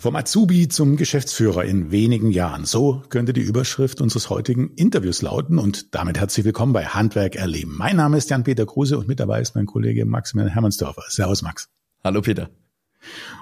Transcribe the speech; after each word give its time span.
Vom 0.00 0.16
Azubi 0.16 0.66
zum 0.66 0.96
Geschäftsführer 0.96 1.66
in 1.66 1.90
wenigen 1.90 2.30
Jahren. 2.30 2.64
So 2.64 3.02
könnte 3.10 3.34
die 3.34 3.42
Überschrift 3.42 4.00
unseres 4.00 4.30
heutigen 4.30 4.70
Interviews 4.76 5.20
lauten. 5.20 5.58
Und 5.58 5.94
damit 5.94 6.18
herzlich 6.18 6.46
willkommen 6.46 6.72
bei 6.72 6.86
Handwerk 6.86 7.36
erleben. 7.36 7.76
Mein 7.76 7.96
Name 7.96 8.16
ist 8.16 8.30
Jan-Peter 8.30 8.64
Kruse 8.64 8.96
und 8.96 9.08
mit 9.08 9.20
dabei 9.20 9.42
ist 9.42 9.54
mein 9.56 9.66
Kollege 9.66 10.06
Maximilian 10.06 10.54
Hermannsdorfer. 10.54 11.02
Servus, 11.08 11.42
Max. 11.42 11.68
Hallo, 12.02 12.22
Peter. 12.22 12.48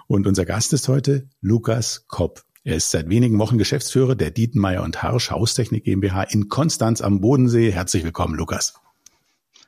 Und 0.08 0.26
unser 0.26 0.44
Gast 0.44 0.72
ist 0.72 0.88
heute 0.88 1.28
Lukas 1.40 2.06
Kopp. 2.08 2.42
Er 2.64 2.74
ist 2.74 2.90
seit 2.90 3.08
wenigen 3.08 3.38
Wochen 3.38 3.56
Geschäftsführer 3.56 4.16
der 4.16 4.32
Dietenmeier 4.32 4.82
und 4.82 5.00
Harsch 5.00 5.30
Haustechnik 5.30 5.84
GmbH 5.84 6.24
in 6.24 6.48
Konstanz 6.48 7.00
am 7.02 7.20
Bodensee. 7.20 7.70
Herzlich 7.70 8.02
willkommen, 8.02 8.34
Lukas. 8.34 8.74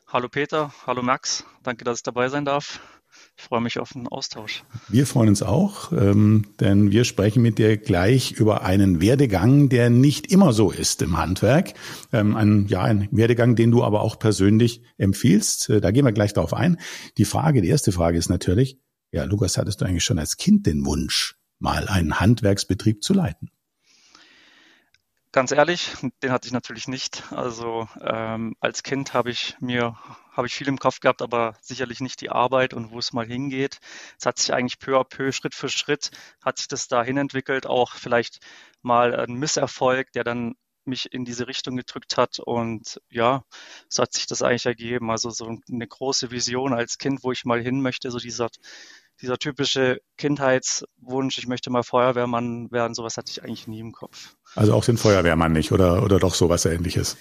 Hallo 0.08 0.28
Peter, 0.28 0.74
hallo 0.88 1.02
Max. 1.02 1.44
Danke, 1.62 1.84
dass 1.84 1.98
ich 1.98 2.02
dabei 2.02 2.28
sein 2.30 2.44
darf. 2.44 2.80
Ich 3.40 3.46
freue 3.46 3.62
mich 3.62 3.78
auf 3.78 3.94
den 3.94 4.06
Austausch. 4.06 4.64
Wir 4.88 5.06
freuen 5.06 5.30
uns 5.30 5.42
auch, 5.42 5.92
ähm, 5.92 6.44
denn 6.60 6.90
wir 6.90 7.04
sprechen 7.04 7.40
mit 7.42 7.56
dir 7.56 7.78
gleich 7.78 8.32
über 8.32 8.64
einen 8.64 9.00
Werdegang, 9.00 9.70
der 9.70 9.88
nicht 9.88 10.30
immer 10.30 10.52
so 10.52 10.70
ist 10.70 11.00
im 11.00 11.16
Handwerk. 11.16 11.72
Ähm, 12.12 12.36
ein, 12.36 12.66
ja, 12.68 12.82
ein 12.82 13.08
Werdegang, 13.10 13.56
den 13.56 13.70
du 13.70 13.82
aber 13.82 14.02
auch 14.02 14.18
persönlich 14.18 14.82
empfiehlst. 14.98 15.70
Äh, 15.70 15.80
da 15.80 15.90
gehen 15.90 16.04
wir 16.04 16.12
gleich 16.12 16.34
darauf 16.34 16.52
ein. 16.52 16.78
Die 17.16 17.24
Frage, 17.24 17.62
die 17.62 17.68
erste 17.68 17.92
Frage 17.92 18.18
ist 18.18 18.28
natürlich, 18.28 18.78
ja, 19.10 19.24
Lukas, 19.24 19.56
hattest 19.56 19.80
du 19.80 19.86
eigentlich 19.86 20.04
schon 20.04 20.18
als 20.18 20.36
Kind 20.36 20.66
den 20.66 20.84
Wunsch, 20.84 21.36
mal 21.58 21.88
einen 21.88 22.20
Handwerksbetrieb 22.20 23.02
zu 23.02 23.14
leiten? 23.14 23.50
Ganz 25.32 25.50
ehrlich, 25.50 25.92
den 26.22 26.30
hatte 26.30 26.46
ich 26.46 26.52
natürlich 26.52 26.88
nicht. 26.88 27.22
Also 27.32 27.88
ähm, 28.02 28.54
als 28.60 28.82
Kind 28.82 29.14
habe 29.14 29.30
ich 29.30 29.56
mir 29.60 29.96
habe 30.40 30.48
ich 30.48 30.54
viel 30.54 30.68
im 30.68 30.78
Kopf 30.78 31.00
gehabt, 31.00 31.20
aber 31.20 31.54
sicherlich 31.60 32.00
nicht 32.00 32.22
die 32.22 32.30
Arbeit 32.30 32.72
und 32.72 32.90
wo 32.90 32.98
es 32.98 33.12
mal 33.12 33.26
hingeht. 33.26 33.78
Es 34.18 34.24
hat 34.24 34.38
sich 34.38 34.54
eigentlich 34.54 34.78
peu 34.78 34.98
à 34.98 35.04
peu, 35.04 35.32
Schritt 35.32 35.54
für 35.54 35.68
Schritt, 35.68 36.10
hat 36.42 36.56
sich 36.56 36.66
das 36.66 36.88
dahin 36.88 37.18
entwickelt. 37.18 37.66
Auch 37.66 37.92
vielleicht 37.92 38.38
mal 38.80 39.14
ein 39.14 39.34
Misserfolg, 39.34 40.12
der 40.12 40.24
dann 40.24 40.54
mich 40.86 41.12
in 41.12 41.26
diese 41.26 41.46
Richtung 41.46 41.76
gedrückt 41.76 42.16
hat. 42.16 42.38
Und 42.38 43.02
ja, 43.10 43.44
so 43.90 44.02
hat 44.02 44.14
sich 44.14 44.26
das 44.26 44.40
eigentlich 44.40 44.64
ergeben. 44.64 45.10
Also 45.10 45.28
so 45.28 45.58
eine 45.70 45.86
große 45.86 46.30
Vision 46.30 46.72
als 46.72 46.96
Kind, 46.96 47.22
wo 47.22 47.32
ich 47.32 47.44
mal 47.44 47.60
hin 47.60 47.82
möchte, 47.82 48.10
so 48.10 48.18
dieser 48.18 48.48
dieser 49.20 49.36
typische 49.36 50.00
Kindheitswunsch, 50.16 51.36
ich 51.36 51.46
möchte 51.46 51.68
mal 51.68 51.82
Feuerwehrmann 51.82 52.70
werden, 52.70 52.94
sowas 52.94 53.18
hatte 53.18 53.30
ich 53.30 53.42
eigentlich 53.42 53.66
nie 53.66 53.80
im 53.80 53.92
Kopf. 53.92 54.34
Also 54.54 54.72
auch 54.72 54.82
den 54.82 54.96
Feuerwehrmann 54.96 55.52
nicht 55.52 55.72
oder, 55.72 56.02
oder 56.02 56.18
doch 56.18 56.34
sowas 56.34 56.64
ähnliches? 56.64 57.18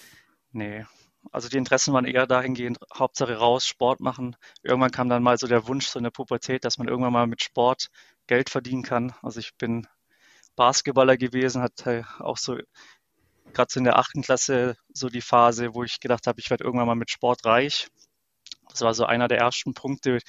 Nee. 0.53 0.85
Also 1.31 1.49
die 1.49 1.57
Interessen 1.57 1.93
waren 1.93 2.05
eher 2.05 2.27
dahingehend, 2.27 2.79
Hauptsache 2.93 3.35
raus, 3.35 3.65
Sport 3.65 3.99
machen. 3.99 4.35
Irgendwann 4.63 4.91
kam 4.91 5.09
dann 5.09 5.23
mal 5.23 5.37
so 5.37 5.47
der 5.47 5.67
Wunsch 5.67 5.87
so 5.87 5.99
in 5.99 6.03
der 6.03 6.11
Pubertät, 6.11 6.65
dass 6.65 6.77
man 6.77 6.87
irgendwann 6.87 7.13
mal 7.13 7.27
mit 7.27 7.43
Sport 7.43 7.89
Geld 8.27 8.49
verdienen 8.49 8.83
kann. 8.83 9.13
Also 9.21 9.39
ich 9.39 9.55
bin 9.55 9.87
Basketballer 10.55 11.17
gewesen, 11.17 11.61
hatte 11.61 12.05
auch 12.19 12.37
so 12.37 12.57
gerade 13.53 13.71
so 13.71 13.79
in 13.79 13.83
der 13.85 13.97
achten 13.97 14.21
Klasse 14.21 14.75
so 14.93 15.09
die 15.09 15.21
Phase, 15.21 15.73
wo 15.73 15.83
ich 15.83 15.99
gedacht 15.99 16.27
habe, 16.27 16.39
ich 16.39 16.49
werde 16.49 16.63
irgendwann 16.63 16.87
mal 16.87 16.95
mit 16.95 17.11
Sport 17.11 17.45
reich. 17.45 17.87
Das 18.69 18.81
war 18.81 18.93
so 18.93 19.05
einer 19.05 19.27
der 19.27 19.39
ersten 19.39 19.73
Punkte, 19.73 20.19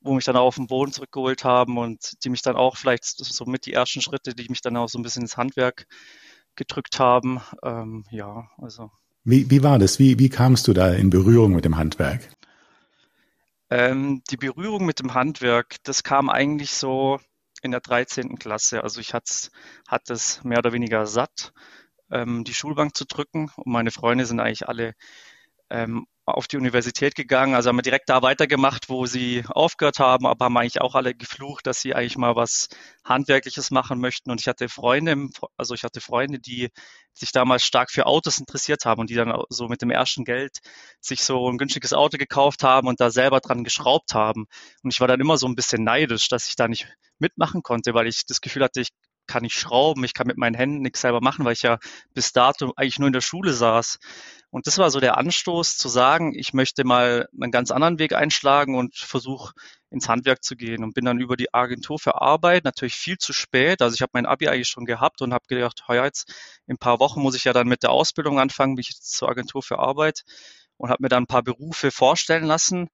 wo 0.00 0.14
mich 0.14 0.24
dann 0.24 0.36
auch 0.36 0.46
auf 0.46 0.56
den 0.56 0.66
Boden 0.66 0.92
zurückgeholt 0.92 1.44
haben 1.44 1.78
und 1.78 2.24
die 2.24 2.30
mich 2.30 2.42
dann 2.42 2.56
auch 2.56 2.76
vielleicht 2.76 3.04
so 3.04 3.44
mit 3.46 3.66
die 3.66 3.72
ersten 3.72 4.00
Schritte, 4.02 4.34
die 4.34 4.48
mich 4.48 4.60
dann 4.60 4.76
auch 4.76 4.88
so 4.88 4.98
ein 4.98 5.02
bisschen 5.02 5.22
ins 5.22 5.36
Handwerk 5.36 5.86
gedrückt 6.56 6.98
haben. 6.98 7.40
Ähm, 7.62 8.04
ja, 8.10 8.50
also. 8.58 8.90
Wie, 9.24 9.50
wie 9.50 9.62
war 9.62 9.78
das? 9.78 9.98
Wie, 9.98 10.18
wie 10.18 10.28
kamst 10.28 10.66
du 10.68 10.72
da 10.72 10.92
in 10.92 11.10
Berührung 11.10 11.52
mit 11.52 11.64
dem 11.64 11.76
Handwerk? 11.76 12.28
Ähm, 13.68 14.22
die 14.30 14.36
Berührung 14.36 14.84
mit 14.84 14.98
dem 14.98 15.14
Handwerk, 15.14 15.76
das 15.84 16.02
kam 16.02 16.28
eigentlich 16.28 16.72
so 16.72 17.20
in 17.62 17.70
der 17.70 17.80
13. 17.80 18.38
Klasse. 18.38 18.82
Also 18.82 19.00
ich 19.00 19.14
hatte 19.14 20.12
es 20.12 20.42
mehr 20.42 20.58
oder 20.58 20.72
weniger 20.72 21.06
satt, 21.06 21.52
ähm, 22.10 22.44
die 22.44 22.54
Schulbank 22.54 22.96
zu 22.96 23.04
drücken. 23.04 23.50
Und 23.56 23.72
meine 23.72 23.90
Freunde 23.90 24.26
sind 24.26 24.40
eigentlich 24.40 24.68
alle 24.68 24.94
ähm, 25.68 26.06
auf 26.36 26.48
die 26.48 26.56
Universität 26.56 27.14
gegangen, 27.14 27.54
also 27.54 27.68
haben 27.68 27.76
wir 27.76 27.82
direkt 27.82 28.08
da 28.08 28.22
weitergemacht, 28.22 28.88
wo 28.88 29.06
sie 29.06 29.44
aufgehört 29.48 29.98
haben, 29.98 30.26
aber 30.26 30.46
haben 30.46 30.56
eigentlich 30.56 30.80
auch 30.80 30.94
alle 30.94 31.14
geflucht, 31.14 31.66
dass 31.66 31.80
sie 31.80 31.94
eigentlich 31.94 32.16
mal 32.16 32.36
was 32.36 32.68
Handwerkliches 33.04 33.70
machen 33.70 34.00
möchten. 34.00 34.30
Und 34.30 34.40
ich 34.40 34.48
hatte 34.48 34.68
Freunde, 34.68 35.28
also 35.56 35.74
ich 35.74 35.84
hatte 35.84 36.00
Freunde, 36.00 36.38
die 36.38 36.68
sich 37.12 37.32
damals 37.32 37.64
stark 37.64 37.90
für 37.90 38.06
Autos 38.06 38.38
interessiert 38.38 38.84
haben 38.84 39.00
und 39.00 39.10
die 39.10 39.14
dann 39.14 39.32
so 39.48 39.68
mit 39.68 39.82
dem 39.82 39.90
ersten 39.90 40.24
Geld 40.24 40.58
sich 41.00 41.22
so 41.22 41.50
ein 41.50 41.58
günstiges 41.58 41.92
Auto 41.92 42.18
gekauft 42.18 42.62
haben 42.62 42.88
und 42.88 43.00
da 43.00 43.10
selber 43.10 43.40
dran 43.40 43.64
geschraubt 43.64 44.14
haben. 44.14 44.46
Und 44.82 44.92
ich 44.92 45.00
war 45.00 45.08
dann 45.08 45.20
immer 45.20 45.36
so 45.36 45.46
ein 45.46 45.54
bisschen 45.54 45.84
neidisch, 45.84 46.28
dass 46.28 46.48
ich 46.48 46.56
da 46.56 46.68
nicht 46.68 46.88
mitmachen 47.18 47.62
konnte, 47.62 47.94
weil 47.94 48.06
ich 48.06 48.26
das 48.26 48.40
Gefühl 48.40 48.64
hatte, 48.64 48.80
ich 48.80 48.90
kann 49.26 49.42
nicht 49.42 49.58
schrauben, 49.58 50.04
ich 50.04 50.14
kann 50.14 50.26
mit 50.26 50.38
meinen 50.38 50.54
Händen 50.54 50.82
nichts 50.82 51.00
selber 51.00 51.20
machen, 51.20 51.44
weil 51.44 51.52
ich 51.52 51.62
ja 51.62 51.78
bis 52.14 52.32
dato 52.32 52.72
eigentlich 52.76 52.98
nur 52.98 53.06
in 53.06 53.12
der 53.12 53.20
Schule 53.20 53.52
saß. 53.52 53.98
Und 54.50 54.66
das 54.66 54.78
war 54.78 54.90
so 54.90 54.98
der 54.98 55.16
Anstoß 55.16 55.76
zu 55.76 55.88
sagen, 55.88 56.34
ich 56.34 56.52
möchte 56.52 56.84
mal 56.84 57.28
einen 57.40 57.52
ganz 57.52 57.70
anderen 57.70 58.00
Weg 58.00 58.12
einschlagen 58.12 58.74
und 58.74 58.96
versuche 58.96 59.52
ins 59.90 60.08
Handwerk 60.08 60.42
zu 60.42 60.56
gehen 60.56 60.82
und 60.82 60.94
bin 60.94 61.04
dann 61.04 61.20
über 61.20 61.36
die 61.36 61.54
Agentur 61.54 61.98
für 61.98 62.20
Arbeit 62.20 62.64
natürlich 62.64 62.94
viel 62.94 63.18
zu 63.18 63.32
spät. 63.32 63.82
Also 63.82 63.94
ich 63.94 64.02
habe 64.02 64.10
mein 64.14 64.26
Abi 64.26 64.48
eigentlich 64.48 64.68
schon 64.68 64.86
gehabt 64.86 65.22
und 65.22 65.32
habe 65.32 65.44
gedacht, 65.48 65.84
heuer 65.86 66.04
jetzt 66.04 66.32
in 66.66 66.74
ein 66.74 66.78
paar 66.78 66.98
Wochen 66.98 67.20
muss 67.20 67.36
ich 67.36 67.44
ja 67.44 67.52
dann 67.52 67.68
mit 67.68 67.84
der 67.84 67.90
Ausbildung 67.90 68.40
anfangen, 68.40 68.74
bin 68.74 68.82
ich 68.82 68.90
jetzt 68.90 69.12
zur 69.12 69.28
Agentur 69.28 69.62
für 69.62 69.78
Arbeit 69.78 70.22
und 70.76 70.90
habe 70.90 71.02
mir 71.02 71.08
dann 71.08 71.24
ein 71.24 71.28
paar 71.28 71.42
Berufe 71.42 71.90
vorstellen 71.92 72.44
lassen 72.44 72.88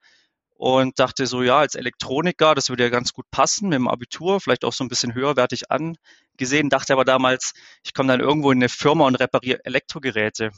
und 0.57 0.99
dachte 0.99 1.27
so, 1.27 1.43
ja, 1.43 1.59
als 1.59 1.75
Elektroniker, 1.75 2.55
das 2.55 2.71
würde 2.71 2.85
ja 2.85 2.89
ganz 2.89 3.13
gut 3.13 3.27
passen 3.31 3.69
mit 3.69 3.77
dem 3.77 3.89
Abitur, 3.89 4.41
vielleicht 4.41 4.65
auch 4.65 4.73
so 4.73 4.85
ein 4.85 4.89
bisschen 4.89 5.15
höherwertig 5.15 5.71
angesehen, 5.71 6.71
dachte 6.71 6.93
aber 6.93 7.05
damals, 7.05 7.53
ich 7.85 7.93
komme 7.95 8.09
dann 8.09 8.21
irgendwo 8.21 8.51
in 8.51 8.59
eine 8.59 8.69
Firma 8.69 9.07
und 9.07 9.17
repariere 9.17 9.65
Elektrogeräte 9.65 10.51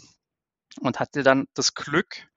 und 0.80 1.00
hatte 1.00 1.22
dann 1.22 1.46
das 1.54 1.74
Glück, 1.74 2.28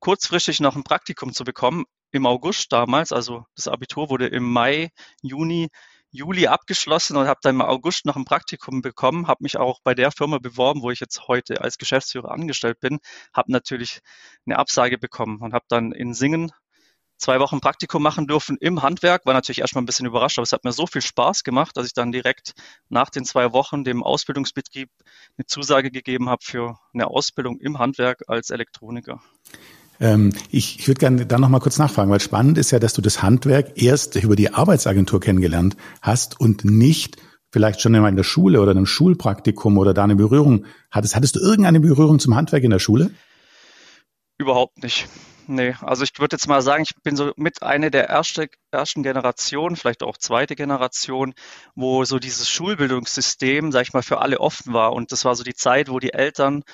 kurzfristig 0.00 0.60
noch 0.60 0.76
ein 0.76 0.84
Praktikum 0.84 1.32
zu 1.32 1.44
bekommen 1.44 1.84
im 2.10 2.26
August 2.26 2.72
damals. 2.72 3.12
Also 3.12 3.44
das 3.54 3.68
Abitur 3.68 4.10
wurde 4.10 4.26
im 4.26 4.44
Mai, 4.44 4.90
Juni, 5.22 5.68
Juli 6.10 6.46
abgeschlossen 6.46 7.16
und 7.16 7.26
habe 7.26 7.40
dann 7.42 7.56
im 7.56 7.62
August 7.62 8.06
noch 8.06 8.16
ein 8.16 8.24
Praktikum 8.24 8.82
bekommen, 8.82 9.26
habe 9.28 9.42
mich 9.42 9.56
auch 9.58 9.80
bei 9.82 9.94
der 9.94 10.10
Firma 10.10 10.38
beworben, 10.38 10.82
wo 10.82 10.90
ich 10.90 11.00
jetzt 11.00 11.28
heute 11.28 11.60
als 11.60 11.78
Geschäftsführer 11.78 12.30
angestellt 12.30 12.80
bin, 12.80 12.98
habe 13.32 13.52
natürlich 13.52 14.00
eine 14.46 14.58
Absage 14.58 14.98
bekommen 14.98 15.40
und 15.40 15.52
habe 15.52 15.66
dann 15.68 15.92
in 15.92 16.14
Singen 16.14 16.52
zwei 17.18 17.40
Wochen 17.40 17.60
Praktikum 17.60 18.02
machen 18.02 18.26
dürfen 18.26 18.56
im 18.60 18.82
Handwerk. 18.82 19.26
War 19.26 19.34
natürlich 19.34 19.60
erstmal 19.60 19.82
ein 19.82 19.86
bisschen 19.86 20.06
überrascht, 20.06 20.38
aber 20.38 20.44
es 20.44 20.52
hat 20.52 20.64
mir 20.64 20.72
so 20.72 20.86
viel 20.86 21.02
Spaß 21.02 21.44
gemacht, 21.44 21.76
dass 21.76 21.86
ich 21.86 21.94
dann 21.94 22.12
direkt 22.12 22.52
nach 22.88 23.10
den 23.10 23.24
zwei 23.24 23.52
Wochen 23.52 23.84
dem 23.84 24.02
Ausbildungsbetrieb 24.02 24.90
eine 25.36 25.46
Zusage 25.46 25.90
gegeben 25.90 26.28
habe 26.28 26.42
für 26.44 26.78
eine 26.92 27.08
Ausbildung 27.08 27.58
im 27.58 27.78
Handwerk 27.78 28.24
als 28.28 28.50
Elektroniker. 28.50 29.20
Ähm, 29.98 30.32
ich 30.50 30.78
ich 30.78 30.88
würde 30.88 30.98
gerne 30.98 31.26
da 31.26 31.38
noch 31.38 31.48
mal 31.48 31.60
kurz 31.60 31.78
nachfragen, 31.78 32.10
weil 32.10 32.20
spannend 32.20 32.58
ist 32.58 32.70
ja, 32.70 32.78
dass 32.78 32.92
du 32.92 33.00
das 33.00 33.22
Handwerk 33.22 33.80
erst 33.80 34.16
über 34.16 34.36
die 34.36 34.52
Arbeitsagentur 34.52 35.20
kennengelernt 35.20 35.76
hast 36.02 36.38
und 36.38 36.64
nicht 36.64 37.16
vielleicht 37.50 37.80
schon 37.80 37.94
in 37.94 38.16
der 38.16 38.22
Schule 38.22 38.60
oder 38.60 38.72
einem 38.72 38.84
Schulpraktikum 38.84 39.78
oder 39.78 39.94
da 39.94 40.04
eine 40.04 40.16
Berührung 40.16 40.66
hattest. 40.90 41.16
Hattest 41.16 41.36
du 41.36 41.40
irgendeine 41.40 41.80
Berührung 41.80 42.18
zum 42.18 42.36
Handwerk 42.36 42.64
in 42.64 42.70
der 42.70 42.78
Schule? 42.78 43.10
Überhaupt 44.36 44.82
nicht. 44.82 45.08
Nee, 45.48 45.76
also 45.80 46.02
ich 46.02 46.18
würde 46.18 46.34
jetzt 46.34 46.48
mal 46.48 46.60
sagen, 46.60 46.82
ich 46.82 47.00
bin 47.04 47.14
so 47.14 47.32
mit 47.36 47.62
einer 47.62 47.90
der 47.90 48.08
erste, 48.08 48.48
ersten 48.72 49.04
Generationen, 49.04 49.76
vielleicht 49.76 50.02
auch 50.02 50.16
zweite 50.16 50.56
Generation, 50.56 51.34
wo 51.76 52.04
so 52.04 52.18
dieses 52.18 52.50
Schulbildungssystem, 52.50 53.70
sag 53.70 53.82
ich 53.82 53.92
mal, 53.92 54.02
für 54.02 54.20
alle 54.20 54.40
offen 54.40 54.72
war. 54.72 54.92
Und 54.92 55.12
das 55.12 55.24
war 55.24 55.36
so 55.36 55.44
die 55.44 55.54
Zeit, 55.54 55.88
wo 55.88 56.00
die 56.00 56.12
Eltern 56.12 56.64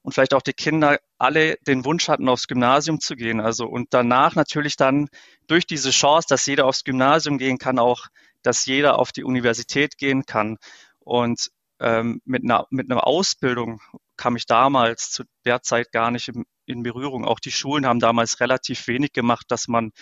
und 0.00 0.12
vielleicht 0.12 0.32
auch 0.32 0.40
die 0.42 0.54
Kinder 0.54 0.98
alle 1.18 1.56
den 1.66 1.84
Wunsch 1.84 2.08
hatten, 2.08 2.28
aufs 2.28 2.48
Gymnasium 2.48 3.00
zu 3.00 3.16
gehen. 3.16 3.40
Also 3.40 3.66
und 3.66 3.88
danach 3.92 4.34
natürlich 4.34 4.76
dann 4.76 5.08
durch 5.46 5.66
diese 5.66 5.90
Chance, 5.90 6.26
dass 6.30 6.46
jeder 6.46 6.66
aufs 6.66 6.84
Gymnasium 6.84 7.36
gehen 7.36 7.58
kann, 7.58 7.78
auch, 7.78 8.06
dass 8.42 8.64
jeder 8.64 8.98
auf 8.98 9.12
die 9.12 9.24
Universität 9.24 9.98
gehen 9.98 10.24
kann. 10.24 10.56
Und 11.00 11.50
ähm, 11.80 12.22
mit, 12.24 12.44
einer, 12.44 12.66
mit 12.70 12.90
einer 12.90 13.06
Ausbildung 13.06 13.80
kam 14.16 14.36
ich 14.36 14.46
damals 14.46 15.10
zu 15.10 15.24
der 15.44 15.62
Zeit 15.62 15.92
gar 15.92 16.10
nicht 16.10 16.28
im, 16.28 16.46
in 16.72 16.82
Berührung. 16.82 17.24
Auch 17.24 17.38
die 17.38 17.52
Schulen 17.52 17.86
haben 17.86 18.00
damals 18.00 18.40
relativ 18.40 18.86
wenig 18.88 19.12
gemacht, 19.12 19.46
dass 19.48 19.68
man 19.68 19.92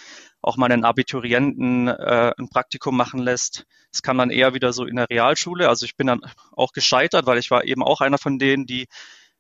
auch 0.41 0.57
mal 0.57 0.71
einen 0.73 0.85
Abiturienten 0.85 1.89
äh, 1.89 2.33
ein 2.39 2.49
Praktikum 2.49 2.97
machen 2.97 3.21
lässt. 3.21 3.67
Das 3.93 4.03
kam 4.03 4.19
dann 4.19 4.31
eher 4.31 4.55
wieder 4.55 4.73
so 4.73 4.85
in 4.85 4.97
der 4.97 5.11
Realschule. 5.11 5.69
Also 5.69 5.85
ich 5.85 5.97
bin 5.97 6.07
dann 6.07 6.21
auch 6.53 6.73
gescheitert, 6.73 7.27
weil 7.27 7.39
ich 7.39 7.51
war 7.51 7.65
eben 7.65 7.83
auch 7.83 8.01
einer 8.01 8.19
von 8.19 8.39
denen, 8.39 8.67
die 8.67 8.87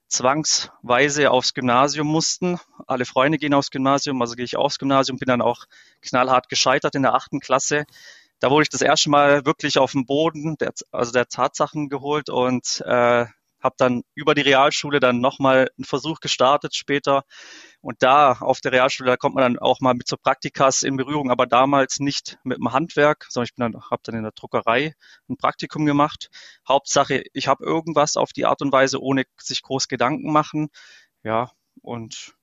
zwangsweise 0.09 1.31
aufs 1.31 1.55
Gymnasium 1.55 2.07
mussten. 2.07 2.59
Alle 2.87 3.07
Freunde 3.07 3.39
gehen 3.39 3.55
aufs 3.55 3.71
Gymnasium, 3.71 4.21
also 4.21 4.35
gehe 4.35 4.45
ich 4.45 4.57
aufs 4.57 4.79
Gymnasium, 4.79 5.19
bin 5.19 5.29
dann 5.29 5.41
auch 5.41 5.65
knallhart 6.03 6.49
gescheitert 6.49 6.97
in 6.97 7.03
der 7.03 7.15
achten 7.15 7.41
Klasse. 7.41 7.85
Da 8.41 8.51
wurde 8.51 8.65
ich 8.65 8.69
das 8.71 8.81
erste 8.81 9.11
Mal 9.11 9.47
wirklich 9.47 9.79
auf 9.79 9.93
den 9.93 10.07
Boden, 10.07 10.57
der, 10.57 10.73
also 10.91 11.13
der 11.13 11.29
Tatsachen 11.29 11.89
geholt 11.89 12.29
und 12.29 12.83
äh, 12.85 13.27
habe 13.61 13.75
dann 13.79 14.03
über 14.15 14.35
die 14.35 14.41
Realschule 14.43 15.01
dann 15.01 15.21
nochmal 15.21 15.71
einen 15.77 15.85
Versuch 15.85 16.21
gestartet 16.21 16.75
später. 16.75 17.25
Und 17.81 18.03
da 18.03 18.33
auf 18.33 18.61
der 18.61 18.73
Realschule, 18.73 19.11
da 19.11 19.17
kommt 19.17 19.35
man 19.35 19.43
dann 19.43 19.59
auch 19.59 19.81
mal 19.81 19.95
mit 19.95 20.09
so 20.09 20.17
Praktikas 20.17 20.83
in 20.83 20.97
Berührung, 20.97 21.31
aber 21.31 21.47
damals 21.47 21.99
nicht 22.01 22.39
mit 22.45 22.59
dem 22.59 22.73
Handwerk, 22.73 23.27
sondern 23.29 23.47
ich 23.47 23.55
bin 23.55 23.73
dann, 23.73 23.83
habe 23.91 24.03
dann 24.05 24.15
in 24.15 24.23
der 24.23 24.33
Druckerei 24.33 24.95
ein 25.29 25.37
Praktikum 25.37 25.87
gemacht. 25.87 26.29
Hauptsache, 26.69 27.23
ich 27.33 27.49
habe 27.49 27.65
irgendwas 27.65 28.17
auf 28.17 28.33
die 28.33 28.47
Art 28.47 28.63
und 28.63 28.73
Weise, 28.73 29.01
ohne 29.01 29.25
sich 29.39 29.63
groß 29.63 29.89
Gedanken 29.89 30.33
machen. 30.33 30.69
Ja, 31.23 31.51
und 31.83 32.35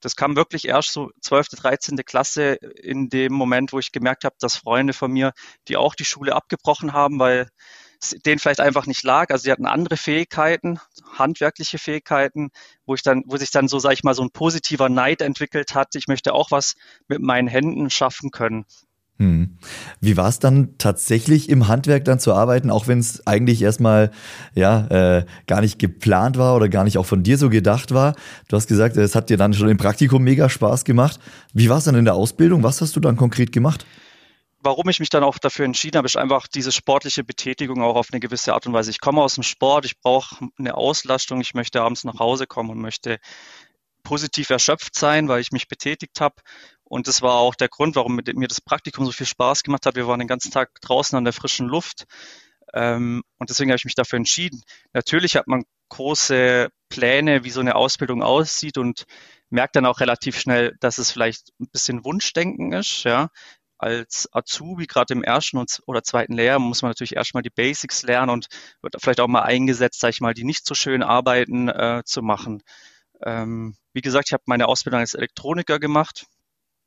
das 0.00 0.14
kam 0.14 0.36
wirklich 0.36 0.68
erst 0.68 0.92
so 0.92 1.10
12., 1.20 1.48
13. 1.48 1.96
Klasse 2.04 2.54
in 2.54 3.08
dem 3.08 3.32
Moment, 3.32 3.72
wo 3.72 3.78
ich 3.78 3.92
gemerkt 3.92 4.24
habe, 4.24 4.36
dass 4.38 4.56
Freunde 4.56 4.92
von 4.92 5.10
mir, 5.10 5.32
die 5.68 5.76
auch 5.76 5.94
die 5.94 6.04
Schule 6.04 6.34
abgebrochen 6.34 6.92
haben, 6.92 7.18
weil 7.18 7.48
denen 8.10 8.38
vielleicht 8.38 8.60
einfach 8.60 8.86
nicht 8.86 9.02
lag. 9.02 9.30
Also 9.30 9.44
sie 9.44 9.52
hatten 9.52 9.66
andere 9.66 9.96
Fähigkeiten, 9.96 10.78
handwerkliche 11.18 11.78
Fähigkeiten, 11.78 12.50
wo 12.84 12.94
ich 12.94 13.02
dann, 13.02 13.22
wo 13.26 13.36
sich 13.36 13.50
dann 13.50 13.68
so, 13.68 13.78
sage 13.78 13.94
ich 13.94 14.04
mal, 14.04 14.14
so 14.14 14.22
ein 14.22 14.30
positiver 14.30 14.88
Neid 14.88 15.22
entwickelt 15.22 15.74
hat. 15.74 15.94
Ich 15.94 16.08
möchte 16.08 16.32
auch 16.32 16.50
was 16.50 16.74
mit 17.08 17.20
meinen 17.20 17.48
Händen 17.48 17.90
schaffen 17.90 18.30
können. 18.30 18.66
Hm. 19.18 19.56
Wie 20.00 20.18
war 20.18 20.28
es 20.28 20.40
dann 20.40 20.76
tatsächlich 20.76 21.48
im 21.48 21.68
Handwerk 21.68 22.04
dann 22.04 22.18
zu 22.18 22.34
arbeiten, 22.34 22.70
auch 22.70 22.86
wenn 22.86 22.98
es 22.98 23.26
eigentlich 23.26 23.62
erstmal 23.62 24.10
ja 24.54 24.86
äh, 24.88 25.24
gar 25.46 25.62
nicht 25.62 25.78
geplant 25.78 26.36
war 26.36 26.54
oder 26.54 26.68
gar 26.68 26.84
nicht 26.84 26.98
auch 26.98 27.06
von 27.06 27.22
dir 27.22 27.38
so 27.38 27.48
gedacht 27.48 27.94
war? 27.94 28.14
Du 28.48 28.56
hast 28.56 28.66
gesagt, 28.66 28.98
es 28.98 29.14
hat 29.14 29.30
dir 29.30 29.38
dann 29.38 29.54
schon 29.54 29.70
im 29.70 29.78
Praktikum 29.78 30.22
mega 30.22 30.50
Spaß 30.50 30.84
gemacht. 30.84 31.18
Wie 31.54 31.70
war 31.70 31.78
es 31.78 31.84
dann 31.84 31.94
in 31.94 32.04
der 32.04 32.14
Ausbildung? 32.14 32.62
Was 32.62 32.82
hast 32.82 32.94
du 32.94 33.00
dann 33.00 33.16
konkret 33.16 33.52
gemacht? 33.52 33.86
Warum 34.66 34.88
ich 34.88 34.98
mich 34.98 35.10
dann 35.10 35.22
auch 35.22 35.38
dafür 35.38 35.64
entschieden 35.64 35.96
habe, 35.96 36.06
ist 36.06 36.16
einfach 36.16 36.48
diese 36.48 36.72
sportliche 36.72 37.22
Betätigung 37.22 37.84
auch 37.84 37.94
auf 37.94 38.08
eine 38.10 38.18
gewisse 38.18 38.52
Art 38.52 38.66
und 38.66 38.72
Weise. 38.72 38.90
Ich 38.90 38.98
komme 38.98 39.22
aus 39.22 39.34
dem 39.34 39.44
Sport, 39.44 39.84
ich 39.84 39.96
brauche 40.00 40.48
eine 40.58 40.74
Auslastung, 40.74 41.40
ich 41.40 41.54
möchte 41.54 41.82
abends 41.82 42.02
nach 42.02 42.18
Hause 42.18 42.48
kommen 42.48 42.70
und 42.70 42.80
möchte 42.80 43.20
positiv 44.02 44.50
erschöpft 44.50 44.96
sein, 44.96 45.28
weil 45.28 45.40
ich 45.40 45.52
mich 45.52 45.68
betätigt 45.68 46.20
habe. 46.20 46.34
Und 46.82 47.06
das 47.06 47.22
war 47.22 47.34
auch 47.34 47.54
der 47.54 47.68
Grund, 47.68 47.94
warum 47.94 48.16
mir 48.16 48.48
das 48.48 48.60
Praktikum 48.60 49.06
so 49.06 49.12
viel 49.12 49.28
Spaß 49.28 49.62
gemacht 49.62 49.86
hat. 49.86 49.94
Wir 49.94 50.08
waren 50.08 50.18
den 50.18 50.26
ganzen 50.26 50.50
Tag 50.50 50.70
draußen 50.80 51.16
an 51.16 51.22
der 51.22 51.32
frischen 51.32 51.68
Luft. 51.68 52.02
Ähm, 52.74 53.22
und 53.38 53.50
deswegen 53.50 53.70
habe 53.70 53.76
ich 53.76 53.84
mich 53.84 53.94
dafür 53.94 54.16
entschieden. 54.16 54.62
Natürlich 54.92 55.36
hat 55.36 55.46
man 55.46 55.62
große 55.90 56.70
Pläne, 56.88 57.44
wie 57.44 57.50
so 57.50 57.60
eine 57.60 57.76
Ausbildung 57.76 58.20
aussieht 58.20 58.78
und 58.78 59.04
merkt 59.48 59.76
dann 59.76 59.86
auch 59.86 60.00
relativ 60.00 60.40
schnell, 60.40 60.74
dass 60.80 60.98
es 60.98 61.12
vielleicht 61.12 61.52
ein 61.60 61.68
bisschen 61.70 62.04
Wunschdenken 62.04 62.72
ist. 62.72 63.04
Ja. 63.04 63.28
Als 63.78 64.28
Azubi, 64.32 64.86
gerade 64.86 65.12
im 65.12 65.22
ersten 65.22 65.62
oder 65.86 66.02
zweiten 66.02 66.34
Lehrjahr, 66.34 66.58
muss 66.58 66.82
man 66.82 66.90
natürlich 66.90 67.16
erstmal 67.16 67.42
die 67.42 67.50
Basics 67.50 68.02
lernen 68.02 68.30
und 68.30 68.46
wird 68.80 68.96
vielleicht 69.00 69.20
auch 69.20 69.28
mal 69.28 69.42
eingesetzt, 69.42 70.00
sag 70.00 70.10
ich 70.10 70.20
mal, 70.20 70.34
die 70.34 70.44
nicht 70.44 70.66
so 70.66 70.74
schön 70.74 71.02
arbeiten 71.02 71.68
äh, 71.68 72.02
zu 72.04 72.22
machen. 72.22 72.62
Ähm, 73.24 73.76
wie 73.92 74.00
gesagt, 74.00 74.28
ich 74.28 74.32
habe 74.32 74.44
meine 74.46 74.68
Ausbildung 74.68 75.00
als 75.00 75.14
Elektroniker 75.14 75.78
gemacht. 75.78 76.26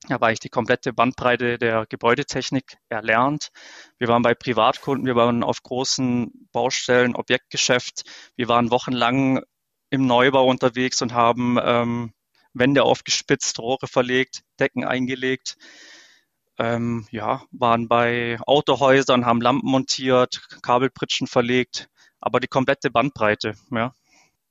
Da 0.08 0.22
war 0.22 0.32
ich 0.32 0.40
die 0.40 0.50
komplette 0.50 0.94
Bandbreite 0.94 1.58
der 1.58 1.86
Gebäudetechnik 1.88 2.78
erlernt. 2.88 3.50
Wir 3.98 4.08
waren 4.08 4.22
bei 4.22 4.34
Privatkunden, 4.34 5.06
wir 5.06 5.16
waren 5.16 5.44
auf 5.44 5.62
großen 5.62 6.32
Baustellen, 6.52 7.16
Objektgeschäft. 7.16 8.04
Wir 8.36 8.48
waren 8.48 8.72
wochenlang 8.72 9.44
im 9.90 10.08
Neubau 10.08 10.48
unterwegs 10.48 11.02
und 11.02 11.14
haben 11.14 11.58
ähm, 11.62 12.14
Wände 12.54 12.84
aufgespitzt, 12.84 13.60
Rohre 13.60 13.88
verlegt, 13.88 14.44
Decken 14.60 14.86
eingelegt. 14.86 15.58
Ähm, 16.60 17.08
ja, 17.10 17.42
waren 17.52 17.88
bei 17.88 18.38
Autohäusern, 18.46 19.26
haben 19.26 19.42
Lampen 19.42 19.70
montiert, 19.70 20.42
Kabelpritschen 20.62 21.26
verlegt, 21.26 21.90
aber 22.20 22.40
die 22.42 22.48
komplette 22.48 22.92
Bandbreite, 22.92 23.54
ja. 23.72 23.94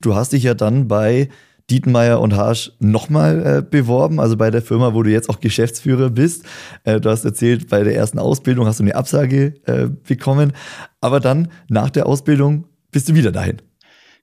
Du 0.01 0.15
hast 0.15 0.33
dich 0.33 0.45
ja 0.45 0.55
dann 0.55 0.89
bei 0.89 1.29
Dietenmeier 1.71 2.21
und 2.21 2.35
Harsch 2.35 2.73
nochmal 2.79 3.59
äh, 3.59 3.63
beworben, 3.63 4.21
also 4.21 4.37
bei 4.37 4.51
der 4.51 4.63
Firma, 4.63 4.95
wo 4.95 5.03
du 5.03 5.11
jetzt 5.11 5.29
auch 5.29 5.41
Geschäftsführer 5.41 6.09
bist. 6.09 6.47
Äh, 6.85 6.99
du 6.99 7.11
hast 7.11 7.25
erzählt, 7.25 7.69
bei 7.69 7.83
der 7.83 7.95
ersten 7.95 8.19
Ausbildung 8.19 8.67
hast 8.67 8.81
du 8.81 8.85
eine 8.85 8.95
Absage 8.95 9.61
äh, 9.67 9.89
bekommen, 9.89 10.53
aber 11.01 11.21
dann 11.21 11.53
nach 11.69 11.91
der 11.91 12.07
Ausbildung 12.07 12.67
bist 12.91 13.09
du 13.11 13.15
wieder 13.15 13.33
dahin. 13.33 13.61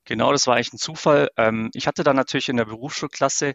Genau, 0.06 0.32
das 0.32 0.48
war 0.48 0.56
eigentlich 0.56 0.74
ein 0.74 0.80
Zufall. 0.80 1.30
Ähm, 1.38 1.70
ich 1.74 1.88
hatte 1.88 2.04
dann 2.04 2.16
natürlich 2.16 2.50
in 2.50 2.58
der 2.58 2.66
Berufsschulklasse 2.66 3.54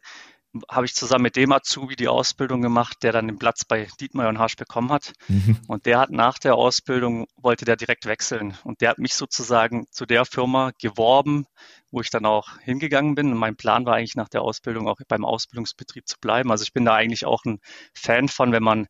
habe 0.68 0.86
ich 0.86 0.94
zusammen 0.94 1.22
mit 1.22 1.36
dem 1.36 1.52
Azubi 1.52 1.94
die 1.94 2.08
Ausbildung 2.08 2.60
gemacht, 2.60 2.98
der 3.02 3.12
dann 3.12 3.28
den 3.28 3.38
Platz 3.38 3.64
bei 3.64 3.88
Dietmar 4.00 4.28
und 4.28 4.38
Harsch 4.38 4.56
bekommen 4.56 4.90
hat. 4.90 5.12
Mhm. 5.28 5.58
Und 5.68 5.86
der 5.86 6.00
hat 6.00 6.10
nach 6.10 6.38
der 6.38 6.56
Ausbildung, 6.56 7.26
wollte 7.36 7.64
der 7.64 7.76
direkt 7.76 8.06
wechseln. 8.06 8.56
Und 8.64 8.80
der 8.80 8.90
hat 8.90 8.98
mich 8.98 9.14
sozusagen 9.14 9.86
zu 9.90 10.06
der 10.06 10.24
Firma 10.24 10.72
geworben, 10.80 11.46
wo 11.90 12.00
ich 12.00 12.10
dann 12.10 12.26
auch 12.26 12.58
hingegangen 12.58 13.14
bin. 13.14 13.32
Und 13.32 13.38
mein 13.38 13.56
Plan 13.56 13.86
war 13.86 13.94
eigentlich 13.94 14.16
nach 14.16 14.28
der 14.28 14.42
Ausbildung 14.42 14.88
auch 14.88 14.98
beim 15.06 15.24
Ausbildungsbetrieb 15.24 16.08
zu 16.08 16.18
bleiben. 16.20 16.50
Also 16.50 16.62
ich 16.62 16.72
bin 16.72 16.84
da 16.84 16.94
eigentlich 16.94 17.26
auch 17.26 17.44
ein 17.44 17.60
Fan 17.94 18.28
von, 18.28 18.52
wenn 18.52 18.64
man 18.64 18.88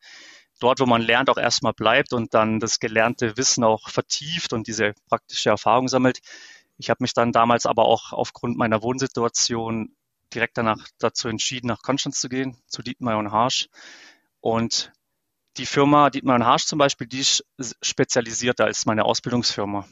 dort, 0.60 0.80
wo 0.80 0.86
man 0.86 1.02
lernt, 1.02 1.28
auch 1.28 1.38
erstmal 1.38 1.72
bleibt 1.72 2.12
und 2.12 2.32
dann 2.34 2.60
das 2.60 2.80
gelernte 2.80 3.36
Wissen 3.36 3.64
auch 3.64 3.88
vertieft 3.88 4.52
und 4.52 4.66
diese 4.66 4.94
praktische 5.08 5.50
Erfahrung 5.50 5.88
sammelt. 5.88 6.20
Ich 6.78 6.88
habe 6.88 7.02
mich 7.02 7.12
dann 7.12 7.32
damals 7.32 7.66
aber 7.66 7.84
auch 7.84 8.12
aufgrund 8.12 8.56
meiner 8.56 8.82
Wohnsituation 8.82 9.94
direkt 10.30 10.58
danach 10.58 10.86
dazu 10.98 11.28
entschieden, 11.28 11.68
nach 11.68 11.82
Konstanz 11.82 12.20
zu 12.20 12.28
gehen, 12.28 12.56
zu 12.66 12.82
Dietmar 12.82 13.18
und 13.18 13.32
Harsch. 13.32 13.68
Und 14.40 14.92
die 15.56 15.66
Firma 15.66 16.10
Dietmar 16.10 16.36
und 16.36 16.46
Harsch 16.46 16.64
zum 16.64 16.78
Beispiel, 16.78 17.06
die 17.06 17.20
ist 17.20 17.44
spezialisierter 17.82 18.64
als 18.64 18.86
meine 18.86 19.04
Ausbildungsfirma. 19.04 19.86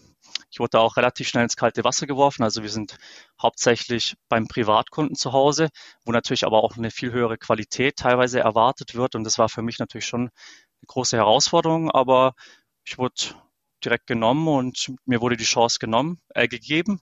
Ich 0.51 0.61
wurde 0.61 0.71
da 0.73 0.79
auch 0.81 0.97
relativ 0.97 1.29
schnell 1.29 1.45
ins 1.45 1.57
kalte 1.57 1.85
Wasser 1.85 2.07
geworfen. 2.07 2.43
Also 2.43 2.63
wir 2.63 2.71
sind 2.71 2.97
hauptsächlich 3.41 4.17
beim 4.29 4.47
Privatkunden 4.47 5.17
zu 5.17 5.33
Hause, 5.33 5.69
wo 6.05 6.13
natürlich 6.13 6.45
aber 6.45 6.63
auch 6.63 6.77
eine 6.77 6.91
viel 6.91 7.13
höhere 7.13 7.39
Qualität 7.39 7.97
teilweise 7.97 8.41
erwartet 8.41 8.95
wird. 8.95 9.15
Und 9.15 9.25
das 9.25 9.39
war 9.39 9.49
für 9.49 9.63
mich 9.63 9.79
natürlich 9.79 10.07
schon 10.07 10.23
eine 10.23 10.87
große 10.87 11.17
Herausforderung. 11.17 11.91
Aber 11.91 12.35
ich 12.85 12.99
wurde 12.99 13.35
direkt 13.85 14.07
genommen 14.07 14.49
und 14.49 14.93
mir 15.05 15.21
wurde 15.21 15.37
die 15.37 15.45
Chance 15.45 15.79
genommen, 15.79 16.21
äh, 16.31 16.49
gegeben. 16.49 17.01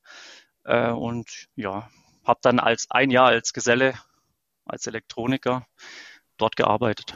Äh, 0.64 0.90
und 0.90 1.46
ja, 1.54 1.88
habe 2.26 2.40
dann 2.42 2.58
als 2.58 2.86
ein 2.90 3.10
Jahr 3.10 3.28
als 3.28 3.52
Geselle, 3.52 3.94
als 4.64 4.86
Elektroniker 4.86 5.66
dort 6.38 6.56
gearbeitet. 6.56 7.14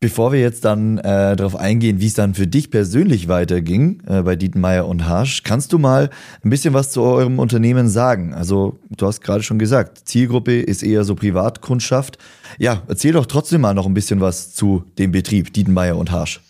Bevor 0.00 0.32
wir 0.32 0.40
jetzt 0.40 0.64
dann 0.64 0.98
äh, 0.98 1.36
darauf 1.36 1.54
eingehen, 1.54 2.00
wie 2.00 2.08
es 2.08 2.14
dann 2.14 2.34
für 2.34 2.48
dich 2.48 2.72
persönlich 2.72 3.28
weiterging 3.28 4.02
äh, 4.08 4.22
bei 4.22 4.34
Dietenmeier 4.34 4.88
und 4.88 5.06
Harsch, 5.06 5.44
kannst 5.44 5.72
du 5.72 5.78
mal 5.78 6.10
ein 6.42 6.50
bisschen 6.50 6.74
was 6.74 6.90
zu 6.90 7.02
eurem 7.02 7.38
Unternehmen 7.38 7.88
sagen? 7.88 8.34
Also 8.34 8.80
du 8.90 9.06
hast 9.06 9.20
gerade 9.20 9.44
schon 9.44 9.60
gesagt, 9.60 10.08
Zielgruppe 10.08 10.60
ist 10.60 10.82
eher 10.82 11.04
so 11.04 11.14
Privatkundschaft. 11.14 12.18
Ja, 12.58 12.82
erzähl 12.88 13.12
doch 13.12 13.26
trotzdem 13.26 13.60
mal 13.60 13.74
noch 13.74 13.86
ein 13.86 13.94
bisschen 13.94 14.20
was 14.20 14.52
zu 14.52 14.84
dem 14.98 15.12
Betrieb 15.12 15.52
Dietenmeier 15.52 15.96
und 15.96 16.10
Harsch. 16.10 16.40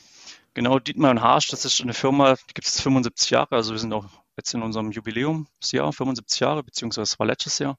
Genau, 0.54 0.78
Dietmeier 0.78 1.10
und 1.10 1.20
Harsch, 1.20 1.48
das 1.48 1.66
ist 1.66 1.82
eine 1.82 1.92
Firma, 1.92 2.36
die 2.48 2.54
gibt 2.54 2.66
es 2.66 2.80
75 2.80 3.28
Jahre, 3.28 3.56
also 3.56 3.72
wir 3.72 3.78
sind 3.78 3.92
auch 3.92 4.06
jetzt 4.36 4.54
in 4.54 4.62
unserem 4.62 4.90
Jubiläumsjahr, 4.90 5.92
75 5.92 6.40
Jahre, 6.40 6.62
beziehungsweise 6.62 7.18
war 7.18 7.26
letztes 7.26 7.58
Jahr, 7.58 7.78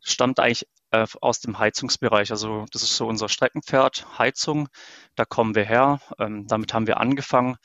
stammt 0.00 0.40
eigentlich 0.40 0.66
äh, 0.90 1.06
aus 1.20 1.40
dem 1.40 1.58
Heizungsbereich. 1.58 2.30
Also 2.30 2.66
das 2.72 2.82
ist 2.82 2.96
so 2.96 3.06
unser 3.06 3.28
Streckenpferd, 3.28 4.18
Heizung. 4.18 4.68
Da 5.16 5.24
kommen 5.24 5.54
wir 5.54 5.64
her. 5.64 6.00
Ähm, 6.18 6.46
damit 6.46 6.74
haben 6.74 6.86
wir 6.86 6.98
angefangen 6.98 7.56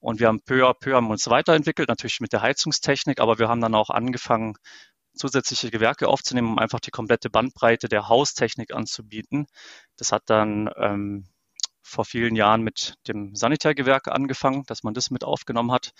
und 0.00 0.20
wir 0.20 0.28
haben 0.28 0.40
peu 0.42 0.66
à 0.68 0.74
peu 0.74 0.94
haben 0.94 1.10
uns 1.10 1.28
weiterentwickelt, 1.28 1.88
natürlich 1.88 2.20
mit 2.20 2.32
der 2.32 2.42
Heizungstechnik, 2.42 3.20
aber 3.20 3.38
wir 3.38 3.48
haben 3.48 3.60
dann 3.60 3.74
auch 3.74 3.90
angefangen, 3.90 4.54
zusätzliche 5.14 5.70
Gewerke 5.70 6.08
aufzunehmen, 6.08 6.52
um 6.52 6.58
einfach 6.58 6.80
die 6.80 6.92
komplette 6.92 7.30
Bandbreite 7.30 7.88
der 7.88 8.08
Haustechnik 8.08 8.72
anzubieten. 8.72 9.46
Das 9.96 10.12
hat 10.12 10.22
dann 10.26 10.70
ähm, 10.76 11.26
vor 11.82 12.04
vielen 12.04 12.36
Jahren 12.36 12.62
mit 12.62 12.94
dem 13.08 13.34
Sanitärgewerke 13.34 14.12
angefangen, 14.12 14.64
dass 14.66 14.84
man 14.84 14.94
das 14.94 15.10
mit 15.10 15.24
aufgenommen 15.24 15.72
hat. 15.72 15.92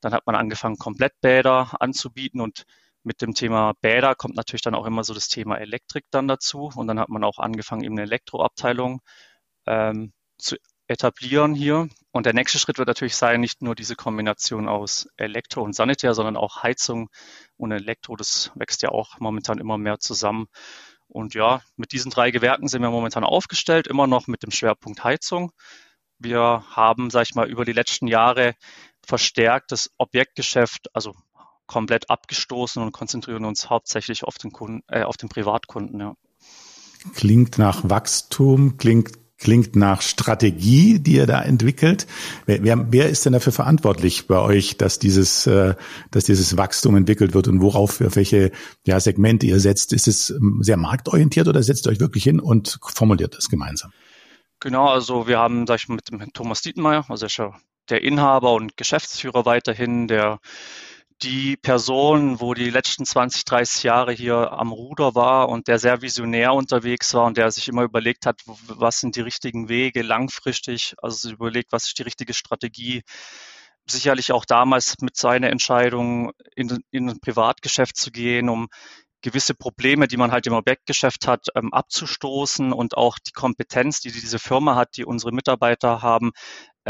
Dann 0.00 0.12
hat 0.12 0.26
man 0.26 0.36
angefangen, 0.36 0.76
Komplettbäder 0.76 1.80
anzubieten 1.80 2.40
und 2.40 2.64
mit 3.02 3.22
dem 3.22 3.34
Thema 3.34 3.72
Bäder 3.80 4.14
kommt 4.14 4.36
natürlich 4.36 4.62
dann 4.62 4.74
auch 4.74 4.86
immer 4.86 5.04
so 5.04 5.14
das 5.14 5.28
Thema 5.28 5.56
Elektrik 5.56 6.04
dann 6.10 6.28
dazu. 6.28 6.70
Und 6.74 6.86
dann 6.86 7.00
hat 7.00 7.08
man 7.08 7.24
auch 7.24 7.38
angefangen, 7.38 7.82
eben 7.82 7.94
eine 7.94 8.02
Elektroabteilung 8.02 9.00
ähm, 9.66 10.12
zu 10.38 10.56
etablieren 10.86 11.54
hier. 11.54 11.88
Und 12.10 12.26
der 12.26 12.34
nächste 12.34 12.58
Schritt 12.58 12.78
wird 12.78 12.88
natürlich 12.88 13.16
sein, 13.16 13.40
nicht 13.40 13.62
nur 13.62 13.74
diese 13.74 13.94
Kombination 13.94 14.68
aus 14.68 15.08
Elektro 15.16 15.62
und 15.62 15.74
Sanitär, 15.74 16.14
sondern 16.14 16.36
auch 16.36 16.62
Heizung 16.62 17.08
und 17.56 17.72
Elektro. 17.72 18.16
Das 18.16 18.50
wächst 18.56 18.82
ja 18.82 18.90
auch 18.90 19.18
momentan 19.20 19.58
immer 19.58 19.78
mehr 19.78 20.00
zusammen. 20.00 20.48
Und 21.06 21.34
ja, 21.34 21.62
mit 21.76 21.92
diesen 21.92 22.10
drei 22.10 22.30
Gewerken 22.30 22.68
sind 22.68 22.82
wir 22.82 22.90
momentan 22.90 23.24
aufgestellt, 23.24 23.86
immer 23.86 24.06
noch 24.06 24.26
mit 24.26 24.42
dem 24.42 24.50
Schwerpunkt 24.50 25.02
Heizung. 25.04 25.52
Wir 26.18 26.64
haben, 26.70 27.10
sag 27.10 27.22
ich 27.22 27.34
mal, 27.34 27.48
über 27.48 27.64
die 27.64 27.72
letzten 27.72 28.06
Jahre 28.06 28.54
verstärkt 29.10 29.72
das 29.72 29.90
Objektgeschäft, 29.98 30.88
also 30.94 31.14
komplett 31.66 32.08
abgestoßen 32.08 32.80
und 32.82 32.92
konzentrieren 32.92 33.44
uns 33.44 33.68
hauptsächlich 33.68 34.24
auf 34.24 34.38
den 34.38 34.52
Kunden, 34.52 34.82
äh, 34.88 35.02
auf 35.02 35.16
den 35.16 35.28
Privatkunden, 35.28 36.00
ja. 36.00 36.14
Klingt 37.14 37.58
nach 37.58 37.88
Wachstum, 37.88 38.76
klingt 38.76 39.18
klingt 39.40 39.74
nach 39.74 40.02
Strategie, 40.02 40.98
die 40.98 41.14
ihr 41.14 41.26
da 41.26 41.40
entwickelt. 41.40 42.06
Wer, 42.44 42.62
wer, 42.62 42.92
wer 42.92 43.08
ist 43.08 43.24
denn 43.24 43.32
dafür 43.32 43.54
verantwortlich 43.54 44.26
bei 44.26 44.38
euch, 44.38 44.76
dass 44.76 44.98
dieses, 44.98 45.46
äh, 45.46 45.74
dass 46.10 46.24
dieses 46.24 46.58
Wachstum 46.58 46.94
entwickelt 46.94 47.32
wird 47.32 47.48
und 47.48 47.62
worauf, 47.62 48.02
auf 48.02 48.16
welche 48.16 48.52
ja, 48.84 49.00
Segmente 49.00 49.46
ihr 49.46 49.58
setzt? 49.58 49.94
Ist 49.94 50.08
es 50.08 50.28
ähm, 50.28 50.58
sehr 50.60 50.76
marktorientiert 50.76 51.48
oder 51.48 51.62
setzt 51.62 51.86
ihr 51.86 51.92
euch 51.92 52.00
wirklich 52.00 52.22
hin 52.22 52.38
und 52.38 52.78
formuliert 52.82 53.34
das 53.34 53.48
gemeinsam? 53.48 53.92
Genau, 54.60 54.88
also 54.88 55.26
wir 55.26 55.38
haben, 55.38 55.66
sag 55.66 55.80
ich 55.80 55.88
mal, 55.88 55.94
mit 55.94 56.10
dem 56.10 56.34
Thomas 56.34 56.60
Dietenmeier, 56.60 57.06
also 57.08 57.26
der 57.26 57.30
Inhaber 57.96 58.52
und 58.52 58.76
Geschäftsführer 58.76 59.44
weiterhin, 59.44 60.08
der 60.08 60.40
die 61.22 61.56
Person, 61.56 62.40
wo 62.40 62.54
die 62.54 62.70
letzten 62.70 63.04
20, 63.04 63.44
30 63.44 63.82
Jahre 63.82 64.12
hier 64.12 64.52
am 64.52 64.72
Ruder 64.72 65.14
war 65.14 65.48
und 65.50 65.68
der 65.68 65.78
sehr 65.78 66.00
visionär 66.00 66.54
unterwegs 66.54 67.12
war 67.12 67.26
und 67.26 67.36
der 67.36 67.50
sich 67.50 67.68
immer 67.68 67.82
überlegt 67.82 68.24
hat, 68.24 68.40
was 68.46 69.00
sind 69.00 69.16
die 69.16 69.20
richtigen 69.20 69.68
Wege 69.68 70.02
langfristig, 70.02 70.94
also 71.02 71.30
überlegt, 71.30 71.72
was 71.72 71.86
ist 71.88 71.98
die 71.98 72.02
richtige 72.02 72.32
Strategie. 72.32 73.02
Sicherlich 73.86 74.32
auch 74.32 74.44
damals 74.46 74.96
mit 75.00 75.16
seiner 75.16 75.50
Entscheidung, 75.50 76.32
in, 76.56 76.78
in 76.90 77.10
ein 77.10 77.20
Privatgeschäft 77.20 77.96
zu 77.96 78.10
gehen, 78.10 78.48
um 78.48 78.68
gewisse 79.22 79.54
Probleme, 79.54 80.08
die 80.08 80.16
man 80.16 80.32
halt 80.32 80.46
im 80.46 80.54
Objektgeschäft 80.54 81.26
hat, 81.26 81.48
ähm, 81.54 81.72
abzustoßen 81.72 82.72
und 82.72 82.96
auch 82.96 83.18
die 83.18 83.32
Kompetenz, 83.32 84.00
die 84.00 84.10
diese 84.10 84.38
Firma 84.38 84.76
hat, 84.76 84.96
die 84.96 85.04
unsere 85.04 85.32
Mitarbeiter 85.32 86.02
haben, 86.02 86.30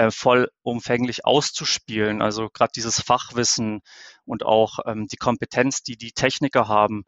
äh, 0.00 0.10
vollumfänglich 0.10 1.24
auszuspielen. 1.24 2.22
Also 2.22 2.48
gerade 2.48 2.72
dieses 2.74 3.00
Fachwissen 3.00 3.80
und 4.24 4.44
auch 4.44 4.78
ähm, 4.86 5.06
die 5.08 5.16
Kompetenz, 5.16 5.82
die 5.82 5.96
die 5.96 6.12
Techniker 6.12 6.68
haben, 6.68 7.04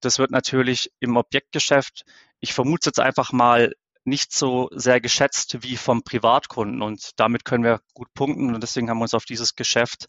das 0.00 0.18
wird 0.18 0.30
natürlich 0.30 0.90
im 1.00 1.16
Objektgeschäft, 1.16 2.04
ich 2.40 2.54
vermute 2.54 2.88
jetzt 2.88 3.00
einfach 3.00 3.32
mal, 3.32 3.72
nicht 4.06 4.32
so 4.32 4.68
sehr 4.72 5.00
geschätzt 5.00 5.62
wie 5.62 5.76
vom 5.78 6.02
Privatkunden. 6.02 6.82
Und 6.82 7.12
damit 7.16 7.44
können 7.46 7.64
wir 7.64 7.80
gut 7.94 8.08
punkten. 8.12 8.54
Und 8.54 8.62
deswegen 8.62 8.90
haben 8.90 8.98
wir 8.98 9.04
uns 9.04 9.14
auf 9.14 9.24
dieses 9.24 9.54
Geschäft 9.54 10.06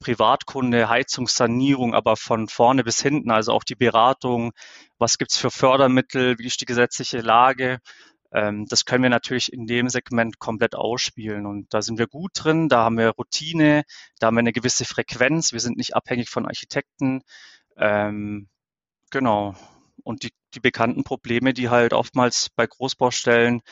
Privatkunde, 0.00 0.88
Heizungssanierung, 0.88 1.94
aber 1.94 2.16
von 2.16 2.48
vorne 2.48 2.84
bis 2.84 3.02
hinten, 3.02 3.30
also 3.30 3.52
auch 3.52 3.64
die 3.64 3.74
Beratung, 3.74 4.52
was 4.96 5.18
gibt's 5.18 5.36
für 5.36 5.50
Fördermittel, 5.50 6.38
wie 6.38 6.46
ist 6.46 6.60
die 6.60 6.66
gesetzliche 6.66 7.20
Lage, 7.20 7.80
das 8.30 8.84
können 8.84 9.02
wir 9.02 9.10
natürlich 9.10 9.52
in 9.52 9.66
dem 9.66 9.88
Segment 9.88 10.38
komplett 10.38 10.74
ausspielen. 10.74 11.46
Und 11.46 11.72
da 11.72 11.80
sind 11.82 11.98
wir 11.98 12.06
gut 12.06 12.32
drin, 12.34 12.68
da 12.68 12.84
haben 12.84 12.98
wir 12.98 13.10
Routine, 13.10 13.84
da 14.18 14.26
haben 14.26 14.36
wir 14.36 14.40
eine 14.40 14.52
gewisse 14.52 14.84
Frequenz, 14.84 15.52
wir 15.52 15.60
sind 15.60 15.78
nicht 15.78 15.96
abhängig 15.96 16.28
von 16.28 16.46
Architekten. 16.46 17.22
Ähm, 17.76 18.48
genau. 19.10 19.54
Und 20.04 20.22
die, 20.22 20.32
die 20.54 20.60
bekannten 20.60 21.04
Probleme, 21.04 21.54
die 21.54 21.70
halt 21.70 21.92
oftmals 21.92 22.50
bei 22.54 22.66
Großbaustellen 22.66 23.62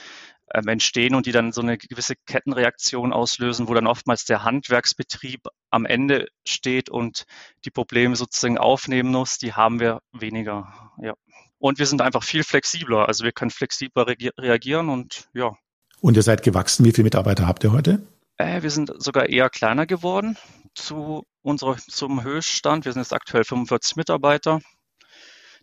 ähm, 0.55 0.69
entstehen 0.69 1.15
und 1.15 1.27
die 1.27 1.33
dann 1.33 1.53
so 1.53 1.61
eine 1.61 1.77
gewisse 1.79 2.15
Kettenreaktion 2.17 3.13
auslösen, 3.13 3.69
wo 3.69 3.75
dann 3.75 3.87
oftmals 3.87 4.25
der 4.25 4.45
Handwerksbetrieb 4.45 5.43
am 5.71 5.87
Ende 5.87 6.29
steht 6.47 6.89
und 6.89 7.25
die 7.65 7.71
Probleme 7.71 8.17
sozusagen 8.17 8.59
aufnehmen 8.59 9.11
muss, 9.11 9.39
die 9.39 9.55
haben 9.55 9.81
wir 9.81 10.01
weniger. 10.13 10.93
Ja. 10.99 11.15
Und 11.59 11.79
wir 11.79 11.87
sind 11.87 12.03
einfach 12.03 12.23
viel 12.23 12.45
flexibler. 12.45 13.09
Also 13.09 13.25
wir 13.25 13.33
können 13.33 13.51
flexibler 13.51 14.07
reagieren 14.07 14.89
und 14.89 15.29
ja. 15.33 15.57
Und 16.01 16.17
ihr 16.17 16.23
seid 16.23 16.43
gewachsen. 16.43 16.85
Wie 16.85 16.93
viele 16.93 17.05
Mitarbeiter 17.05 17.47
habt 17.47 17.65
ihr 17.65 17.73
heute? 17.73 18.07
Äh, 18.37 18.63
wir 18.63 18.71
sind 18.71 18.93
sogar 18.99 19.29
eher 19.29 19.49
kleiner 19.49 19.87
geworden 19.87 20.37
zu 20.75 21.25
unserer, 21.43 21.77
zum 21.77 22.23
Höchststand. 22.23 22.85
Wir 22.85 22.93
sind 22.93 23.03
jetzt 23.03 23.15
aktuell 23.15 23.45
45 23.45 23.97
Mitarbeiter. 23.97 24.61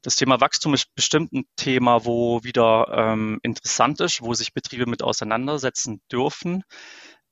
Das 0.02 0.16
Thema 0.16 0.42
Wachstum 0.42 0.74
ist 0.74 0.94
bestimmt 0.96 1.32
ein 1.32 1.46
Thema, 1.56 2.04
wo 2.04 2.44
wieder 2.44 2.88
ähm, 2.92 3.40
interessant 3.42 4.02
ist, 4.02 4.22
wo 4.22 4.34
sich 4.34 4.54
Betriebe 4.54 4.86
mit 4.86 5.02
auseinandersetzen 5.02 6.02
dürfen, 6.12 6.64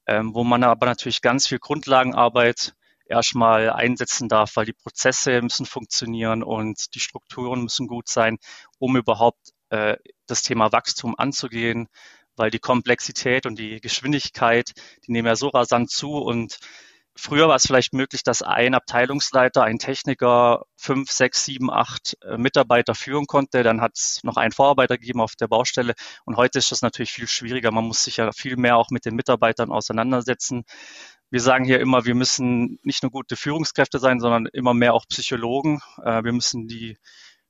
ähm, 0.07 0.33
wo 0.33 0.45
man 0.45 0.63
aber 0.63 0.85
natürlich 0.85 1.21
ganz 1.21 1.47
viel 1.47 1.59
Grundlagenarbeit 1.59 2.73
erstmal 3.11 3.69
einsetzen 3.69 4.29
darf, 4.29 4.55
weil 4.55 4.65
die 4.65 4.73
Prozesse 4.73 5.41
müssen 5.41 5.65
funktionieren 5.65 6.43
und 6.43 6.95
die 6.95 6.99
Strukturen 6.99 7.63
müssen 7.63 7.87
gut 7.87 8.07
sein, 8.07 8.37
um 8.79 8.97
überhaupt 8.97 9.51
äh, 9.69 9.97
das 10.27 10.43
Thema 10.43 10.71
Wachstum 10.71 11.15
anzugehen, 11.17 11.87
weil 12.35 12.49
die 12.51 12.59
Komplexität 12.59 13.45
und 13.45 13.59
die 13.59 13.81
Geschwindigkeit, 13.81 14.71
die 15.05 15.11
nehmen 15.11 15.27
ja 15.27 15.35
so 15.35 15.49
rasant 15.49 15.91
zu 15.91 16.13
und 16.13 16.57
Früher 17.15 17.49
war 17.49 17.57
es 17.57 17.67
vielleicht 17.67 17.93
möglich, 17.93 18.23
dass 18.23 18.41
ein 18.41 18.73
Abteilungsleiter, 18.73 19.63
ein 19.63 19.79
Techniker 19.79 20.63
fünf, 20.77 21.11
sechs, 21.11 21.43
sieben, 21.43 21.69
acht 21.69 22.17
äh, 22.23 22.37
Mitarbeiter 22.37 22.95
führen 22.95 23.27
konnte. 23.27 23.63
Dann 23.63 23.81
hat 23.81 23.91
es 23.95 24.23
noch 24.23 24.37
einen 24.37 24.53
Vorarbeiter 24.53 24.97
gegeben 24.97 25.19
auf 25.19 25.35
der 25.35 25.47
Baustelle. 25.47 25.93
Und 26.25 26.37
heute 26.37 26.59
ist 26.59 26.71
das 26.71 26.81
natürlich 26.81 27.11
viel 27.11 27.27
schwieriger. 27.27 27.71
Man 27.71 27.83
muss 27.85 28.03
sich 28.05 28.17
ja 28.17 28.31
viel 28.31 28.55
mehr 28.55 28.77
auch 28.77 28.91
mit 28.91 29.05
den 29.05 29.15
Mitarbeitern 29.15 29.71
auseinandersetzen 29.71 30.63
wir 31.31 31.39
sagen 31.39 31.63
hier 31.63 31.79
immer, 31.79 32.05
wir 32.05 32.13
müssen 32.13 32.77
nicht 32.83 33.03
nur 33.03 33.11
gute 33.11 33.37
Führungskräfte 33.37 33.99
sein, 33.99 34.19
sondern 34.19 34.47
immer 34.47 34.73
mehr 34.73 34.93
auch 34.93 35.05
Psychologen. 35.07 35.79
Äh, 36.03 36.23
wir 36.25 36.33
müssen 36.33 36.67
die 36.67 36.97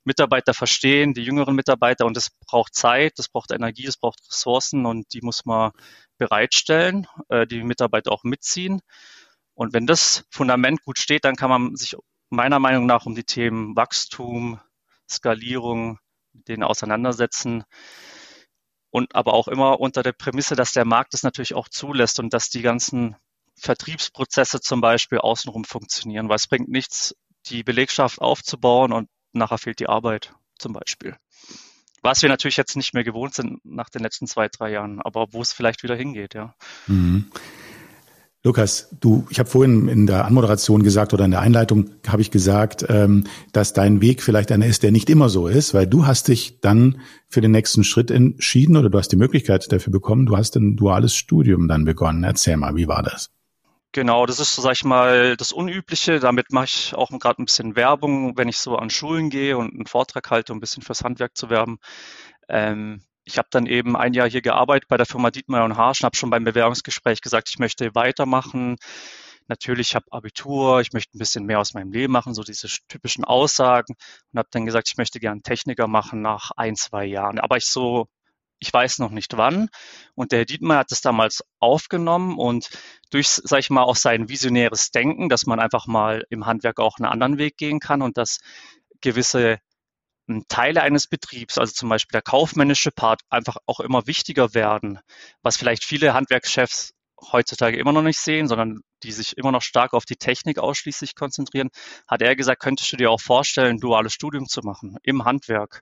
Mitarbeiter 0.04 0.54
verstehen, 0.54 1.14
die 1.14 1.24
jüngeren 1.24 1.56
Mitarbeiter 1.56 2.06
und 2.06 2.16
das 2.16 2.30
braucht 2.30 2.76
Zeit, 2.76 3.14
das 3.18 3.28
braucht 3.28 3.52
Energie, 3.52 3.86
das 3.86 3.98
braucht 3.98 4.20
Ressourcen 4.30 4.86
und 4.86 5.14
die 5.14 5.22
muss 5.22 5.46
man 5.46 5.72
bereitstellen, 6.18 7.08
äh, 7.30 7.48
die 7.48 7.64
Mitarbeiter 7.64 8.12
auch 8.12 8.24
mitziehen. 8.24 8.82
Und 9.56 9.74
wenn 9.74 9.88
das 9.88 10.26
Fundament 10.30 10.84
gut 10.84 11.00
steht, 11.00 11.26
dann 11.26 11.36
kann 11.36 11.50
man 11.50 11.76
sich 11.76 11.96
meiner 12.30 12.60
Meinung 12.60 12.86
nach 12.86 13.06
um 13.08 13.16
die 13.16 13.24
Themen 13.24 13.76
Wachstum, 13.76 14.60
Skalierung, 15.10 16.00
denen 16.34 16.64
auseinandersetzen. 16.64 17.64
Und 18.92 19.16
aber 19.16 19.34
auch 19.34 19.48
immer 19.48 19.80
unter 19.80 20.04
der 20.04 20.14
Prämisse, 20.14 20.56
dass 20.56 20.72
der 20.72 20.86
Markt 20.86 21.14
es 21.14 21.24
natürlich 21.24 21.56
auch 21.56 21.68
zulässt 21.68 22.20
und 22.20 22.34
dass 22.34 22.50
die 22.50 22.62
ganzen 22.62 23.16
Vertriebsprozesse 23.56 24.62
zum 24.62 24.82
Beispiel 24.82 25.20
außenrum 25.20 25.66
funktionieren, 25.66 26.30
weil 26.30 26.38
es 26.38 26.48
bringt 26.48 26.70
nichts, 26.70 27.16
die 27.48 27.64
Belegschaft 27.64 28.20
aufzubauen 28.20 28.92
und 28.92 29.10
nachher 29.34 29.58
fehlt 29.58 29.80
die 29.80 29.90
Arbeit 29.90 30.34
zum 30.58 30.74
Beispiel. 30.74 31.16
Was 32.04 32.22
wir 32.22 32.30
natürlich 32.30 32.58
jetzt 32.58 32.76
nicht 32.76 32.94
mehr 32.94 33.04
gewohnt 33.04 33.36
sind 33.36 33.64
nach 33.64 33.90
den 33.90 34.02
letzten 34.02 34.26
zwei, 34.26 34.48
drei 34.48 34.72
Jahren, 34.72 35.02
aber 35.02 35.28
wo 35.32 35.42
es 35.42 35.54
vielleicht 35.54 35.84
wieder 35.84 35.96
hingeht, 35.96 36.34
ja. 36.34 36.56
Mhm. 36.88 37.32
Lukas, 38.44 38.90
du, 39.00 39.28
ich 39.30 39.38
habe 39.38 39.48
vorhin 39.48 39.88
in 39.88 40.08
der 40.08 40.26
Anmoderation 40.26 40.82
gesagt 40.82 41.14
oder 41.14 41.26
in 41.26 41.32
der 41.32 41.42
Einleitung 41.42 41.92
habe 42.08 42.24
ich 42.24 42.32
gesagt, 42.32 42.84
ähm, 42.90 43.26
dass 43.54 43.74
dein 43.74 44.02
Weg 44.02 44.24
vielleicht 44.24 44.52
einer 44.52 44.66
ist, 44.66 44.82
der 44.82 44.92
nicht 44.92 45.12
immer 45.12 45.30
so 45.30 45.48
ist, 45.48 45.76
weil 45.76 45.86
du 45.86 46.08
hast 46.08 46.28
dich 46.28 46.60
dann 46.60 47.02
für 47.28 47.42
den 47.42 47.52
nächsten 47.52 47.84
Schritt 47.84 48.10
entschieden 48.10 48.78
oder 48.78 48.90
du 48.90 48.98
hast 48.98 49.10
die 49.10 49.18
Möglichkeit 49.18 49.72
dafür 49.72 49.94
bekommen. 49.94 50.26
Du 50.26 50.38
hast 50.38 50.56
ein 50.56 50.76
duales 50.76 51.14
Studium 51.14 51.68
dann 51.68 51.86
begonnen. 51.86 52.24
Erzähl 52.24 52.58
mal, 52.58 52.76
wie 52.76 52.88
war 52.88 53.04
das? 53.04 53.30
Genau, 53.94 54.26
das 54.26 54.40
ist, 54.40 54.56
sag 54.56 54.72
ich 54.74 54.84
mal, 54.86 55.36
das 55.36 55.52
Unübliche. 55.52 56.20
Damit 56.20 56.52
mache 56.52 56.66
ich 56.66 56.94
auch 56.96 57.10
gerade 57.20 57.42
ein 57.42 57.46
bisschen 57.46 57.76
Werbung, 57.76 58.38
wenn 58.38 58.48
ich 58.48 58.58
so 58.58 58.78
an 58.78 58.90
Schulen 58.90 59.30
gehe 59.30 59.58
und 59.58 59.74
einen 59.74 59.86
Vortrag 59.86 60.30
halte, 60.32 60.54
um 60.54 60.58
ein 60.58 60.62
bisschen 60.62 60.82
fürs 60.84 61.04
Handwerk 61.04 61.36
zu 61.36 61.50
werben. 61.50 61.78
Ähm, 62.50 63.04
ich 63.26 63.38
habe 63.38 63.50
dann 63.52 63.66
eben 63.68 63.98
ein 63.98 64.14
Jahr 64.14 64.30
hier 64.30 64.42
gearbeitet 64.42 64.88
bei 64.90 64.98
der 64.98 65.06
Firma 65.06 65.30
Dietmeier 65.32 65.66
und 65.66 65.78
Harsch 65.78 66.02
und 66.02 66.06
habe 66.06 66.18
schon 66.18 66.30
beim 66.30 66.44
Bewerbungsgespräch 66.46 67.22
gesagt, 67.22 67.50
ich 67.50 67.60
möchte 67.60 67.94
weitermachen. 67.96 68.78
Natürlich, 69.48 69.90
ich 69.90 69.96
habe 69.96 70.06
Abitur, 70.12 70.82
ich 70.82 70.94
möchte 70.94 71.18
ein 71.18 71.20
bisschen 71.20 71.46
mehr 71.46 71.60
aus 71.60 71.74
meinem 71.74 71.92
Leben 71.92 72.14
machen, 72.14 72.34
so 72.34 72.44
diese 72.44 72.68
typischen 72.88 73.26
Aussagen 73.26 73.96
und 74.32 74.40
habe 74.40 74.48
dann 74.52 74.66
gesagt, 74.66 74.90
ich 74.90 74.98
möchte 74.98 75.20
gerne 75.20 75.42
Techniker 75.42 75.88
machen 75.88 76.22
nach 76.22 76.52
ein, 76.56 76.76
zwei 76.78 77.06
Jahren. 77.06 77.40
Aber 77.40 77.58
ich 77.58 77.66
so 77.68 78.08
ich 78.62 78.72
weiß 78.72 79.00
noch 79.00 79.10
nicht 79.10 79.36
wann. 79.38 79.70
Und 80.14 80.32
der 80.32 80.40
Herr 80.40 80.46
Dietmar 80.46 80.78
hat 80.78 80.92
es 80.92 81.02
damals 81.02 81.44
aufgenommen 81.60 82.38
und 82.38 82.70
durch, 83.10 83.28
sag 83.28 83.60
ich 83.60 83.72
mal, 83.72 83.84
auch 83.84 83.96
sein 83.96 84.30
visionäres 84.30 84.92
Denken, 84.92 85.30
dass 85.30 85.48
man 85.48 85.60
einfach 85.60 85.88
mal 85.88 86.24
im 86.30 86.46
Handwerk 86.46 86.80
auch 86.80 86.98
einen 86.98 87.12
anderen 87.12 87.40
Weg 87.40 87.58
gehen 87.58 87.80
kann 87.80 88.04
und 88.04 88.18
dass 88.18 88.38
gewisse 89.02 89.58
hm, 90.28 90.46
Teile 90.48 90.84
eines 90.84 91.08
Betriebs, 91.08 91.58
also 91.58 91.74
zum 91.74 91.90
Beispiel 91.90 92.14
der 92.14 92.22
kaufmännische 92.22 92.92
Part, 92.92 93.22
einfach 93.32 93.58
auch 93.66 93.80
immer 93.80 94.06
wichtiger 94.06 94.54
werden, 94.54 95.00
was 95.42 95.58
vielleicht 95.58 95.84
viele 95.84 96.14
Handwerkschefs 96.14 96.94
heutzutage 97.32 97.78
immer 97.78 97.94
noch 97.94 98.04
nicht 98.04 98.20
sehen, 98.20 98.48
sondern 98.48 98.82
die 99.04 99.12
sich 99.12 99.38
immer 99.38 99.52
noch 99.52 99.64
stark 99.64 99.94
auf 99.94 100.06
die 100.06 100.16
Technik 100.16 100.60
ausschließlich 100.60 101.16
konzentrieren, 101.16 101.70
hat 102.08 102.22
er 102.22 102.36
gesagt, 102.36 102.62
könntest 102.62 102.92
du 102.92 102.98
dir 102.98 103.10
auch 103.10 103.22
vorstellen, 103.22 103.78
ein 103.78 103.80
duales 103.80 104.14
Studium 104.14 104.48
zu 104.48 104.62
machen 104.62 104.98
im 105.04 105.26
Handwerk. 105.26 105.82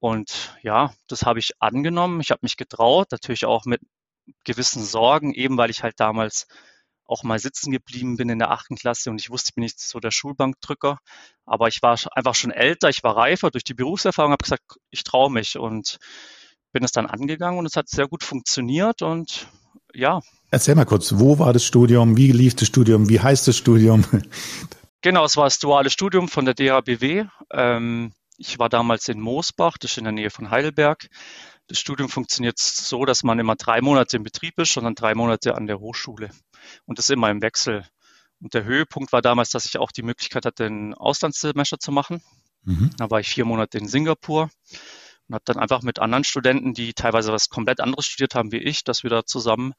Und 0.00 0.56
ja, 0.62 0.92
das 1.08 1.22
habe 1.22 1.38
ich 1.38 1.52
angenommen. 1.60 2.20
Ich 2.20 2.30
habe 2.30 2.40
mich 2.42 2.56
getraut, 2.56 3.08
natürlich 3.10 3.44
auch 3.44 3.64
mit 3.64 3.80
gewissen 4.44 4.84
Sorgen, 4.84 5.32
eben 5.34 5.56
weil 5.56 5.70
ich 5.70 5.82
halt 5.82 5.98
damals 5.98 6.46
auch 7.08 7.22
mal 7.22 7.38
sitzen 7.38 7.72
geblieben 7.72 8.16
bin 8.16 8.28
in 8.28 8.38
der 8.38 8.50
achten 8.50 8.76
Klasse 8.76 9.10
und 9.10 9.18
ich 9.18 9.30
wusste, 9.30 9.48
ich 9.50 9.54
bin 9.54 9.62
nicht 9.62 9.80
so 9.80 9.98
der 9.98 10.10
Schulbankdrücker. 10.10 10.98
Aber 11.46 11.68
ich 11.68 11.80
war 11.82 11.98
einfach 12.12 12.34
schon 12.34 12.50
älter, 12.50 12.90
ich 12.90 13.02
war 13.02 13.16
reifer 13.16 13.50
durch 13.50 13.64
die 13.64 13.74
Berufserfahrung, 13.74 14.32
habe 14.32 14.42
gesagt, 14.42 14.62
ich 14.90 15.04
traue 15.04 15.30
mich 15.30 15.58
und 15.58 15.98
bin 16.72 16.84
es 16.84 16.92
dann 16.92 17.06
angegangen 17.06 17.58
und 17.58 17.66
es 17.66 17.76
hat 17.76 17.88
sehr 17.88 18.08
gut 18.08 18.22
funktioniert 18.22 19.00
und 19.00 19.48
ja. 19.94 20.20
Erzähl 20.50 20.74
mal 20.74 20.84
kurz, 20.84 21.14
wo 21.16 21.38
war 21.38 21.54
das 21.54 21.64
Studium, 21.64 22.18
wie 22.18 22.30
lief 22.30 22.54
das 22.56 22.68
Studium, 22.68 23.08
wie 23.08 23.20
heißt 23.20 23.48
das 23.48 23.56
Studium? 23.56 24.04
Genau, 25.00 25.24
es 25.24 25.36
war 25.36 25.44
das 25.44 25.60
duale 25.60 25.90
Studium 25.90 26.26
von 26.26 26.44
der 26.44 26.54
DHBW. 26.54 27.26
Ähm, 27.52 28.12
ich 28.38 28.58
war 28.58 28.68
damals 28.68 29.08
in 29.08 29.20
Moosbach, 29.20 29.76
das 29.78 29.92
ist 29.92 29.98
in 29.98 30.04
der 30.04 30.12
Nähe 30.12 30.30
von 30.30 30.50
Heidelberg. 30.50 31.08
Das 31.66 31.78
Studium 31.78 32.08
funktioniert 32.08 32.58
so, 32.58 33.04
dass 33.04 33.24
man 33.24 33.38
immer 33.38 33.56
drei 33.56 33.82
Monate 33.82 34.16
im 34.16 34.22
Betrieb 34.22 34.58
ist 34.58 34.76
und 34.76 34.84
dann 34.84 34.94
drei 34.94 35.14
Monate 35.14 35.54
an 35.54 35.66
der 35.66 35.80
Hochschule. 35.80 36.30
Und 36.86 36.98
das 36.98 37.10
immer 37.10 37.30
im 37.30 37.42
Wechsel. 37.42 37.84
Und 38.40 38.54
der 38.54 38.64
Höhepunkt 38.64 39.12
war 39.12 39.20
damals, 39.20 39.50
dass 39.50 39.66
ich 39.66 39.78
auch 39.78 39.90
die 39.90 40.02
Möglichkeit 40.02 40.46
hatte, 40.46 40.66
ein 40.66 40.94
Auslandssemester 40.94 41.78
zu 41.78 41.90
machen. 41.90 42.22
Mhm. 42.62 42.90
Da 42.96 43.10
war 43.10 43.20
ich 43.20 43.28
vier 43.28 43.44
Monate 43.44 43.76
in 43.78 43.88
Singapur 43.88 44.50
und 45.28 45.34
habe 45.34 45.44
dann 45.44 45.58
einfach 45.58 45.82
mit 45.82 45.98
anderen 45.98 46.24
Studenten, 46.24 46.74
die 46.74 46.94
teilweise 46.94 47.32
was 47.32 47.48
komplett 47.48 47.80
anderes 47.80 48.06
studiert 48.06 48.34
haben 48.36 48.52
wie 48.52 48.58
ich, 48.58 48.84
dass 48.84 49.02
wir 49.02 49.10
da 49.10 49.24
zusammen 49.26 49.74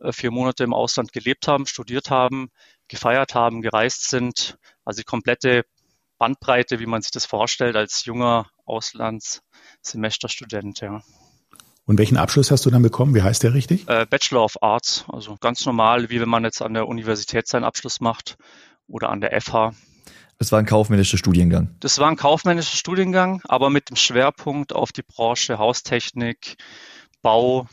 äh, 0.00 0.12
vier 0.12 0.30
Monate 0.30 0.64
im 0.64 0.72
Ausland 0.72 1.12
gelebt 1.12 1.46
haben, 1.48 1.66
studiert 1.66 2.10
haben, 2.10 2.50
gefeiert 2.88 3.34
haben, 3.34 3.60
gereist 3.60 4.08
sind. 4.08 4.56
Also 4.84 5.02
die 5.02 5.04
komplette 5.04 5.64
Bandbreite, 6.20 6.78
wie 6.78 6.86
man 6.86 7.02
sich 7.02 7.10
das 7.10 7.26
vorstellt, 7.26 7.74
als 7.74 8.04
junger 8.04 8.46
Auslandssemesterstudent, 8.66 10.78
ja. 10.80 11.02
Und 11.86 11.98
welchen 11.98 12.18
Abschluss 12.18 12.52
hast 12.52 12.64
du 12.66 12.70
dann 12.70 12.82
bekommen? 12.82 13.16
Wie 13.16 13.22
heißt 13.22 13.42
der 13.42 13.54
richtig? 13.54 13.88
Äh, 13.88 14.06
Bachelor 14.08 14.44
of 14.44 14.62
Arts, 14.62 15.04
also 15.08 15.36
ganz 15.40 15.66
normal, 15.66 16.08
wie 16.10 16.20
wenn 16.20 16.28
man 16.28 16.44
jetzt 16.44 16.62
an 16.62 16.74
der 16.74 16.86
Universität 16.86 17.48
seinen 17.48 17.64
Abschluss 17.64 18.00
macht 18.00 18.36
oder 18.86 19.08
an 19.08 19.20
der 19.20 19.40
FH. 19.40 19.72
Das 20.38 20.52
war 20.52 20.58
ein 20.58 20.66
kaufmännischer 20.66 21.18
Studiengang. 21.18 21.74
Das 21.80 21.98
war 21.98 22.08
ein 22.08 22.16
kaufmännischer 22.16 22.76
Studiengang, 22.76 23.42
aber 23.48 23.70
mit 23.70 23.90
dem 23.90 23.96
Schwerpunkt 23.96 24.72
auf 24.72 24.92
die 24.92 25.02
Branche 25.02 25.58
Haustechnik, 25.58 26.56
Bau. 27.22 27.66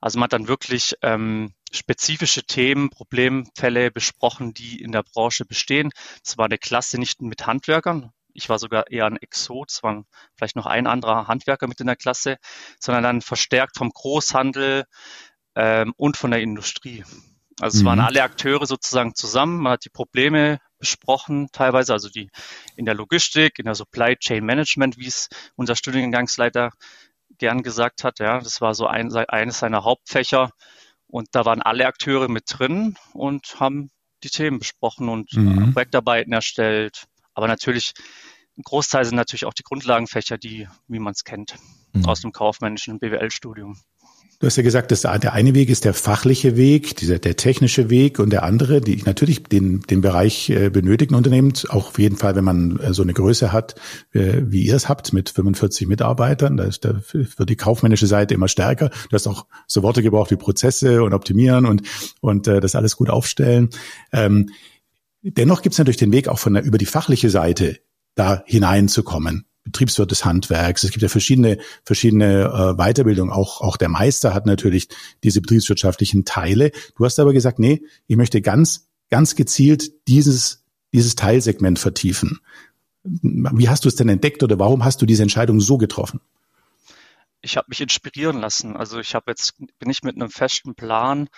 Also 0.00 0.18
man 0.18 0.24
hat 0.24 0.32
dann 0.32 0.48
wirklich 0.48 0.94
ähm, 1.02 1.52
spezifische 1.72 2.44
Themen, 2.44 2.90
Problemfälle 2.90 3.90
besprochen, 3.90 4.54
die 4.54 4.80
in 4.80 4.92
der 4.92 5.02
Branche 5.02 5.44
bestehen. 5.44 5.90
Es 6.24 6.38
war 6.38 6.46
eine 6.46 6.58
Klasse 6.58 6.98
nicht 6.98 7.22
mit 7.22 7.46
Handwerkern. 7.46 8.12
Ich 8.32 8.48
war 8.48 8.58
sogar 8.58 8.90
eher 8.90 9.06
ein 9.06 9.16
Exot. 9.16 9.70
Es 9.70 9.82
waren 9.82 10.06
vielleicht 10.36 10.56
noch 10.56 10.66
ein 10.66 10.86
anderer 10.86 11.26
Handwerker 11.26 11.66
mit 11.66 11.80
in 11.80 11.86
der 11.86 11.96
Klasse, 11.96 12.36
sondern 12.78 13.02
dann 13.02 13.22
verstärkt 13.22 13.76
vom 13.76 13.90
Großhandel 13.90 14.84
ähm, 15.56 15.92
und 15.96 16.16
von 16.16 16.30
der 16.30 16.40
Industrie. 16.40 17.04
Also 17.60 17.78
es 17.78 17.82
mhm. 17.82 17.86
waren 17.88 18.00
alle 18.00 18.22
Akteure 18.22 18.66
sozusagen 18.66 19.14
zusammen. 19.14 19.58
Man 19.58 19.72
hat 19.72 19.84
die 19.84 19.90
Probleme 19.90 20.60
besprochen, 20.78 21.48
teilweise, 21.52 21.92
also 21.92 22.08
die 22.08 22.30
in 22.76 22.84
der 22.84 22.94
Logistik, 22.94 23.58
in 23.58 23.64
der 23.64 23.74
Supply 23.74 24.16
Chain 24.16 24.44
Management, 24.44 24.96
wie 24.96 25.08
es 25.08 25.28
unser 25.56 25.74
Studiengangsleiter 25.74 26.70
gern 27.38 27.62
gesagt 27.62 28.04
hat. 28.04 28.20
Ja, 28.20 28.38
das 28.38 28.60
war 28.60 28.74
so 28.74 28.86
ein, 28.86 29.12
eines 29.12 29.58
seiner 29.58 29.84
Hauptfächer. 29.84 30.50
Und 31.08 31.28
da 31.32 31.44
waren 31.44 31.62
alle 31.62 31.86
Akteure 31.86 32.28
mit 32.28 32.44
drin 32.48 32.96
und 33.14 33.58
haben 33.58 33.90
die 34.22 34.30
Themen 34.30 34.58
besprochen 34.58 35.08
und 35.08 35.32
mhm. 35.32 35.72
Projektarbeiten 35.72 36.32
erstellt. 36.32 37.06
Aber 37.34 37.48
natürlich, 37.48 37.94
ein 38.56 38.62
Großteil 38.62 39.04
sind 39.04 39.16
natürlich 39.16 39.44
auch 39.46 39.54
die 39.54 39.62
Grundlagenfächer, 39.62 40.38
die, 40.38 40.68
wie 40.86 40.98
man 40.98 41.12
es 41.12 41.24
kennt, 41.24 41.56
mhm. 41.92 42.04
aus 42.06 42.20
dem 42.20 42.32
kaufmännischen 42.32 42.98
BWL-Studium. 42.98 43.80
Du 44.40 44.46
hast 44.46 44.56
ja 44.56 44.62
gesagt, 44.62 44.92
dass 44.92 45.00
der 45.00 45.32
eine 45.32 45.54
Weg 45.56 45.68
ist 45.68 45.84
der 45.84 45.94
fachliche 45.94 46.56
Weg, 46.56 46.94
dieser, 46.94 47.18
der 47.18 47.34
technische 47.34 47.90
Weg 47.90 48.20
und 48.20 48.30
der 48.30 48.44
andere, 48.44 48.80
die 48.80 49.02
natürlich 49.04 49.42
den, 49.42 49.80
den 49.80 50.00
Bereich 50.00 50.48
äh, 50.50 50.70
benötigen 50.70 51.16
Unternehmen, 51.16 51.52
auch 51.70 51.88
auf 51.88 51.98
jeden 51.98 52.16
Fall, 52.16 52.36
wenn 52.36 52.44
man 52.44 52.78
äh, 52.78 52.94
so 52.94 53.02
eine 53.02 53.14
Größe 53.14 53.50
hat, 53.50 53.74
äh, 54.12 54.42
wie 54.44 54.64
ihr 54.64 54.76
es 54.76 54.88
habt, 54.88 55.12
mit 55.12 55.30
45 55.30 55.88
Mitarbeitern, 55.88 56.56
da, 56.56 56.62
ist, 56.62 56.84
da 56.84 57.00
wird 57.12 57.48
die 57.48 57.56
kaufmännische 57.56 58.06
Seite 58.06 58.34
immer 58.34 58.46
stärker. 58.46 58.90
Du 58.90 59.14
hast 59.14 59.26
auch 59.26 59.46
so 59.66 59.82
Worte 59.82 60.04
gebraucht 60.04 60.30
wie 60.30 60.36
Prozesse 60.36 61.02
und 61.02 61.14
optimieren 61.14 61.66
und, 61.66 61.82
und 62.20 62.46
das 62.46 62.76
alles 62.76 62.96
gut 62.96 63.10
aufstellen. 63.10 63.70
Ähm, 64.12 64.50
dennoch 65.22 65.62
gibt 65.62 65.72
es 65.72 65.78
natürlich 65.78 65.96
den 65.96 66.12
Weg 66.12 66.28
auch 66.28 66.38
von 66.38 66.54
der, 66.54 66.62
über 66.62 66.78
die 66.78 66.86
fachliche 66.86 67.28
Seite 67.28 67.80
da 68.14 68.44
hineinzukommen. 68.46 69.47
Betriebswirt 69.68 70.10
des 70.10 70.24
Handwerks. 70.24 70.84
Es 70.84 70.90
gibt 70.90 71.02
ja 71.02 71.08
verschiedene, 71.08 71.58
verschiedene 71.84 72.44
äh, 72.44 72.74
Weiterbildungen. 72.74 73.32
Auch, 73.32 73.60
auch 73.60 73.76
der 73.76 73.88
Meister 73.88 74.34
hat 74.34 74.46
natürlich 74.46 74.88
diese 75.22 75.40
betriebswirtschaftlichen 75.40 76.24
Teile. 76.24 76.72
Du 76.96 77.04
hast 77.04 77.18
aber 77.18 77.32
gesagt, 77.32 77.58
nee, 77.58 77.82
ich 78.06 78.16
möchte 78.16 78.40
ganz, 78.40 78.88
ganz 79.10 79.36
gezielt 79.36 79.92
dieses, 80.08 80.64
dieses 80.92 81.14
Teilsegment 81.14 81.78
vertiefen. 81.78 82.40
Wie 83.02 83.68
hast 83.68 83.84
du 83.84 83.88
es 83.88 83.96
denn 83.96 84.08
entdeckt 84.08 84.42
oder 84.42 84.58
warum 84.58 84.84
hast 84.84 85.00
du 85.00 85.06
diese 85.06 85.22
Entscheidung 85.22 85.60
so 85.60 85.78
getroffen? 85.78 86.20
Ich 87.40 87.56
habe 87.56 87.66
mich 87.68 87.80
inspirieren 87.80 88.40
lassen. 88.40 88.76
Also 88.76 88.98
ich 88.98 89.14
habe 89.14 89.30
jetzt 89.30 89.54
bin 89.78 89.90
ich 89.90 90.02
mit 90.02 90.16
einem 90.16 90.30
festen 90.30 90.74
Plan 90.74 91.28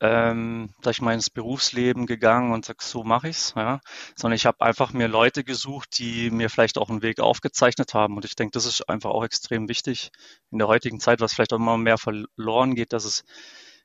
ähm, 0.00 0.70
sag 0.82 0.92
ich 0.92 1.02
mal, 1.02 1.12
ins 1.12 1.28
Berufsleben 1.28 2.06
gegangen 2.06 2.52
und 2.52 2.64
sag, 2.64 2.82
so 2.82 3.04
mache 3.04 3.28
ich's, 3.28 3.52
ja. 3.56 3.80
Sondern 4.16 4.36
ich 4.36 4.46
habe 4.46 4.62
einfach 4.62 4.92
mir 4.92 5.08
Leute 5.08 5.44
gesucht, 5.44 5.98
die 5.98 6.30
mir 6.30 6.48
vielleicht 6.48 6.78
auch 6.78 6.88
einen 6.88 7.02
Weg 7.02 7.20
aufgezeichnet 7.20 7.92
haben. 7.92 8.16
Und 8.16 8.24
ich 8.24 8.34
denke, 8.34 8.52
das 8.52 8.64
ist 8.64 8.88
einfach 8.88 9.10
auch 9.10 9.24
extrem 9.24 9.68
wichtig 9.68 10.10
in 10.50 10.58
der 10.58 10.68
heutigen 10.68 11.00
Zeit, 11.00 11.20
was 11.20 11.34
vielleicht 11.34 11.52
auch 11.52 11.58
immer 11.58 11.76
mehr 11.76 11.98
verloren 11.98 12.74
geht, 12.74 12.92
dass 12.94 13.04
es 13.04 13.24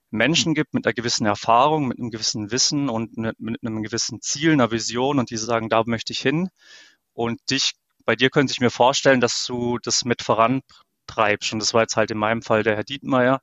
Menschen 0.09 0.53
gibt 0.53 0.73
mit 0.73 0.85
einer 0.85 0.93
gewissen 0.93 1.25
Erfahrung, 1.25 1.87
mit 1.87 1.99
einem 1.99 2.11
gewissen 2.11 2.51
Wissen 2.51 2.89
und 2.89 3.17
mit, 3.17 3.39
mit 3.39 3.61
einem 3.61 3.83
gewissen 3.83 4.21
Ziel, 4.21 4.53
einer 4.53 4.71
Vision 4.71 5.19
und 5.19 5.29
die 5.29 5.37
sagen, 5.37 5.69
da 5.69 5.83
möchte 5.85 6.13
ich 6.13 6.19
hin. 6.19 6.49
Und 7.13 7.39
dich, 7.49 7.73
bei 8.05 8.15
dir 8.15 8.29
könnte 8.29 8.51
ich 8.53 8.61
mir 8.61 8.71
vorstellen, 8.71 9.19
dass 9.19 9.45
du 9.45 9.79
das 9.79 10.05
mit 10.05 10.21
vorantreibst. 10.21 11.51
Und 11.51 11.59
das 11.59 11.73
war 11.73 11.81
jetzt 11.81 11.97
halt 11.97 12.11
in 12.11 12.17
meinem 12.17 12.41
Fall 12.41 12.63
der 12.63 12.75
Herr 12.75 12.83
Dietmeier, 12.83 13.41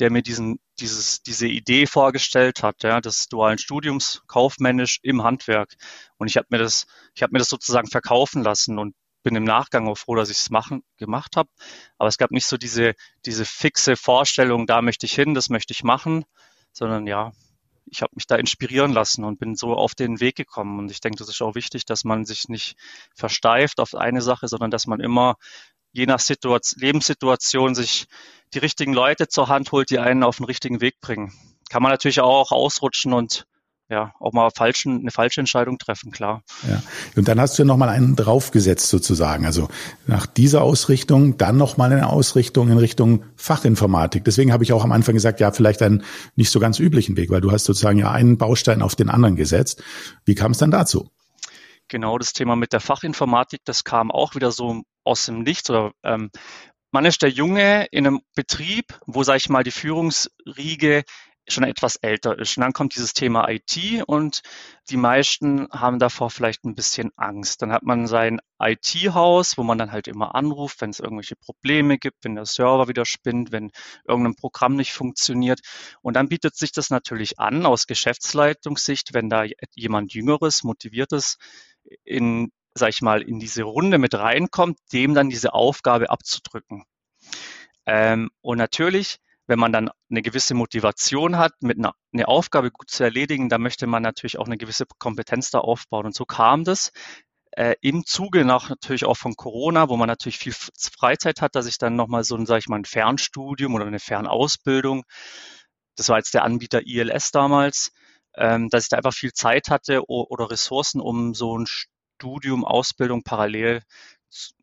der 0.00 0.10
mir 0.10 0.22
diesen, 0.22 0.58
dieses, 0.80 1.22
diese 1.22 1.46
Idee 1.46 1.86
vorgestellt 1.86 2.62
hat, 2.62 2.82
ja, 2.82 3.00
des 3.00 3.26
dualen 3.26 3.58
Studiums, 3.58 4.22
kaufmännisch 4.26 4.98
im 5.02 5.22
Handwerk. 5.22 5.74
Und 6.16 6.28
ich 6.28 6.36
habe 6.36 6.46
mir 6.50 6.58
das, 6.58 6.86
ich 7.14 7.22
habe 7.22 7.32
mir 7.32 7.38
das 7.38 7.48
sozusagen 7.48 7.88
verkaufen 7.88 8.42
lassen 8.42 8.78
und 8.78 8.94
bin 9.22 9.36
im 9.36 9.44
Nachgang 9.44 9.86
auch 9.88 9.98
froh, 9.98 10.14
dass 10.14 10.30
ich 10.30 10.38
es 10.38 10.50
machen, 10.50 10.82
gemacht 10.96 11.36
habe. 11.36 11.50
Aber 11.98 12.08
es 12.08 12.16
gab 12.16 12.30
nicht 12.30 12.46
so 12.46 12.56
diese, 12.56 12.94
diese 13.26 13.44
fixe 13.44 13.96
Vorstellung, 13.96 14.66
da 14.66 14.80
möchte 14.80 15.06
ich 15.06 15.12
hin, 15.12 15.34
das 15.34 15.50
möchte 15.50 15.72
ich 15.72 15.84
machen, 15.84 16.24
sondern 16.72 17.06
ja, 17.06 17.32
ich 17.86 18.02
habe 18.02 18.12
mich 18.14 18.26
da 18.26 18.36
inspirieren 18.36 18.92
lassen 18.92 19.24
und 19.24 19.38
bin 19.38 19.56
so 19.56 19.74
auf 19.74 19.94
den 19.94 20.20
Weg 20.20 20.36
gekommen. 20.36 20.78
Und 20.78 20.90
ich 20.90 21.00
denke, 21.00 21.18
das 21.18 21.28
ist 21.28 21.42
auch 21.42 21.54
wichtig, 21.54 21.84
dass 21.84 22.04
man 22.04 22.24
sich 22.24 22.48
nicht 22.48 22.76
versteift 23.14 23.80
auf 23.80 23.94
eine 23.94 24.22
Sache, 24.22 24.48
sondern 24.48 24.70
dass 24.70 24.86
man 24.86 25.00
immer 25.00 25.36
je 25.92 26.06
nach 26.06 26.20
Situation, 26.20 26.80
Lebenssituation 26.80 27.74
sich 27.74 28.06
die 28.54 28.58
richtigen 28.58 28.92
Leute 28.92 29.28
zur 29.28 29.48
Hand 29.48 29.72
holt, 29.72 29.90
die 29.90 29.98
einen 29.98 30.22
auf 30.22 30.38
den 30.38 30.46
richtigen 30.46 30.80
Weg 30.80 31.00
bringen. 31.00 31.32
Kann 31.68 31.82
man 31.82 31.92
natürlich 31.92 32.20
auch 32.20 32.50
ausrutschen 32.52 33.12
und 33.12 33.46
ja, 33.90 34.14
auch 34.20 34.32
mal 34.32 34.50
falschen, 34.54 35.00
eine 35.00 35.10
falsche 35.10 35.40
Entscheidung 35.40 35.76
treffen, 35.76 36.12
klar. 36.12 36.44
Ja. 36.68 36.80
Und 37.16 37.26
dann 37.26 37.40
hast 37.40 37.58
du 37.58 37.62
ja 37.62 37.66
nochmal 37.66 37.88
einen 37.88 38.14
draufgesetzt 38.14 38.88
sozusagen. 38.88 39.44
Also 39.44 39.68
nach 40.06 40.26
dieser 40.26 40.62
Ausrichtung, 40.62 41.38
dann 41.38 41.56
nochmal 41.56 41.92
eine 41.92 42.08
Ausrichtung 42.08 42.70
in 42.70 42.78
Richtung 42.78 43.24
Fachinformatik. 43.34 44.24
Deswegen 44.24 44.52
habe 44.52 44.62
ich 44.62 44.72
auch 44.72 44.84
am 44.84 44.92
Anfang 44.92 45.16
gesagt, 45.16 45.40
ja, 45.40 45.50
vielleicht 45.50 45.82
einen 45.82 46.04
nicht 46.36 46.50
so 46.50 46.60
ganz 46.60 46.78
üblichen 46.78 47.16
Weg, 47.16 47.30
weil 47.30 47.40
du 47.40 47.50
hast 47.50 47.64
sozusagen 47.64 47.98
ja 47.98 48.12
einen 48.12 48.38
Baustein 48.38 48.80
auf 48.80 48.94
den 48.94 49.08
anderen 49.08 49.34
gesetzt. 49.34 49.82
Wie 50.24 50.36
kam 50.36 50.52
es 50.52 50.58
dann 50.58 50.70
dazu? 50.70 51.10
Genau, 51.88 52.16
das 52.16 52.32
Thema 52.32 52.54
mit 52.54 52.72
der 52.72 52.78
Fachinformatik, 52.78 53.62
das 53.64 53.82
kam 53.82 54.12
auch 54.12 54.36
wieder 54.36 54.52
so 54.52 54.82
aus 55.04 55.26
dem 55.26 55.42
Nichts 55.42 55.70
oder 55.70 55.92
ähm, 56.02 56.30
man 56.92 57.04
ist 57.04 57.22
der 57.22 57.30
Junge 57.30 57.86
in 57.92 58.06
einem 58.06 58.20
Betrieb, 58.34 58.98
wo, 59.06 59.22
sage 59.22 59.38
ich 59.38 59.48
mal, 59.48 59.62
die 59.62 59.70
Führungsriege 59.70 61.04
schon 61.48 61.64
etwas 61.64 61.96
älter 61.96 62.38
ist. 62.38 62.56
Und 62.56 62.62
dann 62.62 62.72
kommt 62.72 62.94
dieses 62.94 63.12
Thema 63.12 63.48
IT 63.48 64.04
und 64.06 64.42
die 64.88 64.96
meisten 64.96 65.68
haben 65.70 65.98
davor 65.98 66.30
vielleicht 66.30 66.64
ein 66.64 66.74
bisschen 66.74 67.10
Angst. 67.16 67.62
Dann 67.62 67.72
hat 67.72 67.82
man 67.82 68.06
sein 68.06 68.40
IT-Haus, 68.60 69.58
wo 69.58 69.62
man 69.62 69.78
dann 69.78 69.92
halt 69.92 70.08
immer 70.08 70.34
anruft, 70.34 70.80
wenn 70.80 70.90
es 70.90 71.00
irgendwelche 71.00 71.36
Probleme 71.36 71.98
gibt, 71.98 72.24
wenn 72.24 72.34
der 72.34 72.46
Server 72.46 72.88
wieder 72.88 73.04
spinnt, 73.04 73.52
wenn 73.52 73.70
irgendein 74.06 74.36
Programm 74.36 74.76
nicht 74.76 74.92
funktioniert. 74.92 75.60
Und 76.02 76.14
dann 76.14 76.28
bietet 76.28 76.56
sich 76.56 76.72
das 76.72 76.90
natürlich 76.90 77.38
an 77.38 77.66
aus 77.66 77.86
Geschäftsleitungssicht, 77.86 79.14
wenn 79.14 79.28
da 79.28 79.44
jemand 79.74 80.12
Jüngeres, 80.12 80.62
Motiviertes 80.62 81.36
in 82.04 82.52
sag 82.74 82.90
ich 82.90 83.02
mal, 83.02 83.22
in 83.22 83.40
diese 83.40 83.62
Runde 83.62 83.98
mit 83.98 84.14
reinkommt, 84.14 84.78
dem 84.92 85.14
dann 85.14 85.30
diese 85.30 85.54
Aufgabe 85.54 86.10
abzudrücken. 86.10 86.84
Ähm, 87.86 88.30
und 88.40 88.58
natürlich, 88.58 89.18
wenn 89.46 89.58
man 89.58 89.72
dann 89.72 89.90
eine 90.10 90.22
gewisse 90.22 90.54
Motivation 90.54 91.38
hat, 91.38 91.52
mit 91.60 91.78
einer 91.78 91.94
eine 92.12 92.28
Aufgabe 92.28 92.70
gut 92.70 92.90
zu 92.90 93.04
erledigen, 93.04 93.48
dann 93.48 93.62
möchte 93.62 93.86
man 93.86 94.02
natürlich 94.02 94.38
auch 94.38 94.46
eine 94.46 94.58
gewisse 94.58 94.84
Kompetenz 94.98 95.50
da 95.50 95.60
aufbauen. 95.60 96.06
Und 96.06 96.14
so 96.14 96.24
kam 96.24 96.64
das 96.64 96.92
äh, 97.52 97.74
im 97.80 98.04
Zuge 98.04 98.44
nach 98.44 98.68
natürlich 98.68 99.04
auch 99.04 99.16
von 99.16 99.34
Corona, 99.34 99.88
wo 99.88 99.96
man 99.96 100.08
natürlich 100.08 100.38
viel 100.38 100.54
Freizeit 100.54 101.40
hat, 101.40 101.54
dass 101.54 101.66
ich 101.66 101.78
dann 101.78 101.96
nochmal 101.96 102.24
so 102.24 102.36
ein, 102.36 102.46
sag 102.46 102.58
ich 102.58 102.68
mal, 102.68 102.78
ein 102.78 102.84
Fernstudium 102.84 103.74
oder 103.74 103.86
eine 103.86 104.00
Fernausbildung, 104.00 105.04
das 105.96 106.08
war 106.08 106.18
jetzt 106.18 106.34
der 106.34 106.44
Anbieter 106.44 106.86
ILS 106.86 107.30
damals, 107.30 107.92
ähm, 108.34 108.68
dass 108.70 108.84
ich 108.84 108.88
da 108.88 108.96
einfach 108.96 109.12
viel 109.12 109.32
Zeit 109.32 109.68
hatte 109.68 110.02
oder 110.08 110.50
Ressourcen, 110.50 111.00
um 111.00 111.34
so 111.34 111.58
ein 111.58 111.66
Studium, 112.20 112.64
Ausbildung 112.64 113.22
parallel 113.22 113.82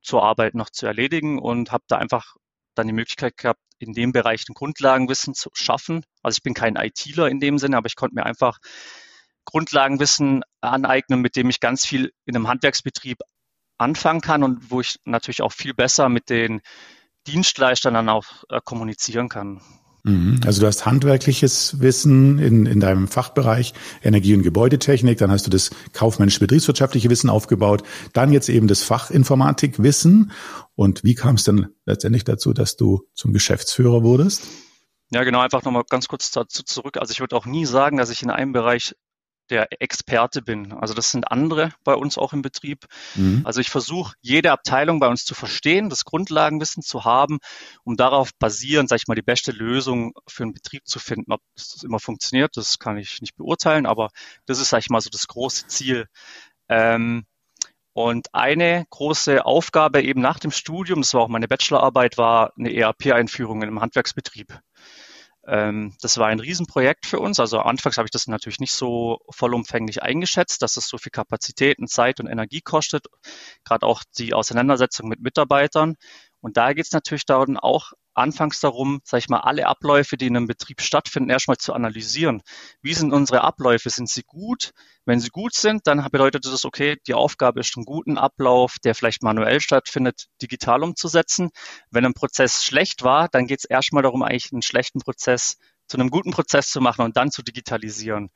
zur 0.02 0.24
Arbeit 0.24 0.54
noch 0.54 0.70
zu 0.70 0.86
erledigen 0.86 1.40
und 1.40 1.72
habe 1.72 1.84
da 1.88 1.98
einfach 1.98 2.36
dann 2.76 2.86
die 2.86 2.94
Möglichkeit 2.94 3.36
gehabt, 3.36 3.60
in 3.80 3.94
dem 3.94 4.12
Bereich 4.12 4.46
ein 4.48 4.54
Grundlagenwissen 4.54 5.34
zu 5.34 5.50
schaffen. 5.54 6.06
Also 6.22 6.38
ich 6.38 6.44
bin 6.44 6.54
kein 6.54 6.76
ITler 6.76 7.28
in 7.30 7.40
dem 7.40 7.58
Sinne, 7.58 7.78
aber 7.78 7.88
ich 7.88 7.96
konnte 7.96 8.16
mir 8.16 8.26
einfach 8.26 8.60
Grundlagenwissen 9.46 10.44
aneignen, 10.62 11.22
mit 11.22 11.36
dem 11.36 11.50
ich 11.50 11.60
ganz 11.60 11.86
viel 11.86 12.12
in 12.26 12.36
einem 12.36 12.48
Handwerksbetrieb 12.48 13.18
anfangen 13.80 14.22
kann 14.22 14.44
und 14.44 14.70
wo 14.70 14.82
ich 14.82 14.98
natürlich 15.06 15.42
auch 15.42 15.52
viel 15.52 15.74
besser 15.74 16.10
mit 16.10 16.30
den 16.30 16.62
Dienstleistern 17.26 17.96
dann 17.96 18.10
auch 18.10 18.44
äh, 18.50 18.60
kommunizieren 18.64 19.30
kann. 19.30 19.62
Mhm. 20.08 20.40
Also 20.46 20.62
du 20.62 20.68
hast 20.68 20.86
handwerkliches 20.86 21.82
Wissen 21.82 22.40
in, 22.40 22.66
in 22.66 22.80
deinem 22.80 23.08
Fachbereich 23.08 23.74
Energie- 24.02 24.34
und 24.34 24.44
Gebäudetechnik, 24.44 25.18
dann 25.18 25.32
hast 25.32 25.46
du 25.46 25.50
das 25.50 25.70
kaufmännische 25.94 26.40
betriebswirtschaftliche 26.40 27.10
Wissen 27.10 27.30
aufgebaut, 27.30 27.84
dann 28.14 28.32
jetzt 28.32 28.50
eben 28.50 28.68
das 28.68 28.84
Fachinformatikwissen. 28.84 30.32
Und 30.76 31.04
wie 31.04 31.16
kam 31.16 31.36
es 31.36 31.44
denn 31.44 31.68
letztendlich 31.86 32.24
dazu, 32.24 32.54
dass 32.54 32.78
du 32.78 33.08
zum 33.14 33.34
Geschäftsführer 33.34 34.04
wurdest? 34.04 34.48
Ja, 35.10 35.24
genau, 35.24 35.40
einfach 35.40 35.64
nochmal 35.64 35.84
ganz 35.90 36.08
kurz 36.08 36.32
dazu 36.32 36.64
zurück. 36.64 36.98
Also 36.98 37.12
ich 37.12 37.20
würde 37.20 37.36
auch 37.36 37.46
nie 37.46 37.66
sagen, 37.66 37.98
dass 37.98 38.10
ich 38.10 38.24
in 38.24 38.30
einem 38.30 38.52
Bereich 38.52 38.94
der 39.50 39.82
Experte 39.82 40.42
bin. 40.42 40.74
Also 40.74 40.94
das 40.94 41.12
sind 41.12 41.32
andere 41.32 41.72
bei 41.84 41.94
uns 41.94 42.18
auch 42.18 42.34
im 42.34 42.42
Betrieb. 42.42 42.86
Mhm. 43.16 43.42
Also 43.46 43.62
ich 43.62 43.70
versuche, 43.70 44.16
jede 44.22 44.52
Abteilung 44.52 45.00
bei 45.00 45.08
uns 45.08 45.26
zu 45.26 45.36
verstehen, 45.36 45.90
das 45.90 46.06
Grundlagenwissen 46.06 46.84
zu 46.84 47.06
haben, 47.06 47.40
um 47.84 47.98
darauf 47.98 48.32
basierend, 48.38 48.90
sag 48.90 48.98
ich 48.98 49.08
mal, 49.08 49.16
die 49.16 49.22
beste 49.22 49.52
Lösung 49.52 50.14
für 50.28 50.44
einen 50.44 50.54
Betrieb 50.54 50.88
zu 50.88 51.00
finden. 51.00 51.32
Ob 51.32 51.42
das 51.56 51.84
immer 51.84 52.00
funktioniert, 52.00 52.58
das 52.58 52.80
kann 52.80 52.98
ich 52.98 53.22
nicht 53.22 53.36
beurteilen, 53.36 53.86
aber 53.86 54.10
das 54.46 54.60
ist, 54.60 54.70
sag 54.70 54.80
ich 54.80 54.90
mal, 54.90 55.02
so 55.02 55.10
das 55.10 55.28
große 55.28 55.68
Ziel. 55.68 56.08
Ähm, 56.70 57.26
und 57.94 58.28
eine 58.36 58.86
große 58.92 59.44
Aufgabe 59.44 60.04
eben 60.04 60.22
nach 60.22 60.38
dem 60.38 60.52
Studium, 60.52 61.02
das 61.02 61.16
war 61.16 61.22
auch 61.22 61.30
meine 61.30 61.48
Bachelorarbeit, 61.48 62.20
war 62.20 62.54
eine 62.56 62.72
ERP-Einführung 62.72 63.64
in 63.64 63.70
einem 63.70 63.82
Handwerksbetrieb. 63.82 64.60
Ähm, 65.48 65.96
das 66.02 66.18
war 66.18 66.28
ein 66.28 66.40
Riesenprojekt 66.40 67.06
für 67.06 67.20
uns. 67.20 67.40
Also 67.40 67.60
anfangs 67.60 67.98
habe 67.98 68.06
ich 68.06 68.12
das 68.12 68.28
natürlich 68.28 68.60
nicht 68.60 68.74
so 68.74 69.20
vollumfänglich 69.30 70.04
eingeschätzt, 70.04 70.62
dass 70.62 70.78
es 70.78 70.88
so 70.88 70.98
viel 70.98 71.12
Kapazitäten, 71.12 71.88
Zeit 71.88 72.20
und 72.20 72.28
Energie 72.28 72.62
kostet. 72.62 73.08
Gerade 73.64 73.86
auch 73.86 74.04
die 74.18 74.34
Auseinandersetzung 74.34 75.08
mit 75.08 75.22
Mitarbeitern. 75.22 75.96
Und 76.48 76.56
da 76.56 76.72
geht 76.72 76.86
es 76.86 76.94
natürlich 76.94 77.26
dann 77.26 77.58
auch 77.58 77.92
anfangs 78.14 78.62
darum, 78.62 79.02
sage 79.04 79.20
ich 79.20 79.28
mal, 79.28 79.42
alle 79.42 79.68
Abläufe, 79.68 80.16
die 80.16 80.28
in 80.28 80.38
einem 80.38 80.48
Betrieb 80.48 80.80
stattfinden, 80.80 81.30
erstmal 81.30 81.58
zu 81.58 81.74
analysieren. 81.74 82.42
Wie 82.82 82.94
sind 82.94 83.12
unsere 83.12 83.42
Abläufe? 83.42 83.90
Sind 83.90 84.10
sie 84.10 84.24
gut? 84.24 84.72
Wenn 85.04 85.20
sie 85.20 85.28
gut 85.28 85.56
sind, 85.56 85.88
dann 85.88 86.08
bedeutet 86.10 86.46
das, 86.46 86.64
okay, 86.64 86.96
die 87.06 87.16
Aufgabe 87.16 87.60
ist, 87.60 87.76
einen 87.76 87.84
guten 87.84 88.18
Ablauf, 88.18 88.78
der 88.82 88.96
vielleicht 88.96 89.24
manuell 89.24 89.60
stattfindet, 89.60 90.28
digital 90.42 90.84
umzusetzen. 90.84 91.50
Wenn 91.92 92.06
ein 92.06 92.14
Prozess 92.14 92.64
schlecht 92.64 93.04
war, 93.04 93.28
dann 93.28 93.46
geht 93.46 93.60
es 93.60 93.66
erstmal 93.66 94.04
darum, 94.04 94.24
eigentlich 94.24 94.54
einen 94.54 94.62
schlechten 94.62 95.02
Prozess 95.02 95.58
zu 95.90 95.98
einem 95.98 96.10
guten 96.10 96.32
Prozess 96.32 96.72
zu 96.72 96.80
machen 96.80 97.04
und 97.04 97.18
dann 97.18 97.30
zu 97.30 97.44
digitalisieren. 97.44 98.30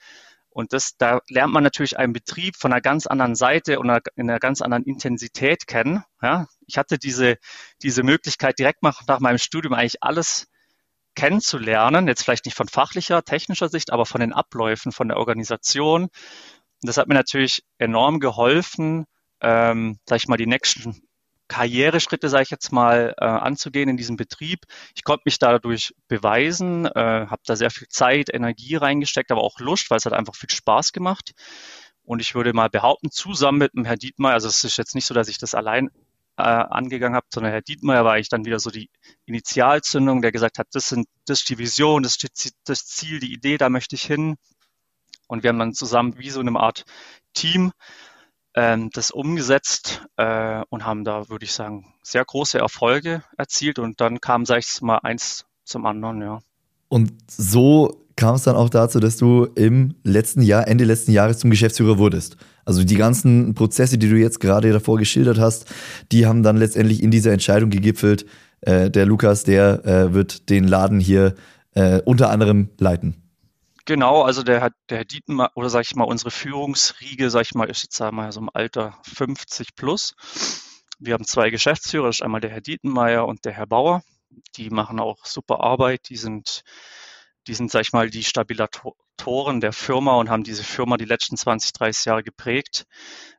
Und 0.49 0.73
das, 0.73 0.97
da 0.97 1.21
lernt 1.29 1.53
man 1.53 1.63
natürlich 1.63 1.97
einen 1.97 2.11
Betrieb 2.11 2.57
von 2.57 2.73
einer 2.73 2.81
ganz 2.81 3.07
anderen 3.07 3.35
Seite 3.35 3.79
und 3.79 3.89
in 4.15 4.29
einer 4.29 4.39
ganz 4.39 4.61
anderen 4.61 4.83
Intensität 4.83 5.65
kennen. 5.65 6.03
Ja, 6.21 6.47
ich 6.71 6.77
hatte 6.77 6.97
diese, 6.97 7.37
diese 7.81 8.03
Möglichkeit 8.03 8.59
direkt 8.59 8.81
nach, 8.83 9.19
meinem 9.19 9.37
Studium 9.37 9.73
eigentlich 9.73 10.01
alles 10.01 10.47
kennenzulernen, 11.15 12.07
jetzt 12.07 12.23
vielleicht 12.23 12.45
nicht 12.45 12.55
von 12.55 12.69
fachlicher, 12.69 13.23
technischer 13.23 13.69
Sicht, 13.69 13.91
aber 13.91 14.05
von 14.05 14.21
den 14.21 14.33
Abläufen, 14.33 14.91
von 14.91 15.09
der 15.09 15.17
Organisation. 15.17 16.03
Und 16.03 16.11
das 16.81 16.97
hat 16.97 17.07
mir 17.07 17.15
natürlich 17.15 17.63
enorm 17.77 18.19
geholfen, 18.19 19.05
ähm, 19.41 19.99
sag 20.05 20.17
ich 20.17 20.27
mal, 20.27 20.37
die 20.37 20.47
nächsten 20.47 21.01
Karriereschritte, 21.49 22.29
sage 22.29 22.43
ich 22.43 22.49
jetzt 22.49 22.71
mal, 22.71 23.13
äh, 23.17 23.25
anzugehen 23.25 23.89
in 23.89 23.97
diesem 23.97 24.15
Betrieb. 24.15 24.61
Ich 24.95 25.03
konnte 25.03 25.23
mich 25.25 25.37
dadurch 25.37 25.93
beweisen, 26.07 26.85
äh, 26.85 27.27
habe 27.27 27.41
da 27.45 27.57
sehr 27.57 27.71
viel 27.71 27.89
Zeit, 27.89 28.33
Energie 28.33 28.77
reingesteckt, 28.77 29.31
aber 29.31 29.43
auch 29.43 29.59
Lust, 29.59 29.91
weil 29.91 29.97
es 29.97 30.05
hat 30.05 30.13
einfach 30.13 30.35
viel 30.35 30.49
Spaß 30.49 30.93
gemacht. 30.93 31.33
Und 32.03 32.21
ich 32.21 32.35
würde 32.35 32.53
mal 32.53 32.69
behaupten, 32.69 33.11
zusammen 33.11 33.59
mit 33.59 33.73
dem 33.73 33.83
Herr 33.83 33.97
Dietmar, 33.97 34.31
also 34.33 34.47
es 34.47 34.63
ist 34.63 34.77
jetzt 34.77 34.95
nicht 34.95 35.05
so, 35.05 35.13
dass 35.13 35.27
ich 35.27 35.39
das 35.39 35.53
allein 35.53 35.89
äh, 36.41 36.73
angegangen 36.73 37.15
habe, 37.15 37.27
sondern 37.33 37.51
Herr 37.51 37.61
Dietmar 37.61 38.05
war 38.05 38.19
ich 38.19 38.29
dann 38.29 38.45
wieder 38.45 38.59
so 38.59 38.69
die 38.69 38.89
Initialzündung, 39.25 40.21
der 40.21 40.31
gesagt 40.31 40.59
hat, 40.59 40.67
das 40.73 40.89
sind, 40.89 41.07
das 41.25 41.39
ist 41.39 41.49
die 41.49 41.57
Vision, 41.57 42.03
das 42.03 42.17
ist 42.21 42.53
das 42.65 42.85
Ziel, 42.85 43.19
die 43.19 43.33
Idee, 43.33 43.57
da 43.57 43.69
möchte 43.69 43.95
ich 43.95 44.03
hin. 44.03 44.35
Und 45.27 45.43
wir 45.43 45.49
haben 45.49 45.59
dann 45.59 45.73
zusammen 45.73 46.17
wie 46.17 46.29
so 46.29 46.41
eine 46.41 46.59
Art 46.59 46.83
Team 47.33 47.71
ähm, 48.53 48.89
das 48.91 49.11
umgesetzt 49.11 50.05
äh, 50.17 50.61
und 50.69 50.85
haben 50.85 51.03
da, 51.03 51.29
würde 51.29 51.45
ich 51.45 51.53
sagen, 51.53 51.93
sehr 52.03 52.25
große 52.25 52.59
Erfolge 52.59 53.23
erzielt. 53.37 53.79
Und 53.79 54.01
dann 54.01 54.19
kam, 54.19 54.45
sag 54.45 54.59
ich 54.59 54.81
mal, 54.81 54.97
eins 54.97 55.45
zum 55.63 55.85
anderen, 55.85 56.21
ja. 56.21 56.39
Und 56.89 57.13
so 57.29 58.05
kam 58.17 58.35
es 58.35 58.43
dann 58.43 58.57
auch 58.57 58.69
dazu, 58.69 58.99
dass 58.99 59.15
du 59.15 59.45
im 59.55 59.95
letzten 60.03 60.41
Jahr, 60.41 60.67
Ende 60.67 60.83
letzten 60.83 61.11
Jahres 61.11 61.39
zum 61.39 61.49
Geschäftsführer 61.49 61.97
wurdest. 61.97 62.35
Also 62.65 62.83
die 62.83 62.95
ganzen 62.95 63.53
Prozesse, 63.53 63.97
die 63.97 64.09
du 64.09 64.15
jetzt 64.15 64.39
gerade 64.39 64.71
davor 64.71 64.97
geschildert 64.97 65.39
hast, 65.39 65.65
die 66.11 66.25
haben 66.25 66.43
dann 66.43 66.57
letztendlich 66.57 67.01
in 67.01 67.11
dieser 67.11 67.31
Entscheidung 67.31 67.69
gegipfelt. 67.69 68.25
Äh, 68.61 68.91
der 68.91 69.05
Lukas, 69.05 69.43
der 69.43 69.85
äh, 69.85 70.13
wird 70.13 70.49
den 70.49 70.67
Laden 70.67 70.99
hier 70.99 71.35
äh, 71.73 72.01
unter 72.03 72.29
anderem 72.29 72.69
leiten. 72.79 73.21
Genau, 73.85 74.21
also 74.21 74.43
der 74.43 74.61
hat, 74.61 74.73
der 74.89 74.99
Herr 74.99 75.05
Dietmar, 75.05 75.51
oder 75.55 75.69
sag 75.69 75.81
ich 75.81 75.95
mal, 75.95 76.03
unsere 76.03 76.29
Führungsriege, 76.29 77.29
sag 77.29 77.41
ich 77.41 77.55
mal, 77.55 77.69
ist 77.69 77.81
jetzt 77.81 77.99
einmal 78.01 78.31
so 78.31 78.39
im 78.39 78.49
Alter 78.53 78.97
50 79.03 79.75
plus. 79.75 80.13
Wir 80.99 81.15
haben 81.15 81.25
zwei 81.25 81.49
Geschäftsführer, 81.49 82.07
das 82.07 82.17
ist 82.17 82.21
einmal 82.21 82.41
der 82.41 82.51
Herr 82.51 82.61
Dietenmeier 82.61 83.27
und 83.27 83.43
der 83.43 83.53
Herr 83.53 83.65
Bauer. 83.65 84.03
Die 84.55 84.69
machen 84.69 84.99
auch 84.99 85.25
super 85.25 85.61
Arbeit, 85.61 86.09
die 86.09 86.15
sind, 86.15 86.63
die 87.47 87.55
sind, 87.55 87.71
sag 87.71 87.81
ich 87.81 87.91
mal, 87.91 88.09
die 88.09 88.23
Stabilatoren 89.21 89.61
der 89.61 89.71
Firma 89.71 90.15
und 90.15 90.29
haben 90.31 90.43
diese 90.43 90.63
Firma 90.63 90.97
die 90.97 91.05
letzten 91.05 91.37
20, 91.37 91.73
30 91.73 92.05
Jahre 92.05 92.23
geprägt. 92.23 92.85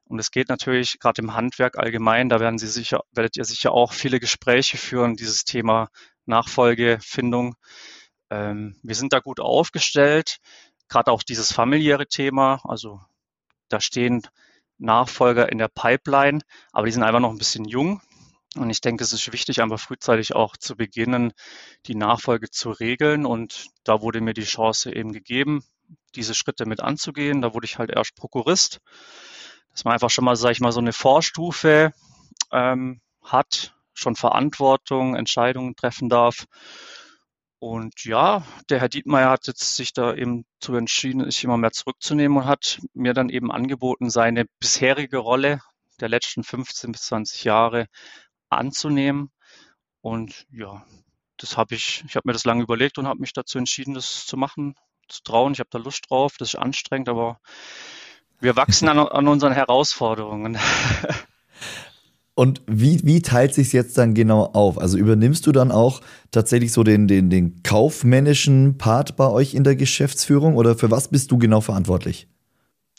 Und 0.04 0.20
es 0.20 0.30
geht 0.30 0.48
natürlich 0.48 1.00
gerade 1.00 1.20
im 1.22 1.34
Handwerk 1.34 1.76
allgemein, 1.76 2.28
da 2.28 2.38
werden 2.38 2.58
Sie 2.58 2.68
sicher, 2.68 3.00
werdet 3.10 3.36
ihr 3.36 3.44
sicher 3.44 3.72
auch 3.72 3.92
viele 3.92 4.20
Gespräche 4.20 4.76
führen, 4.76 5.16
dieses 5.16 5.44
Thema 5.44 5.88
Nachfolgefindung. 6.24 7.56
Ähm, 8.30 8.76
wir 8.84 8.94
sind 8.94 9.12
da 9.12 9.18
gut 9.18 9.40
aufgestellt, 9.40 10.38
gerade 10.88 11.10
auch 11.10 11.24
dieses 11.24 11.52
familiäre 11.52 12.06
Thema. 12.06 12.60
Also 12.64 13.00
da 13.68 13.80
stehen 13.80 14.22
Nachfolger 14.78 15.50
in 15.50 15.58
der 15.58 15.68
Pipeline, 15.68 16.42
aber 16.72 16.86
die 16.86 16.92
sind 16.92 17.02
einfach 17.02 17.20
noch 17.20 17.30
ein 17.30 17.38
bisschen 17.38 17.64
jung. 17.64 18.00
Und 18.54 18.70
ich 18.70 18.82
denke, 18.82 19.02
es 19.02 19.12
ist 19.12 19.32
wichtig, 19.32 19.62
einfach 19.62 19.80
frühzeitig 19.80 20.34
auch 20.34 20.56
zu 20.56 20.76
beginnen, 20.76 21.32
die 21.86 21.94
Nachfolge 21.94 22.50
zu 22.50 22.70
regeln. 22.70 23.26
Und 23.26 23.68
da 23.82 24.02
wurde 24.02 24.20
mir 24.20 24.34
die 24.34 24.44
Chance 24.44 24.94
eben 24.94 25.12
gegeben, 25.12 25.64
diese 26.14 26.34
Schritte 26.34 26.66
mit 26.66 26.80
anzugehen. 26.80 27.42
Da 27.42 27.54
wurde 27.54 27.66
ich 27.66 27.78
halt 27.78 27.90
erst 27.90 28.14
Prokurist, 28.14 28.80
dass 29.72 29.84
man 29.84 29.94
einfach 29.94 30.10
schon 30.10 30.24
mal, 30.24 30.36
sage 30.36 30.52
ich 30.52 30.60
mal, 30.60 30.72
so 30.72 30.80
eine 30.80 30.92
Vorstufe 30.92 31.92
ähm, 32.50 33.00
hat, 33.22 33.74
schon 33.94 34.16
Verantwortung, 34.16 35.14
Entscheidungen 35.16 35.76
treffen 35.76 36.08
darf. 36.08 36.46
Und 37.58 38.04
ja, 38.04 38.44
der 38.70 38.80
Herr 38.80 38.88
Dietmeier 38.88 39.30
hat 39.30 39.46
jetzt 39.46 39.76
sich 39.76 39.92
da 39.92 40.14
eben 40.14 40.44
zu 40.58 40.74
entschieden, 40.74 41.30
sich 41.30 41.44
immer 41.44 41.56
mehr 41.56 41.70
zurückzunehmen 41.70 42.38
und 42.38 42.46
hat 42.46 42.80
mir 42.92 43.14
dann 43.14 43.28
eben 43.28 43.52
angeboten, 43.52 44.10
seine 44.10 44.46
bisherige 44.58 45.18
Rolle 45.18 45.60
der 46.00 46.08
letzten 46.08 46.42
15 46.42 46.90
bis 46.90 47.02
20 47.02 47.44
Jahre 47.44 47.86
anzunehmen. 48.48 49.30
Und 50.00 50.44
ja, 50.50 50.84
das 51.36 51.56
habe 51.56 51.76
ich, 51.76 52.02
ich 52.06 52.16
habe 52.16 52.26
mir 52.26 52.32
das 52.32 52.44
lange 52.44 52.64
überlegt 52.64 52.98
und 52.98 53.06
habe 53.06 53.20
mich 53.20 53.32
dazu 53.32 53.58
entschieden, 53.58 53.94
das 53.94 54.26
zu 54.26 54.36
machen, 54.36 54.74
zu 55.12 55.22
trauen. 55.22 55.52
Ich 55.52 55.60
habe 55.60 55.70
da 55.70 55.78
Lust 55.78 56.10
drauf, 56.10 56.36
das 56.38 56.54
ist 56.54 56.60
anstrengend, 56.60 57.08
aber 57.08 57.38
wir 58.40 58.56
wachsen 58.56 58.88
an, 58.88 58.98
an 58.98 59.28
unseren 59.28 59.52
Herausforderungen. 59.52 60.58
Und 62.34 62.62
wie, 62.66 63.00
wie 63.04 63.20
teilt 63.20 63.54
sich 63.54 63.74
jetzt 63.74 63.98
dann 63.98 64.14
genau 64.14 64.46
auf? 64.46 64.78
Also 64.78 64.96
übernimmst 64.96 65.46
du 65.46 65.52
dann 65.52 65.70
auch 65.70 66.00
tatsächlich 66.30 66.72
so 66.72 66.82
den, 66.82 67.06
den, 67.06 67.28
den 67.28 67.62
kaufmännischen 67.62 68.78
Part 68.78 69.16
bei 69.16 69.28
euch 69.28 69.54
in 69.54 69.64
der 69.64 69.76
Geschäftsführung 69.76 70.56
oder 70.56 70.74
für 70.74 70.90
was 70.90 71.08
bist 71.08 71.30
du 71.30 71.36
genau 71.36 71.60
verantwortlich? 71.60 72.26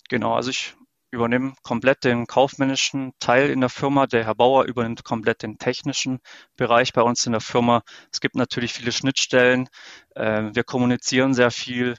Genau, 0.08 0.36
also 0.36 0.52
ich 0.52 0.76
übernehme 1.14 1.54
komplett 1.64 2.04
den 2.04 2.28
kaufmännischen 2.28 3.14
Teil 3.20 3.50
in 3.50 3.62
der 3.62 3.70
Firma. 3.70 4.08
Der 4.08 4.26
Herr 4.26 4.36
Bauer 4.36 4.66
übernimmt 4.66 5.04
komplett 5.04 5.44
den 5.44 5.58
technischen 5.58 6.20
Bereich 6.58 6.92
bei 6.92 7.02
uns 7.02 7.26
in 7.26 7.32
der 7.32 7.42
Firma. 7.42 7.84
Es 8.12 8.20
gibt 8.20 8.36
natürlich 8.36 8.74
viele 8.74 8.92
Schnittstellen. 8.92 9.70
Ähm, 10.16 10.56
wir 10.56 10.64
kommunizieren 10.64 11.34
sehr 11.34 11.52
viel. 11.52 11.96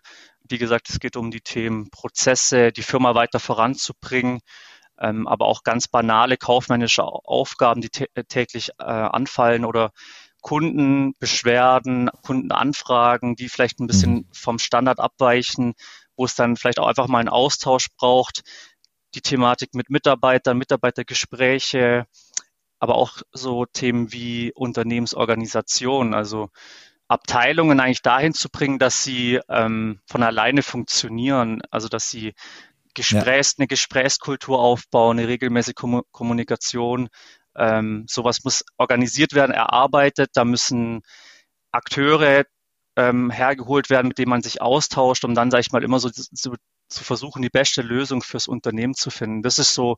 Wie 0.47 0.59
gesagt, 0.59 0.91
es 0.91 1.01
geht 1.01 1.17
um 1.17 1.31
die 1.31 1.41
Themen 1.41 1.91
Prozesse, 1.91 2.73
die 2.73 2.83
Firma 2.83 3.15
weiter 3.15 3.41
voranzubringen 3.41 4.41
ähm, 4.99 5.27
aber 5.27 5.47
auch 5.47 5.65
ganz 5.65 5.89
banale 5.89 6.37
kaufmännische 6.37 7.03
Aufgaben, 7.03 7.81
die 7.81 7.89
täglich 7.89 8.71
äh, 8.79 8.85
anfallen 8.85 9.65
oder 9.65 9.91
Kundenbeschwerden, 10.45 12.11
Kundenanfragen, 12.23 13.35
die 13.35 13.49
vielleicht 13.49 13.81
ein 13.81 13.87
bisschen 13.87 14.13
mhm. 14.13 14.29
vom 14.33 14.59
Standard 14.59 15.01
abweichen, 15.01 15.75
wo 16.17 16.27
es 16.27 16.35
dann 16.35 16.57
vielleicht 16.57 16.79
auch 16.79 16.87
einfach 16.87 17.09
mal 17.09 17.19
einen 17.19 17.31
Austausch 17.31 17.89
braucht. 17.97 18.43
Die 19.15 19.21
Thematik 19.21 19.75
mit 19.75 19.91
Mitarbeitern, 19.91 20.59
Mitarbeitergespräche, 20.59 22.07
aber 22.79 22.97
auch 22.97 23.23
so 23.33 23.65
Themen 23.67 24.13
wie 24.13 24.53
Unternehmensorganisation, 24.55 26.15
also 26.15 26.51
Abteilungen 27.09 27.81
eigentlich 27.81 28.03
dahin 28.03 28.35
zu 28.35 28.49
bringen, 28.49 28.79
dass 28.79 29.05
sie 29.05 29.41
ähm, 29.49 30.01
von 30.07 30.23
alleine 30.23 30.63
funktionieren, 30.63 31.63
also 31.71 31.89
dass 31.89 32.11
sie 32.11 32.35
Gesprächs, 32.95 33.53
ja. 33.53 33.63
eine 33.63 33.67
Gesprächskultur 33.67 34.59
aufbauen, 34.59 35.19
eine 35.19 35.29
regelmäßige 35.29 35.75
Kommunikation 36.13 37.09
Ähm, 37.57 38.07
sowas 38.09 38.43
muss 38.45 38.65
organisiert 38.79 39.33
werden, 39.35 39.53
erarbeitet. 39.53 40.31
Da 40.35 40.45
müssen 40.45 41.03
Akteure 41.73 42.45
ähm, 42.97 43.31
hergeholt 43.31 43.91
werden, 43.91 44.09
mit 44.09 44.19
denen 44.19 44.31
man 44.31 44.43
sich 44.43 44.61
austauscht, 44.61 45.25
um 45.25 45.35
dann, 45.35 45.51
sage 45.51 45.61
ich 45.63 45.73
mal, 45.73 45.85
immer 45.85 46.01
so 46.01 46.11
zu, 46.11 46.55
zu 46.95 47.05
versuchen, 47.05 47.43
die 47.43 47.51
beste 47.51 47.83
Lösung 47.83 48.23
fürs 48.23 48.49
Unternehmen 48.49 48.95
zu 48.95 49.11
finden. 49.11 49.43
Das 49.43 49.59
ist 49.59 49.75
so 49.75 49.97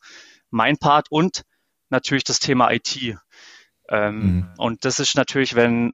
mein 0.51 0.79
Part 0.79 1.07
und 1.11 1.43
natürlich 1.91 2.25
das 2.25 2.39
Thema 2.39 2.71
IT. 2.73 3.17
Ähm, 3.89 4.19
mhm. 4.19 4.55
Und 4.59 4.85
das 4.85 4.99
ist 4.99 5.15
natürlich, 5.15 5.55
wenn 5.55 5.93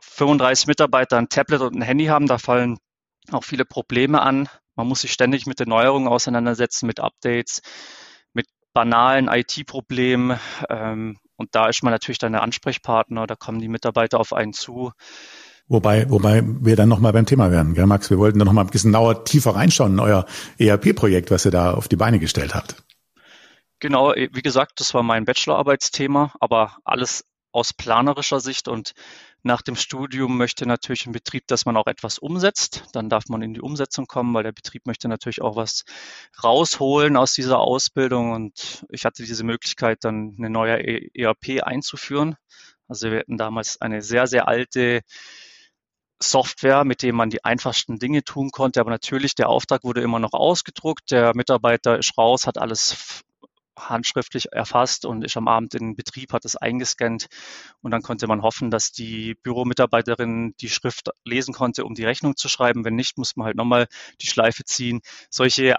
35 0.00 0.66
Mitarbeiter 0.66 1.16
ein 1.16 1.28
Tablet 1.28 1.60
und 1.62 1.74
ein 1.74 1.82
Handy 1.82 2.06
haben, 2.06 2.26
da 2.26 2.38
fallen 2.38 2.78
auch 3.30 3.44
viele 3.44 3.64
Probleme 3.64 4.20
an. 4.20 4.48
Man 4.74 4.88
muss 4.88 5.02
sich 5.02 5.12
ständig 5.12 5.46
mit 5.46 5.60
den 5.60 5.68
Neuerungen 5.68 6.08
auseinandersetzen, 6.08 6.86
mit 6.86 7.00
Updates, 7.00 7.62
mit 8.32 8.46
banalen 8.72 9.28
IT-Problemen. 9.28 10.38
Ähm, 10.68 11.18
und 11.36 11.54
da 11.54 11.68
ist 11.68 11.82
man 11.82 11.92
natürlich 11.92 12.18
dann 12.18 12.32
der 12.32 12.42
Ansprechpartner, 12.42 13.26
da 13.26 13.36
kommen 13.36 13.60
die 13.60 13.68
Mitarbeiter 13.68 14.18
auf 14.20 14.32
einen 14.32 14.52
zu. 14.52 14.92
Wobei, 15.68 16.10
wobei 16.10 16.42
wir 16.44 16.76
dann 16.76 16.88
nochmal 16.88 17.12
beim 17.12 17.26
Thema 17.26 17.50
werden, 17.50 17.74
gell, 17.74 17.86
Max? 17.86 18.10
Wir 18.10 18.18
wollten 18.18 18.38
da 18.38 18.44
nochmal 18.44 18.64
ein 18.64 18.70
bisschen 18.70 18.92
genauer 18.92 19.24
tiefer 19.24 19.54
reinschauen 19.54 19.92
in 19.92 20.00
euer 20.00 20.26
ERP-Projekt, 20.58 21.30
was 21.30 21.44
ihr 21.44 21.50
da 21.50 21.72
auf 21.72 21.88
die 21.88 21.96
Beine 21.96 22.18
gestellt 22.18 22.54
habt. 22.54 22.76
Genau, 23.80 24.12
wie 24.12 24.42
gesagt, 24.42 24.80
das 24.80 24.94
war 24.94 25.02
mein 25.02 25.24
Bachelorarbeitsthema, 25.24 26.34
aber 26.40 26.76
alles 26.84 27.24
aus 27.52 27.72
planerischer 27.72 28.40
Sicht 28.40 28.68
und 28.68 28.92
nach 29.42 29.60
dem 29.60 29.74
Studium 29.74 30.36
möchte 30.36 30.66
natürlich 30.66 31.06
ein 31.06 31.12
Betrieb, 31.12 31.48
dass 31.48 31.66
man 31.66 31.76
auch 31.76 31.86
etwas 31.86 32.18
umsetzt. 32.18 32.84
Dann 32.92 33.08
darf 33.08 33.24
man 33.28 33.42
in 33.42 33.54
die 33.54 33.60
Umsetzung 33.60 34.06
kommen, 34.06 34.32
weil 34.34 34.44
der 34.44 34.52
Betrieb 34.52 34.86
möchte 34.86 35.08
natürlich 35.08 35.42
auch 35.42 35.56
was 35.56 35.84
rausholen 36.42 37.16
aus 37.16 37.34
dieser 37.34 37.58
Ausbildung. 37.58 38.32
Und 38.32 38.86
ich 38.88 39.04
hatte 39.04 39.24
diese 39.24 39.42
Möglichkeit, 39.42 39.98
dann 40.02 40.36
eine 40.38 40.48
neue 40.48 40.78
ERP 41.14 41.62
einzuführen. 41.62 42.36
Also 42.86 43.10
wir 43.10 43.20
hatten 43.20 43.36
damals 43.36 43.80
eine 43.80 44.00
sehr, 44.00 44.28
sehr 44.28 44.46
alte 44.46 45.00
Software, 46.22 46.84
mit 46.84 47.02
dem 47.02 47.16
man 47.16 47.30
die 47.30 47.44
einfachsten 47.44 47.98
Dinge 47.98 48.24
tun 48.24 48.50
konnte. 48.50 48.80
Aber 48.80 48.90
natürlich, 48.90 49.34
der 49.34 49.48
Auftrag 49.48 49.84
wurde 49.84 50.00
immer 50.00 50.18
noch 50.18 50.32
ausgedruckt. 50.32 51.10
Der 51.10 51.34
Mitarbeiter 51.34 51.98
ist 51.98 52.16
raus, 52.16 52.46
hat 52.46 52.58
alles 52.58 53.22
handschriftlich 53.78 54.52
erfasst 54.52 55.04
und 55.04 55.24
ist 55.24 55.36
am 55.36 55.48
Abend 55.48 55.74
in 55.74 55.96
Betrieb, 55.96 56.32
hat 56.32 56.44
es 56.44 56.56
eingescannt 56.56 57.26
und 57.80 57.90
dann 57.90 58.02
konnte 58.02 58.26
man 58.26 58.42
hoffen, 58.42 58.70
dass 58.70 58.92
die 58.92 59.34
Büromitarbeiterin 59.42 60.54
die 60.60 60.68
Schrift 60.68 61.10
lesen 61.24 61.54
konnte, 61.54 61.84
um 61.84 61.94
die 61.94 62.04
Rechnung 62.04 62.36
zu 62.36 62.48
schreiben. 62.48 62.84
Wenn 62.84 62.96
nicht, 62.96 63.18
muss 63.18 63.36
man 63.36 63.46
halt 63.46 63.56
nochmal 63.56 63.86
die 64.20 64.26
Schleife 64.26 64.64
ziehen. 64.64 65.00
Solche 65.30 65.76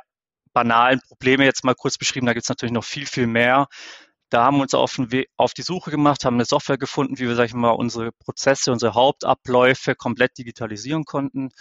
banalen 0.54 1.02
Probleme 1.08 1.46
jetzt 1.46 1.64
mal 1.64 1.76
kurz 1.76 1.98
beschrieben, 1.98 2.28
da 2.28 2.34
gibt 2.34 2.44
es 2.44 2.50
natürlich 2.50 2.74
noch 2.74 2.84
viel, 2.84 3.06
viel 3.06 3.28
mehr. 3.28 3.68
Da 4.34 4.46
haben 4.46 4.58
wir 4.58 4.64
uns 4.64 4.74
auf, 4.74 5.00
auf, 5.38 5.54
die 5.54 5.62
Suche 5.62 5.92
gemacht, 5.92 6.26
haben 6.26 6.38
eine 6.38 6.46
Software 6.46 6.80
gefunden, 6.80 7.20
wie 7.20 7.28
wir, 7.28 7.36
sag 7.36 7.46
ich 7.46 7.54
mal, 7.54 7.70
unsere 7.70 8.12
Prozesse, 8.12 8.72
unsere 8.72 8.96
Hauptabläufe 8.96 9.94
komplett 9.94 10.40
digitalisieren 10.40 11.06
konnten 11.06 11.52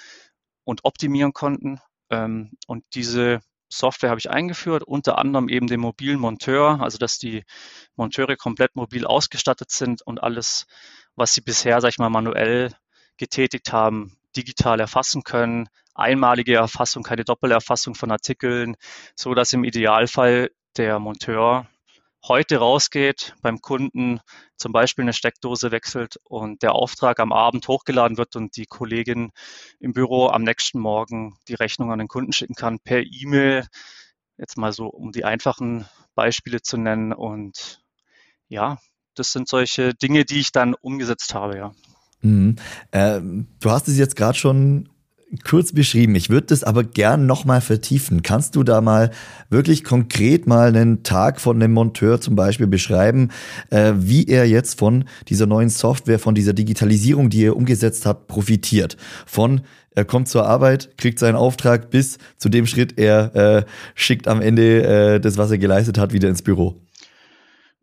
und 0.64 0.82
optimieren 0.87 1.35
konnten. 1.35 1.80
Ähm, 2.08 2.52
und 2.66 2.82
diese 2.94 3.40
Software 3.68 4.08
habe 4.08 4.20
ich 4.20 4.30
eingeführt, 4.30 4.85
unter 4.85 5.18
anderem 5.18 5.50
eben 5.50 5.66
den 5.66 5.80
mobilen 5.80 6.18
Monteur, 6.18 6.80
also 6.80 6.96
dass 6.96 7.18
die 7.18 7.44
Monteure 7.94 8.37
komplett 8.37 8.74
mobil 8.74 9.04
ausgestattet 9.04 9.70
sind 9.70 10.00
und 10.00 10.22
alles, 10.22 10.64
was 11.14 11.35
sie 11.35 11.42
bisher, 11.42 11.78
sag 11.82 11.90
ich 11.90 11.98
mal, 11.98 12.08
manuell 12.08 12.72
getätigt 13.18 13.70
haben, 13.70 14.16
digital 14.35 14.80
erfassen 14.80 15.24
können. 15.24 15.68
Einmalige 15.94 16.54
Erfassung, 16.54 17.02
keine 17.02 17.24
Doppelerfassung 17.24 17.94
von 17.94 18.11
Artikeln, 18.11 18.76
so 19.14 19.35
dass 19.35 19.52
im 19.52 19.62
Idealfall 19.62 20.50
der 20.78 20.98
Monteur 21.00 21.66
heute 22.26 22.58
rausgeht, 22.58 23.35
beim 23.42 23.61
Kunden 23.61 24.20
zum 24.56 24.72
Beispiel 24.72 25.02
eine 25.02 25.12
Steckdose 25.12 25.70
wechselt 25.72 26.18
und 26.24 26.62
der 26.62 26.74
Auftrag 26.74 27.18
am 27.20 27.32
Abend 27.32 27.66
hochgeladen 27.68 28.16
wird 28.16 28.37
und 28.37 28.56
die 28.56 28.66
Kollegin 28.66 29.30
im 29.80 29.92
Büro 29.92 30.28
am 30.28 30.42
nächsten 30.42 30.78
Morgen 30.78 31.37
die 31.48 31.54
Rechnung 31.54 31.90
an 31.90 31.98
den 31.98 32.08
Kunden 32.08 32.32
schicken 32.32 32.54
kann 32.54 32.78
per 32.78 33.02
E-Mail. 33.02 33.66
Jetzt 34.38 34.56
mal 34.56 34.72
so, 34.72 34.87
um 34.87 35.12
die 35.12 35.24
einfachen 35.24 35.87
Beispiele 36.14 36.62
zu 36.62 36.76
nennen. 36.76 37.12
Und 37.12 37.82
ja, 38.48 38.78
das 39.14 39.32
sind 39.32 39.48
solche 39.48 39.94
Dinge, 39.94 40.24
die 40.24 40.40
ich 40.40 40.52
dann 40.52 40.74
umgesetzt 40.74 41.35
habe, 41.35 41.56
ja. 41.56 41.72
Mhm. 42.20 42.56
Äh, 42.92 43.20
du 43.20 43.70
hast 43.70 43.88
es 43.88 43.98
jetzt 43.98 44.16
gerade 44.16 44.38
schon 44.38 44.88
kurz 45.45 45.73
beschrieben. 45.73 46.14
Ich 46.14 46.31
würde 46.31 46.49
das 46.49 46.64
aber 46.64 46.85
gern 46.85 47.27
nochmal 47.27 47.61
vertiefen. 47.61 48.23
Kannst 48.23 48.55
du 48.57 48.62
da 48.62 48.81
mal 48.81 49.11
wirklich 49.51 49.85
konkret 49.85 50.47
mal 50.47 50.68
einen 50.68 51.03
Tag 51.03 51.40
von 51.40 51.59
dem 51.59 51.73
Monteur 51.73 52.21
zum 52.21 52.37
Beispiel 52.37 52.66
beschreiben, 52.66 53.31
äh, 53.71 53.92
wie 53.97 54.27
er 54.27 54.47
jetzt 54.47 54.79
von 54.79 55.05
dieser 55.29 55.47
neuen 55.47 55.71
Software, 55.71 56.18
von 56.18 56.35
dieser 56.35 56.53
Digitalisierung, 56.53 57.31
die 57.31 57.45
er 57.45 57.57
umgesetzt 57.57 58.07
hat, 58.07 58.27
profitiert? 58.27 58.97
Von 59.27 59.62
er 59.95 60.05
kommt 60.05 60.29
zur 60.29 60.47
Arbeit, 60.47 60.97
kriegt 60.97 61.18
seinen 61.18 61.37
Auftrag 61.37 61.90
bis 61.90 62.18
zu 62.38 62.49
dem 62.49 62.66
Schritt, 62.66 62.99
er 62.99 63.35
äh, 63.35 63.64
schickt 63.95 64.27
am 64.27 64.40
Ende 64.40 64.83
äh, 65.14 65.21
das, 65.21 65.37
was 65.37 65.51
er 65.51 65.59
geleistet 65.59 65.99
hat, 65.99 66.12
wieder 66.12 66.29
ins 66.29 66.42
Büro. 66.42 66.81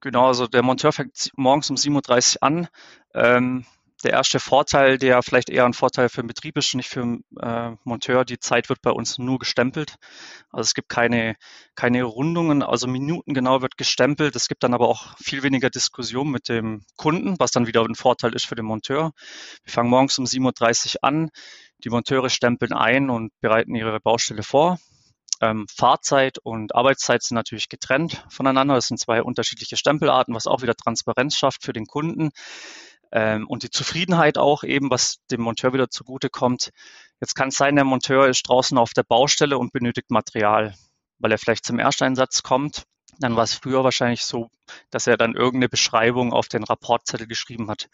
Genau, 0.01 0.27
also 0.27 0.47
der 0.47 0.63
Monteur 0.63 0.91
fängt 0.91 1.31
morgens 1.35 1.69
um 1.69 1.75
7.30 1.75 2.35
Uhr 2.35 2.43
an. 2.43 2.67
Ähm 3.13 3.65
der 4.03 4.11
erste 4.11 4.39
Vorteil, 4.39 4.97
der 4.97 5.21
vielleicht 5.23 5.49
eher 5.49 5.65
ein 5.65 5.73
Vorteil 5.73 6.07
für 6.09 6.21
den 6.21 6.27
Betrieb 6.27 6.57
ist, 6.57 6.73
nicht 6.73 6.89
für 6.89 7.01
den 7.01 7.23
äh, 7.41 7.71
Monteur, 7.83 8.23
die 8.23 8.39
Zeit 8.39 8.69
wird 8.69 8.81
bei 8.81 8.91
uns 8.91 9.17
nur 9.17 9.39
gestempelt. 9.39 9.95
Also 10.51 10.67
es 10.67 10.73
gibt 10.73 10.89
keine, 10.89 11.35
keine 11.75 12.03
Rundungen, 12.03 12.63
also 12.63 12.87
Minuten 12.87 13.33
genau 13.33 13.61
wird 13.61 13.77
gestempelt. 13.77 14.35
Es 14.35 14.47
gibt 14.47 14.63
dann 14.63 14.73
aber 14.73 14.87
auch 14.87 15.17
viel 15.17 15.43
weniger 15.43 15.69
Diskussion 15.69 16.31
mit 16.31 16.47
dem 16.47 16.85
Kunden, 16.95 17.35
was 17.39 17.51
dann 17.51 17.67
wieder 17.67 17.83
ein 17.83 17.95
Vorteil 17.95 18.33
ist 18.35 18.45
für 18.45 18.55
den 18.55 18.65
Monteur. 18.65 19.11
Wir 19.65 19.73
fangen 19.73 19.89
morgens 19.89 20.17
um 20.17 20.25
7.30 20.25 20.95
Uhr 20.95 21.03
an. 21.03 21.29
Die 21.83 21.89
Monteure 21.89 22.29
stempeln 22.29 22.73
ein 22.73 23.09
und 23.09 23.31
bereiten 23.41 23.75
ihre 23.75 23.99
Baustelle 23.99 24.43
vor. 24.43 24.79
Ähm, 25.41 25.65
Fahrzeit 25.73 26.37
und 26.37 26.75
Arbeitszeit 26.75 27.23
sind 27.23 27.35
natürlich 27.35 27.69
getrennt 27.69 28.25
voneinander. 28.29 28.75
Das 28.75 28.87
sind 28.87 28.99
zwei 28.99 29.23
unterschiedliche 29.23 29.77
Stempelarten, 29.77 30.35
was 30.35 30.47
auch 30.47 30.61
wieder 30.61 30.75
Transparenz 30.75 31.37
schafft 31.37 31.63
für 31.63 31.73
den 31.73 31.85
Kunden 31.85 32.31
ähm, 33.11 33.47
und 33.47 33.63
die 33.63 33.69
Zufriedenheit 33.69 34.37
auch 34.37 34.63
eben, 34.63 34.89
was 34.89 35.19
dem 35.31 35.41
Monteur 35.41 35.73
wieder 35.73 35.89
zugute 35.89 36.29
kommt. 36.29 36.71
Jetzt 37.19 37.35
kann 37.35 37.49
es 37.49 37.55
sein, 37.55 37.75
der 37.75 37.85
Monteur 37.85 38.27
ist 38.27 38.47
draußen 38.47 38.77
auf 38.77 38.93
der 38.93 39.03
Baustelle 39.03 39.57
und 39.57 39.73
benötigt 39.73 40.11
Material, 40.11 40.75
weil 41.17 41.31
er 41.31 41.37
vielleicht 41.37 41.65
zum 41.65 41.79
Ersteinsatz 41.79 42.43
kommt. 42.43 42.83
Dann 43.19 43.35
war 43.35 43.43
es 43.43 43.53
früher 43.53 43.83
wahrscheinlich 43.83 44.23
so, 44.23 44.49
dass 44.91 45.05
er 45.05 45.17
dann 45.17 45.35
irgendeine 45.35 45.67
Beschreibung 45.67 46.31
auf 46.31 46.47
den 46.47 46.63
Rapportzettel 46.63 47.27
geschrieben 47.27 47.69
hat. 47.69 47.89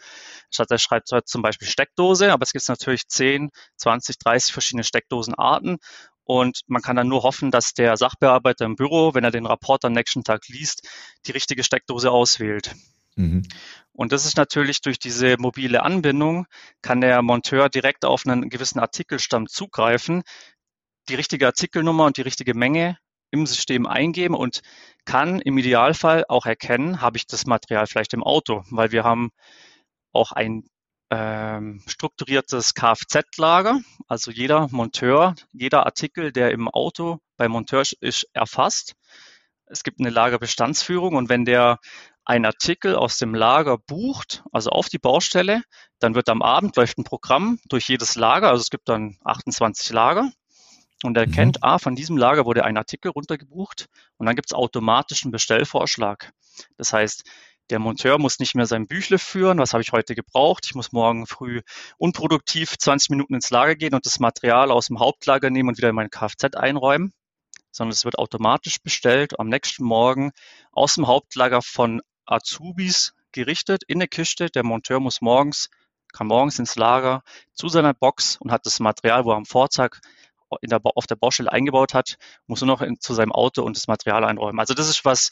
Statt 0.51 0.69
er 0.69 0.77
schreibt 0.77 1.11
halt 1.11 1.27
zum 1.27 1.41
Beispiel 1.41 1.67
Steckdose, 1.67 2.31
aber 2.31 2.43
es 2.43 2.51
gibt 2.51 2.67
natürlich 2.69 3.07
10, 3.07 3.49
20, 3.77 4.19
30 4.19 4.53
verschiedene 4.53 4.83
Steckdosenarten. 4.83 5.77
Und 6.25 6.61
man 6.67 6.81
kann 6.81 6.95
dann 6.95 7.07
nur 7.07 7.23
hoffen, 7.23 7.51
dass 7.51 7.73
der 7.73 7.97
Sachbearbeiter 7.97 8.65
im 8.65 8.75
Büro, 8.75 9.13
wenn 9.13 9.23
er 9.23 9.31
den 9.31 9.45
Rapport 9.45 9.85
am 9.85 9.93
nächsten 9.93 10.23
Tag 10.23 10.47
liest, 10.47 10.87
die 11.25 11.31
richtige 11.31 11.63
Steckdose 11.63 12.11
auswählt. 12.11 12.75
Mhm. 13.15 13.43
Und 13.95 14.11
das 14.11 14.25
ist 14.25 14.37
natürlich 14.37 14.81
durch 14.81 14.99
diese 14.99 15.37
mobile 15.37 15.83
Anbindung, 15.83 16.47
kann 16.81 17.01
der 17.01 17.21
Monteur 17.21 17.69
direkt 17.69 18.03
auf 18.03 18.25
einen 18.25 18.49
gewissen 18.49 18.79
Artikelstamm 18.79 19.47
zugreifen, 19.47 20.23
die 21.07 21.15
richtige 21.15 21.45
Artikelnummer 21.45 22.05
und 22.05 22.17
die 22.17 22.21
richtige 22.21 22.53
Menge 22.53 22.97
im 23.31 23.45
System 23.45 23.85
eingeben 23.87 24.35
und 24.35 24.61
kann 25.05 25.39
im 25.39 25.57
Idealfall 25.57 26.25
auch 26.27 26.45
erkennen, 26.45 27.01
habe 27.01 27.17
ich 27.17 27.25
das 27.27 27.45
Material 27.45 27.87
vielleicht 27.87 28.13
im 28.13 28.23
Auto, 28.23 28.63
weil 28.69 28.91
wir 28.91 29.03
haben 29.03 29.31
auch 30.11 30.31
ein 30.31 30.63
ähm, 31.11 31.81
strukturiertes 31.87 32.73
Kfz-Lager. 32.73 33.79
Also 34.07 34.31
jeder 34.31 34.67
Monteur, 34.71 35.35
jeder 35.53 35.85
Artikel, 35.85 36.31
der 36.31 36.51
im 36.51 36.67
Auto 36.67 37.19
beim 37.37 37.51
Monteur 37.51 37.83
ist, 38.01 38.27
erfasst. 38.33 38.93
Es 39.67 39.83
gibt 39.83 39.99
eine 39.99 40.09
Lagerbestandsführung 40.09 41.15
und 41.15 41.29
wenn 41.29 41.45
der 41.45 41.79
ein 42.25 42.45
Artikel 42.45 42.95
aus 42.95 43.17
dem 43.17 43.35
Lager 43.35 43.77
bucht, 43.77 44.43
also 44.51 44.71
auf 44.71 44.89
die 44.89 44.97
Baustelle, 44.97 45.61
dann 45.99 46.15
wird 46.15 46.27
am 46.29 46.41
Abend 46.41 46.75
läuft 46.75 46.97
ein 46.97 47.03
Programm 47.03 47.59
durch 47.69 47.87
jedes 47.87 48.15
Lager, 48.15 48.49
also 48.49 48.61
es 48.61 48.69
gibt 48.69 48.89
dann 48.89 49.17
28 49.23 49.91
Lager 49.91 50.31
und 51.03 51.15
er 51.17 51.27
mhm. 51.27 51.53
ah, 51.61 51.77
von 51.77 51.95
diesem 51.95 52.17
Lager 52.17 52.45
wurde 52.45 52.65
ein 52.65 52.77
Artikel 52.77 53.11
runtergebucht 53.11 53.87
und 54.17 54.25
dann 54.25 54.35
gibt 54.35 54.49
es 54.49 54.55
automatisch 54.55 55.23
einen 55.23 55.31
Bestellvorschlag. 55.31 56.31
Das 56.77 56.93
heißt, 56.93 57.23
der 57.69 57.79
Monteur 57.79 58.19
muss 58.19 58.39
nicht 58.39 58.55
mehr 58.55 58.67
sein 58.67 58.87
Büchle 58.87 59.17
führen, 59.17 59.57
was 59.57 59.73
habe 59.73 59.81
ich 59.81 59.91
heute 59.91 60.13
gebraucht. 60.13 60.65
Ich 60.65 60.75
muss 60.75 60.91
morgen 60.91 61.25
früh 61.25 61.61
unproduktiv 61.97 62.77
20 62.77 63.09
Minuten 63.09 63.35
ins 63.35 63.49
Lager 63.49 63.75
gehen 63.75 63.95
und 63.95 64.05
das 64.05 64.19
Material 64.19 64.71
aus 64.71 64.87
dem 64.87 64.99
Hauptlager 64.99 65.49
nehmen 65.49 65.69
und 65.69 65.77
wieder 65.77 65.89
in 65.89 65.95
mein 65.95 66.11
Kfz 66.11 66.55
einräumen, 66.55 67.11
sondern 67.71 67.93
es 67.93 68.05
wird 68.05 68.19
automatisch 68.19 68.81
bestellt 68.81 69.39
am 69.39 69.49
nächsten 69.49 69.83
Morgen 69.83 70.31
aus 70.71 70.95
dem 70.95 71.07
Hauptlager 71.07 71.61
von 71.61 72.01
Azubis 72.25 73.13
gerichtet 73.31 73.83
in 73.87 73.97
eine 73.97 74.07
Kiste. 74.07 74.49
Der 74.49 74.63
Monteur 74.63 74.99
muss 74.99 75.21
morgens, 75.21 75.69
kann 76.13 76.27
morgens 76.27 76.59
ins 76.59 76.75
Lager 76.75 77.23
zu 77.53 77.69
seiner 77.69 77.93
Box 77.93 78.37
und 78.37 78.51
hat 78.51 78.65
das 78.65 78.79
Material, 78.79 79.25
wo 79.25 79.31
er 79.31 79.37
am 79.37 79.45
Vortag 79.45 79.99
der, 80.63 80.79
auf 80.83 81.07
der 81.07 81.15
Baustelle 81.15 81.51
eingebaut 81.51 81.93
hat, 81.93 82.17
muss 82.47 82.61
nur 82.61 82.67
noch 82.67 82.81
in, 82.81 82.99
zu 82.99 83.13
seinem 83.13 83.31
Auto 83.31 83.63
und 83.63 83.75
das 83.75 83.87
Material 83.87 84.23
einräumen. 84.23 84.59
Also 84.59 84.73
das 84.73 84.89
ist 84.89 85.05
was, 85.05 85.31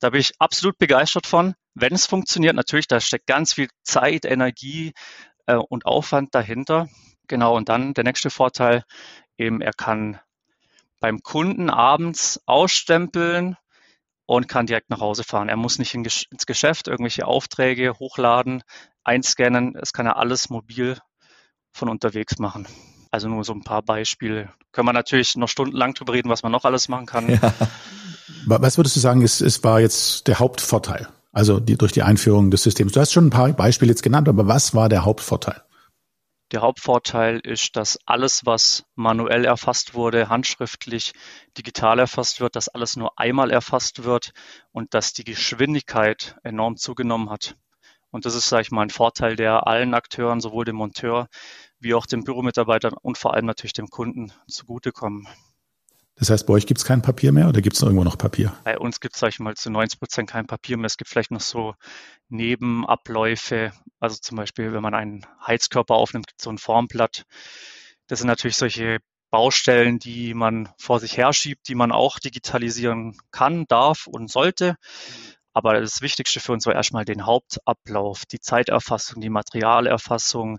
da 0.00 0.10
bin 0.10 0.20
ich 0.20 0.34
absolut 0.38 0.78
begeistert 0.78 1.26
von, 1.26 1.54
wenn 1.74 1.92
es 1.92 2.06
funktioniert, 2.06 2.54
natürlich, 2.54 2.88
da 2.88 3.00
steckt 3.00 3.26
ganz 3.26 3.54
viel 3.54 3.68
Zeit, 3.82 4.24
Energie 4.24 4.92
äh, 5.46 5.56
und 5.56 5.86
Aufwand 5.86 6.34
dahinter. 6.34 6.88
Genau, 7.28 7.56
und 7.56 7.68
dann 7.68 7.94
der 7.94 8.04
nächste 8.04 8.30
Vorteil, 8.30 8.84
eben 9.36 9.60
er 9.60 9.72
kann 9.72 10.20
beim 11.00 11.20
Kunden 11.20 11.70
abends 11.70 12.40
ausstempeln 12.46 13.56
und 14.26 14.48
kann 14.48 14.66
direkt 14.66 14.90
nach 14.90 15.00
Hause 15.00 15.24
fahren. 15.24 15.48
Er 15.48 15.56
muss 15.56 15.78
nicht 15.78 15.94
in, 15.94 16.04
ins 16.04 16.46
Geschäft 16.46 16.88
irgendwelche 16.88 17.26
Aufträge 17.26 17.94
hochladen, 17.98 18.62
einscannen. 19.04 19.76
Es 19.80 19.92
kann 19.92 20.06
er 20.06 20.16
alles 20.16 20.50
mobil 20.50 20.98
von 21.72 21.88
unterwegs 21.88 22.38
machen. 22.38 22.66
Also 23.10 23.28
nur 23.28 23.44
so 23.44 23.52
ein 23.52 23.62
paar 23.62 23.82
Beispiele. 23.82 24.50
Können 24.72 24.88
wir 24.88 24.92
natürlich 24.92 25.36
noch 25.36 25.48
stundenlang 25.48 25.94
drüber 25.94 26.12
reden, 26.12 26.28
was 26.28 26.42
man 26.42 26.52
noch 26.52 26.64
alles 26.64 26.88
machen 26.88 27.06
kann. 27.06 27.30
Ja. 27.30 27.52
Was 28.46 28.76
würdest 28.76 28.94
du 28.94 29.00
sagen, 29.00 29.22
ist, 29.22 29.40
ist 29.40 29.64
war 29.64 29.80
jetzt 29.80 30.28
der 30.28 30.38
Hauptvorteil? 30.38 31.08
Also 31.32 31.60
die, 31.60 31.76
durch 31.76 31.92
die 31.92 32.02
Einführung 32.02 32.50
des 32.50 32.62
Systems. 32.62 32.92
Du 32.92 33.00
hast 33.00 33.12
schon 33.12 33.26
ein 33.26 33.30
paar 33.30 33.52
Beispiele 33.52 33.90
jetzt 33.90 34.02
genannt, 34.02 34.28
aber 34.28 34.46
was 34.46 34.74
war 34.74 34.88
der 34.88 35.04
Hauptvorteil? 35.04 35.62
Der 36.52 36.60
Hauptvorteil 36.60 37.40
ist, 37.40 37.74
dass 37.74 37.98
alles, 38.06 38.46
was 38.46 38.84
manuell 38.94 39.44
erfasst 39.44 39.94
wurde, 39.94 40.28
handschriftlich, 40.28 41.12
digital 41.58 41.98
erfasst 41.98 42.40
wird, 42.40 42.54
dass 42.54 42.68
alles 42.68 42.94
nur 42.94 43.18
einmal 43.18 43.50
erfasst 43.50 44.04
wird 44.04 44.32
und 44.70 44.94
dass 44.94 45.12
die 45.12 45.24
Geschwindigkeit 45.24 46.36
enorm 46.44 46.76
zugenommen 46.76 47.30
hat. 47.30 47.56
Und 48.10 48.26
das 48.26 48.36
ist, 48.36 48.48
sage 48.48 48.62
ich 48.62 48.70
mal, 48.70 48.82
ein 48.82 48.90
Vorteil, 48.90 49.34
der 49.34 49.66
allen 49.66 49.92
Akteuren, 49.92 50.40
sowohl 50.40 50.64
dem 50.64 50.76
Monteur 50.76 51.28
wie 51.80 51.94
auch 51.94 52.06
den 52.06 52.22
Büromitarbeitern 52.22 52.94
und 52.94 53.18
vor 53.18 53.34
allem 53.34 53.46
natürlich 53.46 53.72
dem 53.72 53.88
Kunden 53.88 54.32
zugutekommen. 54.46 55.26
Das 56.18 56.30
heißt, 56.30 56.46
bei 56.46 56.54
euch 56.54 56.66
gibt 56.66 56.78
es 56.78 56.86
kein 56.86 57.02
Papier 57.02 57.30
mehr 57.30 57.48
oder 57.48 57.60
gibt 57.60 57.76
es 57.76 57.82
irgendwo 57.82 58.02
noch 58.02 58.16
Papier? 58.16 58.52
Bei 58.64 58.78
uns 58.78 59.00
gibt 59.00 59.14
es, 59.14 59.20
sag 59.20 59.28
ich 59.28 59.38
mal, 59.38 59.54
zu 59.54 59.70
90 59.70 60.00
Prozent 60.00 60.30
kein 60.30 60.46
Papier 60.46 60.78
mehr. 60.78 60.86
Es 60.86 60.96
gibt 60.96 61.10
vielleicht 61.10 61.30
noch 61.30 61.42
so 61.42 61.74
Nebenabläufe. 62.30 63.72
Also 64.00 64.16
zum 64.16 64.36
Beispiel, 64.36 64.72
wenn 64.72 64.82
man 64.82 64.94
einen 64.94 65.26
Heizkörper 65.46 65.94
aufnimmt, 65.94 66.26
gibt 66.26 66.40
es 66.40 66.44
so 66.44 66.50
ein 66.50 66.58
Formblatt. 66.58 67.24
Das 68.06 68.20
sind 68.20 68.28
natürlich 68.28 68.56
solche 68.56 69.00
Baustellen, 69.30 69.98
die 69.98 70.32
man 70.32 70.70
vor 70.78 71.00
sich 71.00 71.18
herschiebt, 71.18 71.68
die 71.68 71.74
man 71.74 71.92
auch 71.92 72.18
digitalisieren 72.18 73.18
kann, 73.30 73.66
darf 73.66 74.06
und 74.06 74.30
sollte. 74.30 74.76
Aber 75.52 75.78
das 75.80 76.00
Wichtigste 76.00 76.40
für 76.40 76.52
uns 76.52 76.64
war 76.64 76.74
erstmal 76.74 77.04
den 77.04 77.26
Hauptablauf, 77.26 78.24
die 78.26 78.40
Zeiterfassung, 78.40 79.20
die 79.20 79.28
Materialerfassung, 79.28 80.58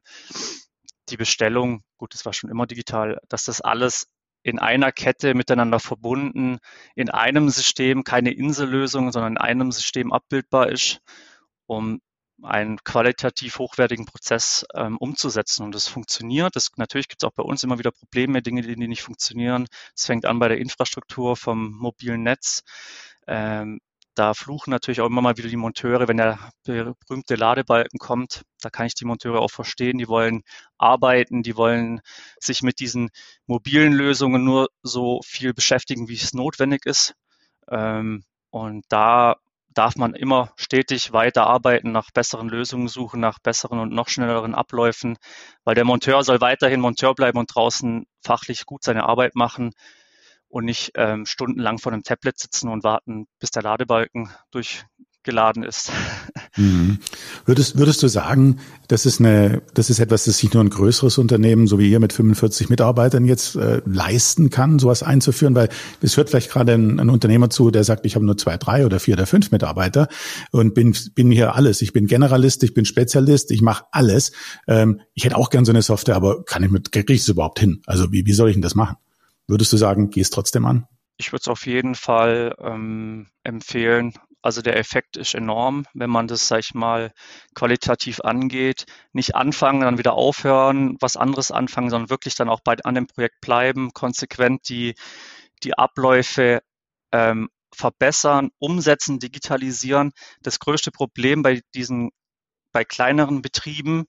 die 1.10 1.18
Bestellung. 1.18 1.84
Gut, 1.98 2.14
das 2.14 2.26
war 2.26 2.34
schon 2.34 2.50
immer 2.50 2.68
digital, 2.68 3.20
dass 3.30 3.46
das 3.46 3.62
alles 3.62 4.08
in 4.48 4.60
einer 4.60 4.94
Kette 4.94 5.34
miteinander 5.34 5.78
verbunden, 5.78 6.60
in 6.96 7.10
einem 7.10 7.50
System, 7.50 8.06
keine 8.06 8.32
Insellösung, 8.32 9.12
sondern 9.12 9.34
in 9.34 9.38
einem 9.38 9.74
System 9.74 10.14
abbildbar 10.14 10.70
ist, 10.70 11.02
um 11.66 12.00
einen 12.42 12.78
qualitativ 12.86 13.60
hochwertigen 13.60 14.06
Prozess 14.06 14.66
ähm, 14.74 14.98
umzusetzen. 15.00 15.64
Und 15.64 15.76
das 15.76 15.90
funktioniert. 15.90 16.56
Das, 16.56 16.70
natürlich 16.78 17.10
gibt 17.10 17.24
es 17.24 17.28
auch 17.28 17.34
bei 17.34 17.44
uns 17.44 17.64
immer 17.64 17.78
wieder 17.78 17.92
Probleme, 17.92 18.42
Dinge, 18.42 18.62
die, 18.62 18.76
die 18.76 18.88
nicht 18.88 19.02
funktionieren. 19.02 19.68
Es 19.94 20.06
fängt 20.06 20.26
an 20.26 20.40
bei 20.40 20.48
der 20.48 20.60
Infrastruktur 20.60 21.36
vom 21.36 21.72
mobilen 21.74 22.24
Netz. 22.24 22.64
Ähm, 23.28 23.82
da 24.18 24.34
fluchen 24.34 24.72
natürlich 24.72 25.00
auch 25.02 25.06
immer 25.06 25.22
mal 25.22 25.38
wieder 25.38 25.50
die 25.50 25.58
Monteure, 25.58 26.08
wenn 26.08 26.18
der 26.18 26.40
berühmte 26.66 27.36
Ladebalken 27.36 28.00
kommt. 28.00 28.42
Da 28.62 28.72
kann 28.72 28.88
ich 28.88 28.96
die 28.96 29.06
Monteure 29.06 29.40
auch 29.42 29.52
verstehen. 29.52 30.00
Die 30.00 30.08
wollen 30.08 30.42
arbeiten, 30.80 31.44
die 31.44 31.56
wollen 31.56 32.02
sich 32.40 32.64
mit 32.64 32.80
diesen 32.80 33.10
mobilen 33.46 33.94
Lösungen 33.94 34.44
nur 34.44 34.70
so 34.82 35.22
viel 35.24 35.54
beschäftigen, 35.54 36.10
wie 36.10 36.16
es 36.16 36.34
notwendig 36.34 36.86
ist. 36.88 37.14
Ähm, 37.70 38.24
und 38.50 38.86
da 38.90 39.36
darf 39.70 39.96
man 39.96 40.16
immer 40.16 40.52
stetig 40.56 41.14
weiter 41.14 41.46
arbeiten, 41.46 41.92
nach 41.92 42.10
besseren 42.10 42.50
Lösungen 42.50 42.88
suchen, 42.88 43.20
nach 43.20 43.38
besseren 43.38 43.78
und 43.78 43.94
noch 43.94 44.10
schnelleren 44.10 44.56
Abläufen, 44.56 45.18
weil 45.64 45.76
der 45.76 45.86
Monteur 45.86 46.24
soll 46.24 46.42
weiterhin 46.42 46.82
Monteur 46.82 47.14
bleiben 47.14 47.38
und 47.38 47.54
draußen 47.54 48.08
fachlich 48.24 48.66
gut 48.66 48.84
seine 48.84 49.04
Arbeit 49.04 49.36
machen 49.36 49.74
und 50.50 50.66
nicht 50.66 50.92
ähm, 50.96 51.26
stundenlang 51.26 51.78
vor 51.78 51.92
einem 51.92 52.04
Tablet 52.04 52.40
sitzen 52.40 52.70
und 52.70 52.84
warten, 52.84 53.28
bis 53.40 53.52
der 53.52 53.64
Ladebalken 53.64 54.30
durchgeladen 54.52 55.64
ist. 55.64 55.92
Mhm. 56.60 56.98
Würdest, 57.46 57.78
würdest 57.78 58.02
du 58.02 58.08
sagen, 58.08 58.58
das 58.88 59.06
ist 59.06 59.20
eine, 59.20 59.62
das 59.76 59.92
ist 59.92 60.00
etwas, 60.00 60.24
das 60.24 60.40
sich 60.40 60.52
nur 60.54 60.64
ein 60.64 60.72
größeres 60.72 61.20
Unternehmen, 61.20 61.68
so 61.68 61.78
wie 61.78 61.92
ihr 61.92 62.00
mit 62.00 62.14
45 62.14 62.70
Mitarbeitern 62.70 63.26
jetzt 63.26 63.56
äh, 63.56 63.84
leisten 63.86 64.50
kann, 64.50 64.80
sowas 64.80 65.04
einzuführen? 65.04 65.54
Weil 65.54 65.70
es 66.02 66.18
hört 66.18 66.32
vielleicht 66.32 66.50
gerade 66.50 66.74
ein, 66.74 67.00
ein 67.00 67.12
Unternehmer 67.12 67.52
zu, 67.52 67.70
der 67.70 67.84
sagt, 67.84 68.08
ich 68.08 68.16
habe 68.16 68.26
nur 68.26 68.40
zwei, 68.40 68.58
drei 68.58 68.88
oder 68.88 69.00
vier 69.00 69.14
oder 69.14 69.28
fünf 69.28 69.52
Mitarbeiter 69.52 70.08
und 70.50 70.74
bin, 70.74 70.98
bin 71.14 71.30
hier 71.30 71.54
alles. 71.54 71.84
Ich 71.84 71.94
bin 71.94 72.08
Generalist, 72.08 72.64
ich 72.64 72.74
bin 72.74 72.86
Spezialist, 72.86 73.52
ich 73.52 73.62
mache 73.62 73.86
alles. 73.92 74.32
Ähm, 74.68 75.02
ich 75.14 75.26
hätte 75.26 75.38
auch 75.38 75.52
gern 75.52 75.64
so 75.64 75.72
eine 75.72 75.84
Software, 75.84 76.16
aber 76.16 76.44
kann 76.44 76.64
ich 76.64 76.72
mit, 76.72 76.92
kriege 76.92 77.14
ich 77.14 77.22
es 77.22 77.28
überhaupt 77.28 77.60
hin? 77.60 77.84
Also 77.86 78.12
wie, 78.12 78.26
wie 78.26 78.34
soll 78.34 78.50
ich 78.50 78.56
denn 78.56 78.64
das 78.64 78.74
machen? 78.74 78.98
Würdest 79.48 79.72
du 79.74 79.78
sagen, 79.78 80.10
geh 80.10 80.22
es 80.22 80.30
trotzdem 80.30 80.66
an? 80.66 80.88
Ich 81.18 81.32
würde 81.32 81.42
es 81.42 81.48
auf 81.48 81.66
jeden 81.66 81.96
Fall 81.96 82.56
ähm, 82.60 83.30
empfehlen. 83.44 84.14
Also 84.42 84.62
der 84.62 84.78
Effekt 84.78 85.18
ist 85.18 85.34
enorm, 85.34 85.86
wenn 85.94 86.10
man 86.10 86.28
das, 86.28 86.48
sag 86.48 86.60
ich 86.60 86.74
mal, 86.74 87.12
qualitativ 87.56 88.22
angeht. 88.22 88.86
Nicht 89.14 89.36
anfangen, 89.36 89.82
dann 89.82 89.98
wieder 89.98 90.14
aufhören, 90.14 90.96
was 91.00 91.18
anderes 91.18 91.52
anfangen, 91.52 91.90
sondern 91.90 92.10
wirklich 92.10 92.36
dann 92.36 92.50
auch 92.50 92.62
bei, 92.62 92.76
an 92.84 92.96
dem 92.96 93.08
Projekt 93.08 93.42
bleiben, 93.42 93.92
konsequent 93.94 94.70
die, 94.70 94.96
die 95.64 95.78
Abläufe 95.78 96.62
ähm, 97.12 97.50
verbessern, 97.74 98.50
umsetzen, 98.60 99.20
digitalisieren. 99.20 100.12
Das 100.42 100.60
größte 100.60 100.92
Problem 100.92 101.42
bei 101.42 101.62
diesen, 101.74 102.12
bei 102.72 102.84
kleineren 102.84 103.42
Betrieben 103.42 104.06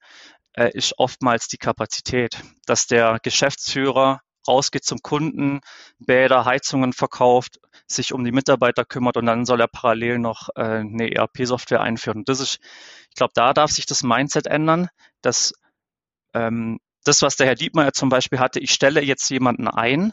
äh, 0.52 0.70
ist 0.72 0.94
oftmals 0.98 1.48
die 1.48 1.58
Kapazität, 1.58 2.42
dass 2.66 2.86
der 2.86 3.18
Geschäftsführer 3.22 4.20
rausgeht 4.48 4.84
zum 4.84 4.98
Kunden, 5.02 5.60
Bäder, 5.98 6.44
Heizungen 6.44 6.92
verkauft, 6.92 7.60
sich 7.86 8.12
um 8.12 8.24
die 8.24 8.32
Mitarbeiter 8.32 8.84
kümmert 8.84 9.16
und 9.16 9.26
dann 9.26 9.46
soll 9.46 9.60
er 9.60 9.68
parallel 9.68 10.18
noch 10.18 10.48
äh, 10.56 10.80
eine 10.80 11.14
ERP-Software 11.14 11.80
einführen. 11.80 12.18
Und 12.18 12.28
das 12.28 12.40
ist, 12.40 12.58
ich 13.10 13.16
glaube, 13.16 13.32
da 13.34 13.52
darf 13.52 13.70
sich 13.70 13.86
das 13.86 14.02
Mindset 14.02 14.46
ändern, 14.46 14.88
dass 15.22 15.52
ähm, 16.34 16.78
das, 17.04 17.22
was 17.22 17.36
der 17.36 17.46
Herr 17.46 17.54
Dietmeier 17.54 17.92
zum 17.92 18.08
Beispiel 18.08 18.38
hatte, 18.38 18.60
ich 18.60 18.72
stelle 18.72 19.00
jetzt 19.02 19.30
jemanden 19.30 19.68
ein, 19.68 20.12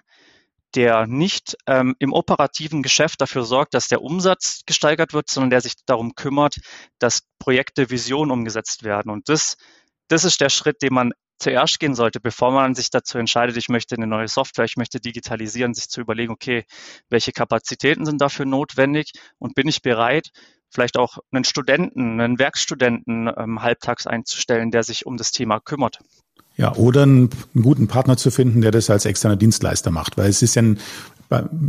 der 0.76 1.08
nicht 1.08 1.56
ähm, 1.68 1.96
im 2.00 2.14
operativen 2.14 2.84
Geschäft 2.84 3.22
dafür 3.22 3.44
sorgt, 3.44 3.74
dass 3.74 3.88
der 3.88 4.02
Umsatz 4.02 4.62
gesteigert 4.66 5.14
wird, 5.14 5.30
sondern 5.30 5.50
der 5.50 5.62
sich 5.62 5.74
darum 5.86 6.16
kümmert, 6.16 6.58
dass 7.00 7.22
Projekte, 7.40 7.90
Visionen 7.90 8.32
umgesetzt 8.32 8.84
werden. 8.84 9.10
Und 9.10 9.30
das, 9.30 9.56
das 10.10 10.26
ist 10.26 10.42
der 10.42 10.50
Schritt, 10.50 10.82
den 10.82 10.94
man 10.94 11.14
zuerst 11.40 11.80
gehen 11.80 11.96
sollte, 11.96 12.20
bevor 12.20 12.52
man 12.52 12.76
sich 12.76 12.90
dazu 12.90 13.18
entscheidet, 13.18 13.58
ich 13.58 13.70
möchte 13.70 13.96
eine 13.96 14.08
neue 14.08 14.28
Software, 14.28 14.66
ich 14.66 14.78
möchte 14.78 15.00
digitalisieren, 15.00 15.74
sich 15.74 15.90
zu 15.90 16.02
überlegen, 16.02 16.32
okay, 16.32 16.66
welche 17.10 17.32
Kapazitäten 17.32 18.06
sind 18.06 18.22
dafür 18.22 18.46
notwendig 18.46 19.12
und 19.38 19.56
bin 19.56 19.68
ich 19.68 19.82
bereit, 19.82 20.30
vielleicht 20.70 20.98
auch 20.98 21.18
einen 21.32 21.44
Studenten, 21.44 22.20
einen 22.20 22.40
Werkstudenten 22.40 23.30
ähm, 23.38 23.62
halbtags 23.62 24.08
einzustellen, 24.08 24.72
der 24.72 24.84
sich 24.84 25.06
um 25.06 25.18
das 25.18 25.32
Thema 25.32 25.60
kümmert. 25.60 26.00
Ja, 26.58 26.74
oder 26.76 27.04
einen, 27.04 27.30
einen, 27.54 27.64
guten 27.64 27.88
Partner 27.88 28.16
zu 28.16 28.32
finden, 28.32 28.62
der 28.62 28.72
das 28.72 28.90
als 28.90 29.06
externer 29.06 29.36
Dienstleister 29.36 29.92
macht, 29.92 30.18
weil 30.18 30.30
es 30.30 30.42
ist 30.42 30.56
ja 30.56 30.62
ein, 30.62 30.80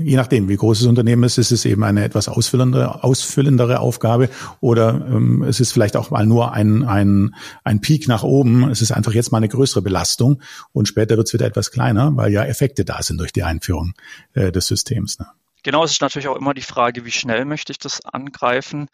je 0.01 0.17
nachdem, 0.17 0.49
wie 0.49 0.57
groß 0.57 0.81
das 0.81 0.89
Unternehmen 0.89 1.23
ist, 1.23 1.39
ist 1.39 1.51
es 1.51 1.65
eben 1.65 1.83
eine 1.85 2.05
etwas 2.05 2.29
ausfüllendere, 2.29 3.03
ausfüllendere 3.03 3.81
Aufgabe 3.81 4.29
oder 4.61 5.07
ähm, 5.09 5.43
es 5.43 5.61
ist 5.61 5.73
vielleicht 5.73 5.97
auch 5.97 6.11
mal 6.11 6.27
nur 6.27 6.53
ein, 6.53 6.85
ein, 6.85 7.35
ein 7.65 7.81
Peak 7.81 8.09
nach 8.09 8.23
oben. 8.23 8.71
Es 8.71 8.83
ist 8.83 8.93
einfach 8.93 9.13
jetzt 9.13 9.33
mal 9.33 9.39
eine 9.39 9.49
größere 9.49 9.83
Belastung 9.83 10.43
und 10.73 10.89
später 10.89 11.17
wird 11.17 11.29
es 11.29 11.33
wieder 11.33 11.47
etwas 11.47 11.71
kleiner, 11.71 12.17
weil 12.17 12.33
ja 12.33 12.45
Effekte 12.45 12.85
da 12.85 13.03
sind 13.03 13.19
durch 13.19 13.33
die 13.33 13.43
Einführung 13.43 13.95
äh, 14.35 14.53
des 14.53 14.67
Systems. 14.67 15.19
Ne? 15.19 15.27
Genau, 15.63 15.85
es 15.85 15.93
ist 15.93 16.03
natürlich 16.03 16.29
auch 16.29 16.37
immer 16.37 16.55
die 16.55 16.63
Frage, 16.63 17.05
wie 17.05 17.11
schnell 17.11 17.45
möchte 17.45 17.73
ich 17.73 17.79
das 17.79 18.05
angreifen. 18.05 18.89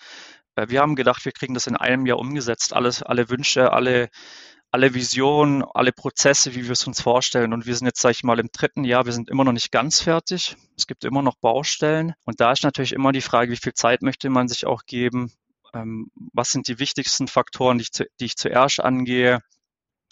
Äh, 0.57 0.69
wir 0.69 0.81
haben 0.81 0.97
gedacht, 0.97 1.25
wir 1.25 1.33
kriegen 1.33 1.55
das 1.55 1.67
in 1.67 1.77
einem 1.77 2.07
Jahr 2.07 2.19
umgesetzt, 2.19 2.73
alles, 2.73 3.03
alle 3.03 3.29
Wünsche, 3.29 3.73
alle 3.73 4.09
alle 4.73 4.95
Visionen, 4.95 5.63
alle 5.63 5.93
Prozesse, 5.93 6.55
wie 6.55 6.65
wir 6.65 6.73
es 6.73 6.87
uns 6.87 7.03
vorstellen. 7.03 7.53
Und 7.53 7.67
wir 7.67 7.77
sind 7.77 7.87
jetzt, 7.87 8.01
sage 8.01 8.13
ich 8.13 8.25
mal, 8.25 8.41
im 8.41 8.49
dritten 8.51 8.85
Jahr, 8.85 9.05
wir 9.05 9.13
sind 9.13 9.29
immer 9.29 9.45
noch 9.45 9.53
nicht 9.53 9.71
ganz 9.71 10.01
fertig. 10.01 10.57
Es 10.79 10.87
gibt 10.87 11.05
immer 11.05 11.21
noch 11.21 11.37
Baustellen. 11.37 12.15
Und 12.25 12.41
da 12.41 12.53
ist 12.53 12.65
natürlich 12.65 12.95
immer 12.95 13.13
die 13.13 13.21
Frage, 13.21 13.53
wie 13.53 13.59
viel 13.59 13.75
Zeit 13.75 14.01
möchte 14.01 14.31
man 14.31 14.49
sich 14.49 14.67
auch 14.67 14.85
geben? 14.87 15.31
Ähm, 15.75 16.11
was 16.33 16.51
sind 16.51 16.69
die 16.69 16.79
wichtigsten 16.79 17.29
Faktoren, 17.29 17.77
die 17.77 17.83
ich, 17.83 17.93
zu, 17.93 18.07
die 18.19 18.25
ich 18.25 18.37
zuerst 18.37 18.81
angehe? 18.81 19.41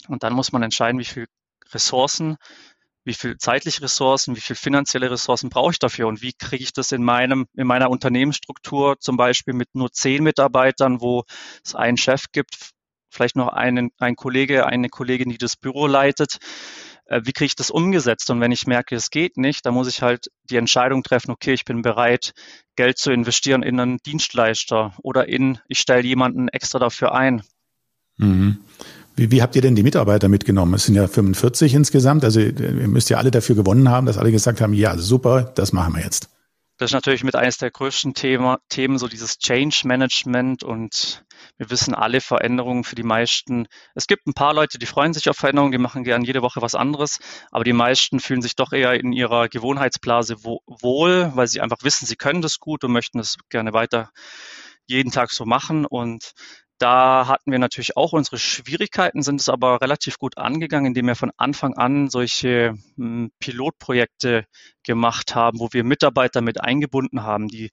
Und 0.08 0.22
dann 0.24 0.34
muss 0.34 0.52
man 0.52 0.62
entscheiden, 0.62 1.00
wie 1.00 1.06
viel 1.06 1.26
Ressourcen, 1.72 2.36
wie 3.04 3.14
viel 3.14 3.38
zeitliche 3.38 3.80
Ressourcen, 3.80 4.36
wie 4.36 4.40
viel 4.40 4.56
finanzielle 4.56 5.10
Ressourcen 5.10 5.48
brauche 5.48 5.72
ich 5.72 5.78
dafür 5.78 6.06
und 6.06 6.20
wie 6.20 6.34
kriege 6.34 6.62
ich 6.62 6.74
das 6.74 6.92
in 6.92 7.02
meinem, 7.02 7.46
in 7.54 7.66
meiner 7.66 7.88
Unternehmensstruktur 7.88 8.98
zum 9.00 9.16
Beispiel 9.16 9.54
mit 9.54 9.74
nur 9.74 9.90
zehn 9.90 10.22
Mitarbeitern, 10.22 11.00
wo 11.00 11.24
es 11.64 11.74
einen 11.74 11.96
Chef 11.96 12.26
gibt, 12.32 12.72
vielleicht 13.10 13.36
noch 13.36 13.48
einen, 13.48 13.90
ein 13.98 14.16
Kollege, 14.16 14.66
eine 14.66 14.88
Kollegin, 14.88 15.30
die 15.30 15.38
das 15.38 15.56
Büro 15.56 15.86
leitet. 15.86 16.38
äh, 17.06 17.20
wie 17.24 17.32
kriege 17.32 17.46
ich 17.46 17.56
das 17.56 17.70
umgesetzt? 17.70 18.30
Und 18.30 18.40
wenn 18.40 18.52
ich 18.52 18.66
merke, 18.66 18.94
es 18.94 19.10
geht 19.10 19.36
nicht, 19.36 19.66
dann 19.66 19.74
muss 19.74 19.88
ich 19.88 20.00
halt 20.00 20.30
die 20.48 20.56
Entscheidung 20.56 21.02
treffen, 21.02 21.30
okay, 21.30 21.52
ich 21.52 21.64
bin 21.64 21.82
bereit, 21.82 22.32
Geld 22.76 22.98
zu 22.98 23.10
investieren 23.10 23.62
in 23.62 23.78
einen 23.78 23.98
Dienstleister 23.98 24.94
oder 25.02 25.28
in, 25.28 25.58
ich 25.68 25.80
stelle 25.80 26.06
jemanden 26.06 26.48
extra 26.48 26.78
dafür 26.78 27.14
ein. 27.14 27.42
Mhm. 28.16 28.58
Wie, 29.16 29.30
wie 29.30 29.42
habt 29.42 29.56
ihr 29.56 29.62
denn 29.62 29.74
die 29.74 29.82
Mitarbeiter 29.82 30.28
mitgenommen? 30.28 30.74
Es 30.74 30.84
sind 30.84 30.94
ja 30.94 31.06
45 31.06 31.74
insgesamt, 31.74 32.24
also 32.24 32.40
ihr 32.40 32.88
müsst 32.88 33.10
ja 33.10 33.18
alle 33.18 33.30
dafür 33.30 33.56
gewonnen 33.56 33.88
haben, 33.88 34.06
dass 34.06 34.16
alle 34.16 34.32
gesagt 34.32 34.60
haben, 34.60 34.72
ja, 34.72 34.96
super, 34.96 35.42
das 35.42 35.72
machen 35.72 35.94
wir 35.94 36.02
jetzt. 36.02 36.30
Das 36.80 36.88
ist 36.88 36.94
natürlich 36.94 37.24
mit 37.24 37.36
eines 37.36 37.58
der 37.58 37.70
größten 37.70 38.14
Thema, 38.14 38.58
Themen, 38.70 38.96
so 38.96 39.06
dieses 39.06 39.38
Change 39.38 39.82
Management 39.84 40.64
und 40.64 41.26
wir 41.58 41.68
wissen 41.68 41.94
alle 41.94 42.22
Veränderungen 42.22 42.84
für 42.84 42.94
die 42.94 43.02
meisten. 43.02 43.66
Es 43.94 44.06
gibt 44.06 44.26
ein 44.26 44.32
paar 44.32 44.54
Leute, 44.54 44.78
die 44.78 44.86
freuen 44.86 45.12
sich 45.12 45.28
auf 45.28 45.36
Veränderungen, 45.36 45.72
die 45.72 45.78
machen 45.78 46.04
gern 46.04 46.24
jede 46.24 46.40
Woche 46.40 46.62
was 46.62 46.74
anderes, 46.74 47.18
aber 47.50 47.64
die 47.64 47.74
meisten 47.74 48.18
fühlen 48.18 48.40
sich 48.40 48.56
doch 48.56 48.72
eher 48.72 48.94
in 48.94 49.12
ihrer 49.12 49.50
Gewohnheitsblase 49.50 50.42
wohl, 50.42 51.30
weil 51.34 51.48
sie 51.48 51.60
einfach 51.60 51.82
wissen, 51.82 52.06
sie 52.06 52.16
können 52.16 52.40
das 52.40 52.60
gut 52.60 52.82
und 52.82 52.92
möchten 52.92 53.18
das 53.18 53.36
gerne 53.50 53.74
weiter 53.74 54.08
jeden 54.86 55.12
Tag 55.12 55.32
so 55.32 55.44
machen 55.44 55.84
und 55.84 56.32
da 56.80 57.26
hatten 57.26 57.52
wir 57.52 57.58
natürlich 57.58 57.98
auch 57.98 58.14
unsere 58.14 58.38
Schwierigkeiten, 58.38 59.22
sind 59.22 59.38
es 59.38 59.50
aber 59.50 59.82
relativ 59.82 60.16
gut 60.16 60.38
angegangen, 60.38 60.86
indem 60.86 61.08
wir 61.08 61.14
von 61.14 61.30
Anfang 61.36 61.74
an 61.74 62.08
solche 62.08 62.72
hm, 62.96 63.32
Pilotprojekte 63.38 64.46
gemacht 64.84 65.34
haben, 65.34 65.60
wo 65.60 65.68
wir 65.72 65.84
Mitarbeiter 65.84 66.40
mit 66.40 66.60
eingebunden 66.60 67.22
haben, 67.22 67.48
die 67.48 67.70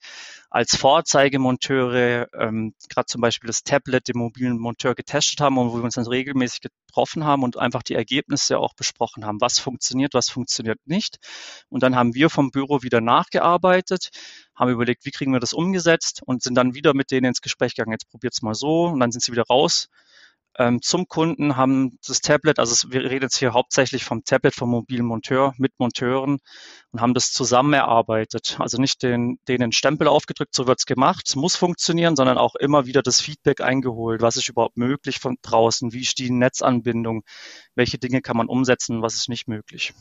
als 0.50 0.76
Vorzeigemonteure 0.76 2.28
ähm, 2.34 2.74
gerade 2.88 3.06
zum 3.06 3.20
Beispiel 3.20 3.48
das 3.48 3.62
Tablet, 3.62 4.08
den 4.08 4.18
mobilen 4.18 4.58
Monteur 4.58 4.94
getestet 4.94 5.40
haben 5.40 5.58
und 5.58 5.72
wo 5.72 5.76
wir 5.76 5.84
uns 5.84 5.94
dann 5.94 6.06
regelmäßig 6.06 6.60
getroffen 6.62 7.24
haben 7.24 7.42
und 7.42 7.58
einfach 7.58 7.82
die 7.82 7.94
Ergebnisse 7.94 8.58
auch 8.58 8.74
besprochen 8.74 9.24
haben, 9.24 9.40
was 9.40 9.58
funktioniert, 9.58 10.14
was 10.14 10.30
funktioniert 10.30 10.78
nicht. 10.86 11.18
Und 11.68 11.82
dann 11.82 11.96
haben 11.96 12.14
wir 12.14 12.30
vom 12.30 12.50
Büro 12.50 12.82
wieder 12.82 13.00
nachgearbeitet, 13.00 14.10
haben 14.54 14.70
überlegt, 14.70 15.04
wie 15.04 15.10
kriegen 15.10 15.32
wir 15.32 15.40
das 15.40 15.52
umgesetzt 15.52 16.22
und 16.24 16.42
sind 16.42 16.54
dann 16.54 16.74
wieder 16.74 16.94
mit 16.94 17.10
denen 17.10 17.26
ins 17.26 17.42
Gespräch 17.42 17.74
gegangen, 17.74 17.92
jetzt 17.92 18.10
probiert's 18.10 18.42
mal 18.42 18.54
so. 18.54 18.86
Und 18.86 19.00
dann 19.00 19.12
sind 19.12 19.22
sie 19.22 19.32
wieder 19.32 19.44
raus 19.48 19.88
ähm, 20.58 20.82
zum 20.82 21.06
Kunden, 21.06 21.56
haben 21.56 21.98
das 22.06 22.20
Tablet, 22.20 22.58
also 22.58 22.90
wir 22.90 23.04
reden 23.04 23.22
jetzt 23.24 23.38
hier 23.38 23.52
hauptsächlich 23.52 24.04
vom 24.04 24.24
Tablet 24.24 24.54
vom 24.54 24.70
mobilen 24.70 25.06
Monteur 25.06 25.54
mit 25.56 25.72
Monteuren 25.78 26.38
und 26.90 27.00
haben 27.00 27.14
das 27.14 27.30
zusammen 27.30 27.72
erarbeitet. 27.72 28.56
Also 28.58 28.78
nicht 28.78 29.02
den, 29.04 29.38
denen 29.46 29.70
Stempel 29.70 30.08
aufgedrückt, 30.08 30.54
so 30.54 30.66
wird's 30.66 30.84
gemacht, 30.84 31.26
es 31.28 31.36
muss 31.36 31.54
funktionieren, 31.54 32.16
sondern 32.16 32.38
auch 32.38 32.56
immer 32.56 32.86
wieder 32.86 33.02
das 33.02 33.20
Feedback 33.20 33.60
eingeholt, 33.60 34.20
was 34.20 34.36
ist 34.36 34.48
überhaupt 34.48 34.76
möglich 34.76 35.20
von 35.20 35.36
draußen, 35.42 35.92
wie 35.92 36.02
ist 36.02 36.18
die 36.18 36.30
Netzanbindung, 36.30 37.22
welche 37.76 37.98
Dinge 37.98 38.20
kann 38.20 38.36
man 38.36 38.48
umsetzen, 38.48 39.00
was 39.00 39.14
ist 39.14 39.28
nicht 39.28 39.46
möglich. 39.46 39.94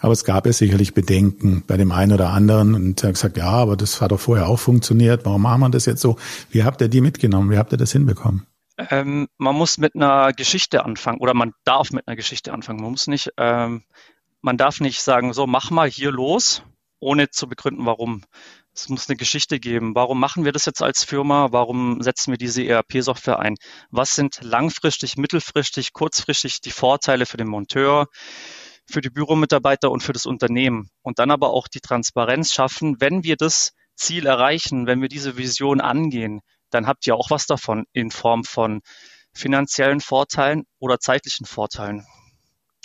Aber 0.00 0.12
es 0.12 0.24
gab 0.24 0.46
ja 0.46 0.52
sicherlich 0.52 0.94
Bedenken 0.94 1.64
bei 1.66 1.76
dem 1.76 1.92
einen 1.92 2.12
oder 2.12 2.30
anderen 2.30 2.74
und 2.74 3.02
er 3.02 3.08
hat 3.08 3.14
gesagt, 3.14 3.36
ja, 3.38 3.48
aber 3.48 3.76
das 3.76 4.00
hat 4.00 4.12
doch 4.12 4.20
vorher 4.20 4.48
auch 4.48 4.58
funktioniert. 4.58 5.24
Warum 5.24 5.42
machen 5.42 5.60
wir 5.60 5.70
das 5.70 5.86
jetzt 5.86 6.02
so? 6.02 6.16
Wie 6.50 6.62
habt 6.62 6.80
ihr 6.82 6.88
die 6.88 7.00
mitgenommen? 7.00 7.50
Wie 7.50 7.58
habt 7.58 7.72
ihr 7.72 7.78
das 7.78 7.92
hinbekommen? 7.92 8.46
Ähm, 8.78 9.28
man 9.38 9.56
muss 9.56 9.76
mit 9.78 9.96
einer 9.96 10.32
Geschichte 10.32 10.84
anfangen 10.84 11.18
oder 11.18 11.34
man 11.34 11.52
darf 11.64 11.90
mit 11.90 12.06
einer 12.06 12.16
Geschichte 12.16 12.52
anfangen. 12.52 12.80
Man 12.80 12.92
muss 12.92 13.08
nicht, 13.08 13.30
ähm, 13.36 13.82
man 14.40 14.56
darf 14.56 14.80
nicht 14.80 15.02
sagen, 15.02 15.32
so 15.32 15.46
mach 15.46 15.70
mal 15.70 15.90
hier 15.90 16.12
los, 16.12 16.62
ohne 17.00 17.30
zu 17.30 17.48
begründen, 17.48 17.84
warum. 17.86 18.24
Es 18.72 18.88
muss 18.88 19.08
eine 19.08 19.16
Geschichte 19.16 19.58
geben. 19.58 19.96
Warum 19.96 20.20
machen 20.20 20.44
wir 20.44 20.52
das 20.52 20.64
jetzt 20.64 20.82
als 20.82 21.02
Firma? 21.02 21.48
Warum 21.50 22.00
setzen 22.00 22.30
wir 22.30 22.38
diese 22.38 22.62
ERP-Software 22.62 23.40
ein? 23.40 23.56
Was 23.90 24.14
sind 24.14 24.38
langfristig, 24.40 25.16
mittelfristig, 25.16 25.92
kurzfristig 25.92 26.60
die 26.60 26.70
Vorteile 26.70 27.26
für 27.26 27.36
den 27.38 27.48
Monteur, 27.48 28.06
für 28.86 29.00
die 29.00 29.10
Büromitarbeiter 29.10 29.90
und 29.90 30.04
für 30.04 30.12
das 30.12 30.26
Unternehmen? 30.26 30.90
Und 31.02 31.18
dann 31.18 31.32
aber 31.32 31.50
auch 31.50 31.66
die 31.66 31.80
Transparenz 31.80 32.52
schaffen, 32.52 33.00
wenn 33.00 33.24
wir 33.24 33.34
das 33.34 33.72
Ziel 33.96 34.26
erreichen, 34.26 34.86
wenn 34.86 35.02
wir 35.02 35.08
diese 35.08 35.36
Vision 35.36 35.80
angehen, 35.80 36.40
dann 36.70 36.86
habt 36.86 37.06
ihr 37.06 37.14
auch 37.14 37.30
was 37.30 37.46
davon 37.46 37.84
in 37.92 38.10
Form 38.10 38.44
von 38.44 38.80
finanziellen 39.32 40.00
Vorteilen 40.00 40.64
oder 40.78 40.98
zeitlichen 40.98 41.46
Vorteilen. 41.46 42.06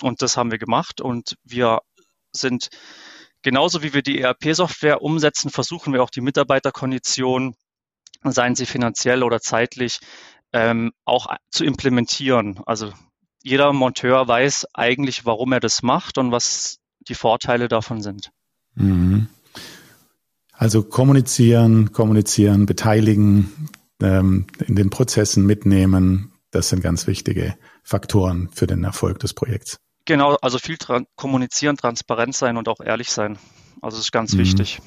Und 0.01 0.21
das 0.21 0.37
haben 0.37 0.51
wir 0.51 0.57
gemacht 0.57 1.01
und 1.01 1.35
wir 1.43 1.79
sind 2.31 2.69
genauso 3.41 3.83
wie 3.83 3.93
wir 3.93 4.01
die 4.01 4.19
ERP-Software 4.19 5.01
umsetzen, 5.01 5.49
versuchen 5.49 5.93
wir 5.93 6.01
auch 6.01 6.09
die 6.09 6.21
Mitarbeiterkonditionen, 6.21 7.55
seien 8.23 8.55
sie 8.55 8.65
finanziell 8.65 9.23
oder 9.23 9.39
zeitlich, 9.39 9.99
ähm, 10.53 10.91
auch 11.05 11.27
zu 11.51 11.65
implementieren. 11.65 12.61
Also 12.65 12.93
jeder 13.43 13.73
Monteur 13.73 14.27
weiß 14.27 14.67
eigentlich, 14.73 15.25
warum 15.25 15.51
er 15.51 15.59
das 15.59 15.83
macht 15.83 16.17
und 16.17 16.31
was 16.31 16.79
die 16.99 17.15
Vorteile 17.15 17.67
davon 17.67 18.01
sind. 18.01 18.31
Mhm. 18.75 19.27
Also 20.63 20.81
kommunizieren, 20.81 21.91
kommunizieren, 21.91 22.65
beteiligen, 22.65 23.69
ähm, 24.01 24.47
in 24.65 24.77
den 24.77 24.89
Prozessen 24.89 25.45
mitnehmen, 25.45 26.31
das 26.51 26.69
sind 26.69 26.81
ganz 26.81 27.05
wichtige 27.05 27.57
Faktoren 27.83 28.47
für 28.53 28.65
den 28.65 28.85
Erfolg 28.85 29.19
des 29.19 29.33
Projekts. 29.33 29.75
Genau, 30.05 30.37
also 30.41 30.59
viel 30.59 30.77
tra 30.77 31.01
kommunizieren, 31.17 31.75
transparent 31.75 32.33
sein 32.33 32.55
und 32.55 32.69
auch 32.69 32.79
ehrlich 32.79 33.09
sein. 33.09 33.37
Also 33.81 33.97
das 33.97 34.05
ist 34.05 34.11
ganz 34.13 34.35
mhm. 34.35 34.37
wichtig. 34.37 34.79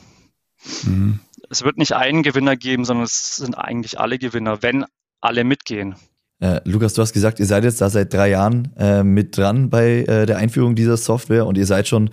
Mhm. 0.85 1.20
Es 1.51 1.62
wird 1.62 1.77
nicht 1.77 1.93
einen 1.93 2.22
Gewinner 2.22 2.57
geben, 2.57 2.87
sondern 2.87 3.05
es 3.05 3.37
sind 3.37 3.59
eigentlich 3.59 4.01
alle 4.01 4.18
Gewinner, 4.18 4.62
wenn 4.62 4.87
alle 5.20 5.45
mitgehen. 5.45 5.95
Äh, 6.41 6.62
Lukas, 6.64 6.95
du 6.95 7.03
hast 7.03 7.12
gesagt, 7.12 7.39
ihr 7.39 7.45
seid 7.45 7.64
jetzt 7.64 7.83
da 7.83 7.91
seit 7.91 8.14
drei 8.14 8.31
Jahren 8.31 8.72
äh, 8.79 9.05
mit 9.05 9.37
dran 9.37 9.68
bei 9.68 10.05
äh, 10.05 10.24
der 10.24 10.39
Einführung 10.39 10.74
dieser 10.74 10.97
Software 10.97 11.45
und 11.45 11.59
ihr 11.59 11.66
seid 11.66 11.87
schon 11.87 12.09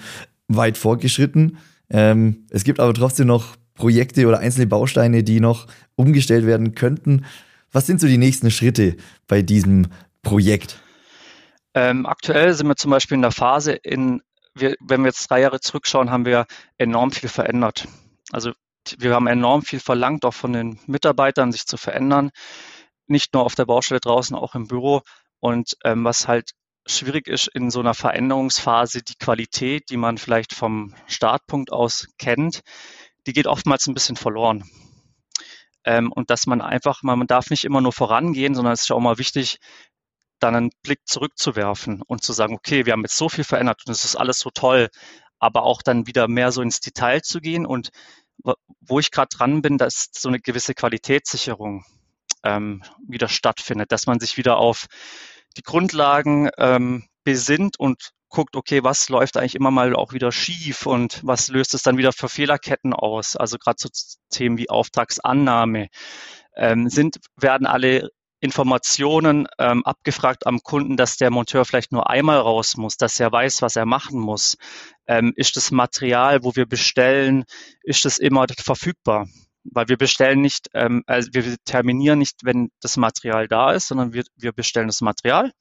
weit 0.50 0.78
fortgeschritten. 0.78 1.60
Ähm, 1.94 2.48
es 2.50 2.64
gibt 2.64 2.80
aber 2.80 2.94
trotzdem 2.94 3.28
noch 3.28 3.56
Projekte 3.76 4.28
oder 4.28 4.40
einzelne 4.40 4.68
Bausteine, 4.68 5.24
die 5.24 5.40
noch 5.40 5.68
umgestellt 5.96 6.46
werden 6.46 6.76
könnten. 6.76 7.26
Was 7.72 7.88
sind 7.88 8.02
so 8.02 8.08
die 8.08 8.18
nächsten 8.18 8.52
Schritte 8.52 8.98
bei 9.28 9.42
diesem 9.42 9.88
Projekt? 10.22 10.80
Ähm, 11.76 12.06
aktuell 12.06 12.54
sind 12.54 12.68
wir 12.68 12.76
zum 12.76 12.92
Beispiel 12.92 13.16
in 13.16 13.22
der 13.22 13.32
Phase, 13.32 13.72
in, 13.74 14.22
wir, 14.54 14.76
wenn 14.80 15.02
wir 15.02 15.08
jetzt 15.08 15.30
drei 15.30 15.42
Jahre 15.42 15.60
zurückschauen, 15.60 16.12
haben 16.12 16.26
wir 16.26 16.46
enorm 16.78 17.12
viel 17.12 17.30
verändert. 17.30 17.88
Also 18.32 18.52
wir 18.98 19.14
haben 19.14 19.28
enorm 19.28 19.62
viel 19.62 19.80
verlangt, 19.80 20.26
auch 20.26 20.34
von 20.34 20.54
den 20.54 20.80
Mitarbeitern, 20.88 21.52
sich 21.52 21.66
zu 21.66 21.78
verändern. 21.78 22.32
Nicht 23.08 23.34
nur 23.34 23.44
auf 23.44 23.56
der 23.56 23.66
Baustelle 23.66 24.00
draußen, 24.00 24.36
auch 24.36 24.56
im 24.56 24.68
Büro. 24.68 25.02
Und 25.40 25.78
ähm, 25.84 26.04
was 26.04 26.28
halt 26.28 26.52
schwierig 26.86 27.28
ist 27.28 27.48
in 27.48 27.72
so 27.72 27.80
einer 27.80 27.94
Veränderungsphase, 27.94 29.02
die 29.04 29.16
Qualität, 29.16 29.90
die 29.90 29.98
man 29.98 30.18
vielleicht 30.18 30.54
vom 30.54 30.94
Startpunkt 31.08 31.72
aus 31.72 32.08
kennt, 32.18 32.62
die 33.26 33.34
geht 33.34 33.48
oftmals 33.48 33.88
ein 33.88 33.94
bisschen 33.94 34.16
verloren. 34.16 34.70
Ähm, 35.86 36.12
und 36.12 36.30
dass 36.30 36.46
man 36.46 36.62
einfach, 36.62 37.04
man 37.04 37.28
darf 37.28 37.50
nicht 37.50 37.66
immer 37.66 37.82
nur 37.82 37.94
vorangehen, 37.94 38.56
sondern 38.56 38.74
es 38.74 38.84
ist 38.84 38.92
auch 38.92 39.00
mal 39.00 39.18
wichtig, 39.18 39.60
dann 40.40 40.56
einen 40.56 40.72
Blick 40.82 41.00
zurückzuwerfen 41.06 42.02
und 42.06 42.24
zu 42.24 42.34
sagen, 42.34 42.56
okay, 42.56 42.86
wir 42.86 42.94
haben 42.94 43.04
jetzt 43.04 43.18
so 43.18 43.30
viel 43.30 43.44
verändert 43.44 43.82
und 43.86 43.92
es 43.92 44.04
ist 44.04 44.16
alles 44.16 44.40
so 44.40 44.50
toll, 44.50 44.90
aber 45.40 45.64
auch 45.64 45.82
dann 45.82 46.08
wieder 46.08 46.28
mehr 46.28 46.52
so 46.52 46.62
ins 46.62 46.80
Detail 46.80 47.22
zu 47.22 47.40
gehen 47.40 47.66
und 47.66 47.92
wo 48.82 49.00
ich 49.00 49.12
gerade 49.12 49.30
dran 49.30 49.62
bin, 49.62 49.78
dass 49.78 50.10
so 50.12 50.28
eine 50.28 50.40
gewisse 50.40 50.74
Qualitätssicherung 50.74 51.86
ähm, 52.44 52.84
wieder 53.08 53.30
stattfindet, 53.30 53.92
dass 53.92 54.06
man 54.06 54.20
sich 54.20 54.38
wieder 54.38 54.58
auf 54.58 54.88
die 55.58 55.64
Grundlagen 55.64 56.50
ähm, 56.58 57.06
besinnt 57.24 57.80
und 57.80 58.12
guckt, 58.30 58.56
okay, 58.56 58.84
was 58.84 59.10
läuft 59.10 59.38
eigentlich 59.38 59.56
immer 59.56 59.72
mal 59.72 59.96
auch 59.96 60.12
wieder 60.12 60.32
schief 60.32 60.86
und 60.86 61.22
was 61.24 61.50
löst 61.50 61.74
es 61.74 61.84
dann 61.84 61.98
wieder 61.98 62.12
für 62.12 62.30
Fehlerketten 62.30 62.94
aus? 62.94 63.36
Also 63.36 63.58
gerade 63.58 63.78
so 63.80 63.90
Themen 64.30 64.58
wie 64.58 64.70
Auftragsannahme. 64.70 65.88
Ähm, 66.56 66.90
sind, 66.90 67.18
werden 67.38 67.68
alle 67.68 68.10
Informationen 68.40 69.48
ähm, 69.58 69.86
abgefragt 69.86 70.46
am 70.46 70.60
Kunden, 70.60 70.98
dass 70.98 71.16
der 71.16 71.32
Monteur 71.32 71.64
vielleicht 71.64 71.94
nur 71.94 72.10
einmal 72.10 72.40
raus 72.40 72.76
muss, 72.76 72.98
dass 72.98 73.20
er 73.20 73.32
weiß, 73.32 73.62
was 73.62 73.78
er 73.78 73.86
machen 73.86 74.20
muss. 74.20 74.58
Ähm, 75.08 75.32
ist 75.38 75.56
das 75.56 75.72
Material, 75.72 76.44
wo 76.44 76.56
wir 76.56 76.66
bestellen, 76.66 77.46
ist 77.84 78.04
das 78.04 78.18
immer 78.18 78.46
verfügbar? 78.60 79.28
Weil 79.64 79.88
wir 79.88 79.98
bestellen 79.98 80.42
nicht, 80.42 80.70
ähm, 80.74 81.04
also 81.08 81.30
wir 81.34 81.56
terminieren 81.66 82.20
nicht, 82.20 82.44
wenn 82.44 82.70
das 82.82 82.98
Material 82.98 83.48
da 83.48 83.72
ist, 83.72 83.88
sondern 83.88 84.14
wir, 84.14 84.24
wir 84.36 84.52
bestellen 84.52 84.88
das 84.88 85.02
Material, 85.02 85.52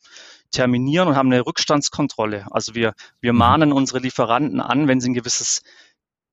terminieren 0.51 1.09
und 1.09 1.17
haben 1.17 1.33
eine 1.33 1.47
Rückstandskontrolle. 1.47 2.47
Also 2.51 2.75
wir, 2.75 2.95
wir 3.21 3.33
mhm. 3.33 3.39
mahnen 3.39 3.73
unsere 3.73 4.01
Lieferanten 4.01 4.61
an, 4.61 4.89
wenn 4.89 5.01
sie 5.01 5.11
ein 5.11 5.15
gewisses 5.15 5.63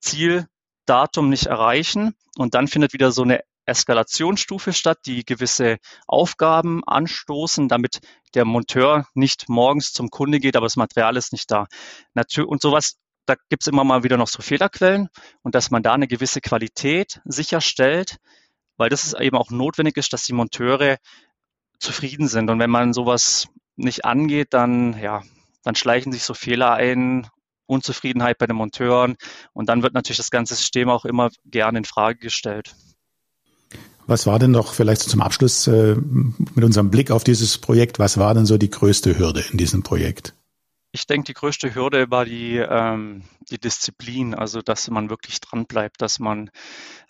Zieldatum 0.01 1.29
nicht 1.29 1.47
erreichen. 1.47 2.15
Und 2.37 2.55
dann 2.55 2.67
findet 2.67 2.93
wieder 2.93 3.11
so 3.11 3.23
eine 3.23 3.41
Eskalationsstufe 3.65 4.73
statt, 4.73 4.99
die 5.05 5.23
gewisse 5.23 5.77
Aufgaben 6.07 6.83
anstoßen, 6.85 7.67
damit 7.69 7.99
der 8.33 8.45
Monteur 8.45 9.07
nicht 9.13 9.47
morgens 9.47 9.93
zum 9.93 10.09
Kunde 10.09 10.39
geht, 10.39 10.55
aber 10.55 10.65
das 10.65 10.75
Material 10.75 11.15
ist 11.17 11.31
nicht 11.31 11.49
da. 11.51 11.67
Und 12.45 12.61
sowas, 12.61 12.97
da 13.29 13.35
gibt 13.49 13.63
es 13.63 13.67
immer 13.67 13.83
mal 13.83 14.03
wieder 14.03 14.17
noch 14.17 14.27
so 14.27 14.41
Fehlerquellen 14.41 15.09
und 15.41 15.55
dass 15.55 15.71
man 15.71 15.83
da 15.83 15.93
eine 15.93 16.07
gewisse 16.07 16.41
Qualität 16.41 17.21
sicherstellt, 17.25 18.17
weil 18.77 18.89
das 18.89 19.03
ist 19.03 19.19
eben 19.19 19.37
auch 19.37 19.51
notwendig 19.51 19.97
ist, 19.97 20.13
dass 20.13 20.23
die 20.23 20.33
Monteure 20.33 20.97
zufrieden 21.79 22.27
sind. 22.27 22.49
Und 22.49 22.59
wenn 22.59 22.69
man 22.69 22.93
sowas 22.93 23.47
nicht 23.75 24.05
angeht, 24.05 24.53
dann, 24.53 24.99
ja, 24.99 25.23
dann 25.63 25.75
schleichen 25.75 26.11
sich 26.11 26.23
so 26.23 26.33
Fehler 26.33 26.73
ein, 26.73 27.27
Unzufriedenheit 27.69 28.39
bei 28.39 28.47
den 28.47 28.55
Monteuren 28.55 29.15
und 29.53 29.69
dann 29.69 29.83
wird 29.83 29.93
natürlich 29.93 30.17
das 30.17 30.31
ganze 30.31 30.55
System 30.55 30.89
auch 30.89 31.05
immer 31.05 31.29
gerne 31.45 31.77
in 31.77 31.85
Frage 31.85 32.17
gestellt. 32.17 32.75
Was 34.07 34.25
war 34.25 34.39
denn 34.39 34.53
doch 34.53 34.73
vielleicht 34.73 35.01
zum 35.01 35.21
Abschluss 35.21 35.67
äh, 35.67 35.95
mit 35.95 36.65
unserem 36.65 36.89
Blick 36.89 37.11
auf 37.11 37.23
dieses 37.23 37.59
Projekt, 37.59 37.99
was 37.99 38.17
war 38.17 38.33
denn 38.33 38.47
so 38.47 38.57
die 38.57 38.71
größte 38.71 39.19
Hürde 39.19 39.45
in 39.51 39.59
diesem 39.59 39.83
Projekt? 39.83 40.33
Ich 40.91 41.05
denke, 41.05 41.25
die 41.25 41.33
größte 41.33 41.75
Hürde 41.75 42.09
war 42.09 42.25
die, 42.25 42.57
ähm, 42.57 43.23
die 43.51 43.59
Disziplin, 43.59 44.33
also 44.33 44.61
dass 44.61 44.89
man 44.89 45.09
wirklich 45.09 45.39
dran 45.39 45.65
bleibt, 45.67 46.01
dass 46.01 46.19
man, 46.19 46.49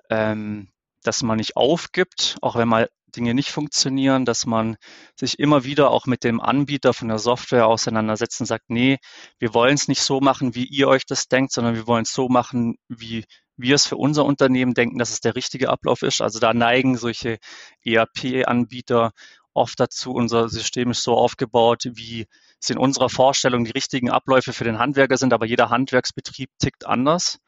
ähm, 0.10 0.70
dass 1.04 1.24
man 1.24 1.38
nicht 1.38 1.56
aufgibt, 1.56 2.38
auch 2.42 2.56
wenn 2.58 2.68
mal 2.68 2.90
Dinge 3.16 3.34
nicht 3.34 3.52
funktionieren, 3.52 4.26
dass 4.26 4.46
man 4.46 4.78
sich 5.16 5.40
immer 5.40 5.64
wieder 5.64 5.92
auch 5.92 6.06
mit 6.06 6.24
dem 6.24 6.42
Anbieter 6.42 6.94
von 6.94 7.08
der 7.08 7.20
Software 7.20 7.68
auseinandersetzt 7.68 8.40
und 8.42 8.46
sagt, 8.46 8.70
nee, 8.70 8.98
wir 9.40 9.54
wollen 9.54 9.76
es 9.76 9.88
nicht 9.88 10.02
so 10.02 10.20
machen, 10.20 10.56
wie 10.56 10.66
ihr 10.66 10.88
euch 10.88 11.06
das 11.06 11.28
denkt, 11.28 11.54
sondern 11.54 11.76
wir 11.76 11.88
wollen 11.88 12.04
es 12.04 12.14
so 12.14 12.30
machen, 12.30 12.76
wie 12.88 13.26
wir 13.58 13.76
es 13.76 13.88
für 13.88 13.98
unser 13.98 14.26
Unternehmen 14.26 14.74
denken, 14.74 15.00
dass 15.00 15.12
es 15.12 15.22
der 15.22 15.36
richtige 15.36 15.70
Ablauf 15.70 16.02
ist. 16.02 16.22
Also 16.22 16.40
da 16.40 16.54
neigen 16.54 16.98
solche 16.98 17.40
ERP-Anbieter 17.84 19.12
oft 19.54 19.80
dazu, 19.80 20.14
unser 20.14 20.50
System 20.50 20.92
ist 20.92 21.04
so 21.04 21.16
aufgebaut, 21.16 21.84
wie 21.94 22.28
es 22.62 22.70
in 22.70 22.78
unserer 22.78 23.10
Vorstellung 23.10 23.64
die 23.64 23.72
richtigen 23.72 24.10
Abläufe 24.10 24.54
für 24.54 24.64
den 24.64 24.80
Handwerker 24.80 25.18
sind, 25.18 25.34
aber 25.34 25.46
jeder 25.46 25.70
Handwerksbetrieb 25.70 26.50
tickt 26.60 26.86
anders. 26.86 27.40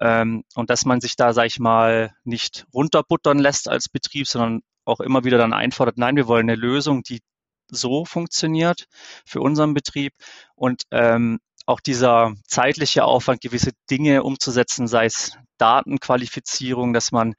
Ähm, 0.00 0.44
und 0.54 0.70
dass 0.70 0.84
man 0.84 1.00
sich 1.00 1.16
da, 1.16 1.32
sag 1.32 1.46
ich 1.46 1.58
mal, 1.58 2.14
nicht 2.24 2.66
runterbuttern 2.72 3.38
lässt 3.38 3.68
als 3.68 3.88
Betrieb, 3.88 4.26
sondern 4.26 4.62
auch 4.84 5.00
immer 5.00 5.24
wieder 5.24 5.38
dann 5.38 5.52
einfordert, 5.52 5.98
nein, 5.98 6.16
wir 6.16 6.26
wollen 6.26 6.48
eine 6.48 6.58
Lösung, 6.58 7.02
die 7.02 7.20
so 7.68 8.04
funktioniert 8.04 8.86
für 9.24 9.40
unseren 9.40 9.74
Betrieb. 9.74 10.12
Und 10.54 10.82
ähm, 10.90 11.40
auch 11.66 11.80
dieser 11.80 12.34
zeitliche 12.46 13.04
Aufwand, 13.04 13.40
gewisse 13.40 13.70
Dinge 13.90 14.22
umzusetzen, 14.22 14.88
sei 14.88 15.06
es 15.06 15.36
Datenqualifizierung, 15.58 16.92
dass 16.92 17.12
man 17.12 17.34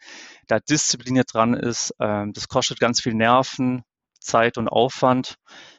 da 0.48 0.60
diszipliniert 0.60 1.34
dran 1.34 1.54
ist, 1.54 1.94
ähm, 2.00 2.34
das 2.34 2.48
kostet 2.48 2.80
ganz 2.80 3.02
viel 3.02 3.14
Nerven, 3.14 3.84
Zeit 4.20 4.58
und 4.58 4.70
Aufwand. 4.70 5.36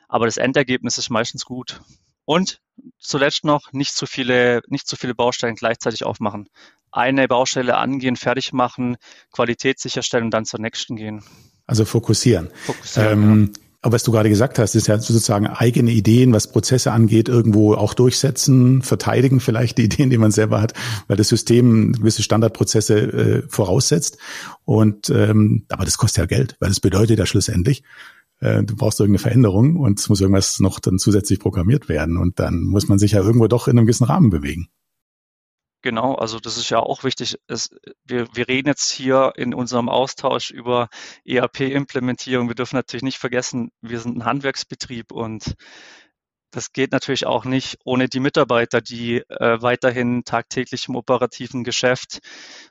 Aber 0.09 0.27
das 0.27 0.37
Endergebnis 0.37 0.99
ist 0.99 1.11
meistens 1.11 1.45
gut. 1.45 1.81
Und 2.25 2.61
zuletzt 2.99 3.45
noch 3.45 3.73
nicht 3.73 3.95
zu 3.95 4.07
viele, 4.07 4.63
nicht 4.69 4.89
zu 4.89 4.97
viele 4.97 5.15
Baustellen 5.15 5.57
gleichzeitig 5.57 6.05
aufmachen. 6.05 6.49
Eine 6.91 7.29
Baustelle 7.29 7.77
angehen, 7.77 8.17
fertig 8.17 8.53
machen, 8.53 8.97
Qualität 9.33 9.81
sicherstellen 9.81 10.25
und 10.25 10.31
dann 10.31 10.45
zur 10.45 10.61
nächsten 10.61 10.97
gehen. 10.97 11.23
Also 11.67 11.85
fokussieren. 11.85 12.51
fokussieren 12.67 13.23
ähm, 13.23 13.53
ja. 13.55 13.61
Aber 13.85 13.97
was 13.97 14.03
du 14.03 14.13
gerade 14.13 14.31
gesagt 14.31 14.59
hast, 14.59 14.75
ist 14.77 14.87
ja 14.87 14.99
sozusagen 14.99 15.47
eigene 15.47 15.91
Ideen, 15.91 16.33
was 16.33 16.51
Prozesse 16.51 16.91
angeht, 16.91 17.29
irgendwo 17.29 17.75
auch 17.75 17.93
durchsetzen, 17.93 18.81
verteidigen 18.81 19.41
vielleicht 19.41 19.77
die 19.77 19.85
Ideen, 19.85 20.09
die 20.09 20.17
man 20.17 20.31
selber 20.31 20.63
hat, 20.63 20.73
weil 21.07 21.19
das 21.19 21.29
System 21.29 21.93
gewisse 21.93 22.23
Standardprozesse 22.23 22.99
äh, 22.99 23.43
voraussetzt. 23.47 24.17
Und 24.65 25.11
ähm, 25.11 25.67
aber 25.69 25.85
das 25.85 25.99
kostet 25.99 26.23
ja 26.23 26.25
Geld, 26.27 26.57
weil 26.61 26.71
das 26.71 26.81
bedeutet 26.81 27.19
ja 27.19 27.27
schlussendlich, 27.27 27.83
du 28.41 28.77
brauchst 28.77 29.01
irgendeine 29.01 29.21
Veränderung 29.21 29.77
und 29.77 29.99
es 30.01 30.09
muss 30.09 30.21
irgendwas 30.21 30.61
noch 30.61 30.81
dann 30.81 30.99
zusätzlich 30.99 31.39
programmiert 31.39 31.89
werden. 31.89 32.17
Und 32.17 32.39
dann 32.39 32.63
muss 32.63 32.89
man 32.89 32.99
sich 32.99 33.13
ja 33.13 33.21
irgendwo 33.21 33.47
doch 33.47 33.69
in 33.69 33.79
einem 33.79 33.87
gewissen 33.87 34.05
Rahmen 34.05 34.31
bewegen. 34.31 34.69
Genau, 35.85 36.15
also 36.15 36.41
das 36.41 36.57
ist 36.57 36.71
ja 36.71 36.79
auch 36.79 37.05
wichtig. 37.05 37.37
Es, 37.47 37.69
wir, 38.05 38.27
wir 38.33 38.49
reden 38.49 38.69
jetzt 38.69 38.91
hier 38.91 39.35
in 39.37 39.53
unserem 39.53 39.91
Austausch 39.91 40.51
über 40.51 40.89
ERP-Implementierung. 41.27 42.49
Wir 42.49 42.55
dürfen 42.55 42.77
natürlich 42.77 43.03
nicht 43.03 43.19
vergessen, 43.19 43.71
wir 43.83 44.01
sind 44.01 44.17
ein 44.17 44.25
Handwerksbetrieb 44.25 45.13
und 45.13 45.57
das 46.55 46.73
geht 46.73 46.93
natürlich 46.93 47.27
auch 47.27 47.45
nicht 47.45 47.79
ohne 47.85 48.09
die 48.09 48.21
Mitarbeiter, 48.21 48.81
die 48.81 49.17
äh, 49.29 49.61
weiterhin 49.61 50.25
tagtäglich 50.25 50.89
im 50.89 50.95
operativen 50.95 51.65
Geschäft, 51.65 52.21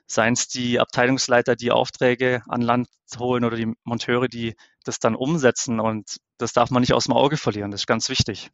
seien 0.06 0.32
es 0.32 0.48
die 0.48 0.80
Abteilungsleiter, 0.80 1.54
die 1.54 1.70
Aufträge 1.70 2.42
an 2.48 2.62
Land 2.62 2.88
holen 3.18 3.44
oder 3.44 3.56
die 3.56 3.72
Monteure, 3.84 4.28
die 4.28 4.54
das 4.84 5.00
dann 5.00 5.14
umsetzen. 5.14 5.80
Und 5.80 6.16
das 6.38 6.54
darf 6.54 6.70
man 6.70 6.80
nicht 6.80 6.94
aus 6.94 7.04
dem 7.04 7.12
Auge 7.12 7.36
verlieren. 7.36 7.70
Das 7.70 7.82
ist 7.82 7.86
ganz 7.86 8.08
wichtig. 8.08 8.50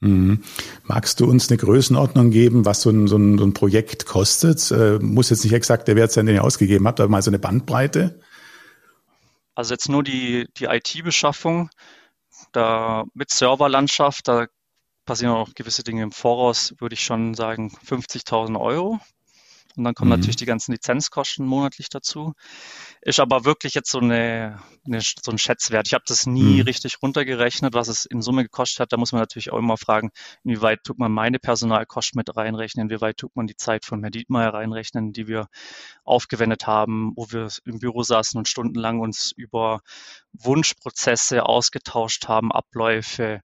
Mhm. 0.00 0.42
Magst 0.82 1.18
du 1.18 1.24
uns 1.24 1.48
eine 1.48 1.56
Größenordnung 1.56 2.30
geben, 2.30 2.66
was 2.66 2.82
so 2.82 2.90
ein, 2.90 3.08
so 3.08 3.16
ein, 3.16 3.38
so 3.38 3.44
ein 3.44 3.54
Projekt 3.54 4.04
kostet? 4.04 4.70
Äh, 4.70 4.98
muss 4.98 5.30
jetzt 5.30 5.44
nicht 5.44 5.54
exakt 5.54 5.88
der 5.88 5.96
Wert 5.96 6.12
sein, 6.12 6.26
den 6.26 6.34
ihr 6.34 6.44
ausgegeben 6.44 6.86
habt, 6.86 7.00
aber 7.00 7.08
mal 7.08 7.22
so 7.22 7.30
eine 7.30 7.38
Bandbreite? 7.38 8.20
Also 9.54 9.72
jetzt 9.72 9.88
nur 9.88 10.02
die, 10.02 10.46
die 10.58 10.64
IT-Beschaffung, 10.64 11.70
da 12.52 13.04
mit 13.14 13.30
Serverlandschaft, 13.30 14.28
da 14.28 14.46
passieren 15.04 15.34
auch 15.34 15.54
gewisse 15.54 15.84
Dinge 15.84 16.02
im 16.02 16.12
Voraus, 16.12 16.74
würde 16.78 16.94
ich 16.94 17.02
schon 17.02 17.34
sagen 17.34 17.70
50.000 17.86 18.58
Euro. 18.60 19.00
Und 19.76 19.82
dann 19.84 19.94
kommen 19.94 20.10
mhm. 20.10 20.18
natürlich 20.18 20.36
die 20.36 20.46
ganzen 20.46 20.72
Lizenzkosten 20.72 21.44
monatlich 21.44 21.88
dazu. 21.88 22.34
Ist 23.00 23.18
aber 23.18 23.44
wirklich 23.44 23.74
jetzt 23.74 23.90
so, 23.90 23.98
eine, 23.98 24.60
eine 24.86 25.00
so 25.00 25.32
ein 25.32 25.38
Schätzwert. 25.38 25.88
Ich 25.88 25.94
habe 25.94 26.04
das 26.06 26.26
nie 26.26 26.58
mhm. 26.58 26.60
richtig 26.62 27.02
runtergerechnet, 27.02 27.74
was 27.74 27.88
es 27.88 28.04
in 28.04 28.22
Summe 28.22 28.44
gekostet 28.44 28.80
hat. 28.80 28.92
Da 28.92 28.96
muss 28.96 29.10
man 29.10 29.20
natürlich 29.20 29.52
auch 29.52 29.58
immer 29.58 29.76
fragen, 29.76 30.10
inwieweit 30.44 30.84
tut 30.84 30.98
man 30.98 31.10
meine 31.10 31.40
Personalkosten 31.40 32.18
mit 32.18 32.36
reinrechnen, 32.36 32.86
inwieweit 32.86 33.16
tut 33.16 33.34
man 33.34 33.46
die 33.48 33.56
Zeit 33.56 33.84
von 33.84 34.00
Herrn 34.00 34.12
Dietmeier 34.12 34.54
reinrechnen, 34.54 35.12
die 35.12 35.26
wir 35.26 35.48
aufgewendet 36.04 36.66
haben, 36.68 37.12
wo 37.16 37.26
wir 37.30 37.48
im 37.64 37.80
Büro 37.80 38.04
saßen 38.04 38.38
und 38.38 38.48
stundenlang 38.48 39.00
uns 39.00 39.32
über 39.32 39.80
Wunschprozesse 40.32 41.44
ausgetauscht 41.44 42.28
haben, 42.28 42.52
Abläufe 42.52 43.40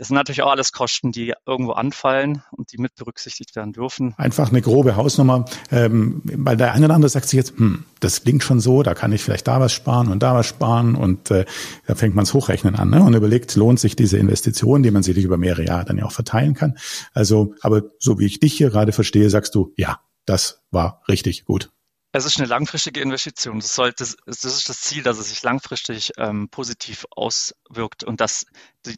das 0.00 0.08
sind 0.08 0.14
natürlich 0.14 0.40
auch 0.40 0.50
alles 0.50 0.72
Kosten, 0.72 1.12
die 1.12 1.34
irgendwo 1.46 1.72
anfallen 1.72 2.42
und 2.52 2.72
die 2.72 2.78
mit 2.78 2.94
berücksichtigt 2.94 3.54
werden 3.54 3.74
dürfen. 3.74 4.14
Einfach 4.16 4.48
eine 4.48 4.62
grobe 4.62 4.96
Hausnummer, 4.96 5.44
ähm, 5.70 6.22
weil 6.24 6.56
der 6.56 6.72
eine 6.72 6.86
oder 6.86 6.94
andere 6.94 7.10
sagt 7.10 7.28
sich 7.28 7.36
jetzt, 7.36 7.58
hm, 7.58 7.84
das 8.00 8.22
klingt 8.22 8.42
schon 8.42 8.60
so, 8.60 8.82
da 8.82 8.94
kann 8.94 9.12
ich 9.12 9.22
vielleicht 9.22 9.46
da 9.46 9.60
was 9.60 9.74
sparen 9.74 10.08
und 10.08 10.22
da 10.22 10.34
was 10.34 10.46
sparen 10.46 10.94
und 10.94 11.30
äh, 11.30 11.44
da 11.86 11.96
fängt 11.96 12.14
man 12.14 12.22
es 12.22 12.32
hochrechnen 12.32 12.76
an 12.76 12.88
ne? 12.88 13.02
und 13.02 13.12
überlegt, 13.12 13.54
lohnt 13.56 13.78
sich 13.78 13.94
diese 13.94 14.16
Investition, 14.16 14.82
die 14.82 14.90
man 14.90 15.02
sich 15.02 15.18
über 15.18 15.36
mehrere 15.36 15.66
Jahre 15.66 15.84
dann 15.84 15.98
ja 15.98 16.06
auch 16.06 16.12
verteilen 16.12 16.54
kann. 16.54 16.78
Also, 17.12 17.52
aber 17.60 17.82
so 17.98 18.18
wie 18.18 18.24
ich 18.24 18.40
dich 18.40 18.54
hier 18.54 18.70
gerade 18.70 18.92
verstehe, 18.92 19.28
sagst 19.28 19.54
du, 19.54 19.74
ja, 19.76 20.00
das 20.24 20.62
war 20.70 21.02
richtig 21.08 21.44
gut. 21.44 21.70
Es 22.12 22.24
ist 22.24 22.38
eine 22.38 22.48
langfristige 22.48 23.00
Investition. 23.00 23.60
Das, 23.60 23.74
sollte, 23.74 24.04
das 24.26 24.44
ist 24.44 24.68
das 24.68 24.80
Ziel, 24.80 25.02
dass 25.02 25.18
es 25.18 25.28
sich 25.28 25.42
langfristig 25.42 26.12
ähm, 26.18 26.48
positiv 26.48 27.06
auswirkt. 27.10 28.02
Und 28.02 28.20
das, 28.20 28.46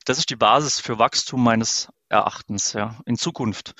das 0.07 0.19
ist 0.19 0.31
die 0.31 0.37
Basis 0.37 0.81
für 0.81 0.99
Wachstum 0.99 1.45
meines 1.45 1.89
Erachtens 2.09 2.73
ja, 2.73 2.99
in 3.05 3.19
Zukunft. 3.19 3.75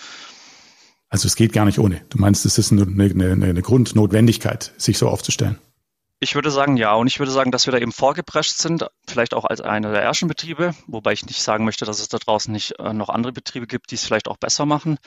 Also 1.09 1.27
es 1.27 1.37
geht 1.37 1.53
gar 1.53 1.65
nicht 1.65 1.79
ohne. 1.79 2.05
Du 2.11 2.19
meinst, 2.19 2.45
es 2.45 2.59
ist 2.59 2.73
eine, 2.73 2.83
eine, 2.83 3.33
eine 3.33 3.63
Grundnotwendigkeit, 3.63 4.73
sich 4.77 4.99
so 4.99 5.09
aufzustellen. 5.09 5.59
Ich 6.21 6.35
würde 6.35 6.51
sagen, 6.51 6.77
ja. 6.77 6.95
Und 6.95 7.07
ich 7.07 7.19
würde 7.19 7.33
sagen, 7.33 7.51
dass 7.51 7.67
wir 7.67 7.73
da 7.73 7.79
eben 7.79 7.93
vorgeprescht 7.93 8.57
sind, 8.57 8.87
vielleicht 9.09 9.35
auch 9.35 9.45
als 9.45 9.61
einer 9.61 9.93
der 9.93 10.03
ersten 10.03 10.29
Betriebe, 10.29 10.75
wobei 10.87 11.13
ich 11.13 11.27
nicht 11.27 11.43
sagen 11.43 11.65
möchte, 11.65 11.85
dass 11.85 12.01
es 12.01 12.09
da 12.09 12.19
draußen 12.19 12.53
nicht 12.53 12.79
äh, 12.79 12.93
noch 12.93 13.09
andere 13.09 13.33
Betriebe 13.33 13.67
gibt, 13.67 13.91
die 13.91 13.97
es 13.97 14.05
vielleicht 14.05 14.29
auch 14.29 14.37
besser 14.37 14.67
machen. 14.67 14.99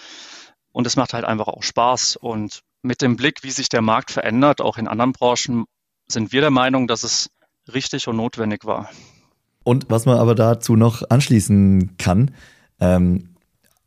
Und 0.72 0.86
es 0.86 0.96
macht 0.96 1.14
halt 1.14 1.26
einfach 1.26 1.48
auch 1.48 1.64
Spaß. 1.64 2.18
Und 2.18 2.64
mit 2.86 3.02
dem 3.02 3.16
Blick, 3.16 3.44
wie 3.44 3.52
sich 3.52 3.70
der 3.70 3.82
Markt 3.82 4.12
verändert, 4.12 4.62
auch 4.62 4.78
in 4.78 4.88
anderen 4.88 5.12
Branchen, 5.12 5.66
sind 6.08 6.32
wir 6.32 6.42
der 6.42 6.52
Meinung, 6.52 6.88
dass 6.88 7.04
es 7.04 7.30
richtig 7.74 8.08
und 8.08 8.18
notwendig 8.18 8.64
war. 8.66 8.90
Und 9.64 9.88
was 9.90 10.06
man 10.06 10.18
aber 10.18 10.36
dazu 10.36 10.76
noch 10.76 11.10
anschließen 11.10 11.98
kann, 11.98 12.32
ähm, 12.80 13.30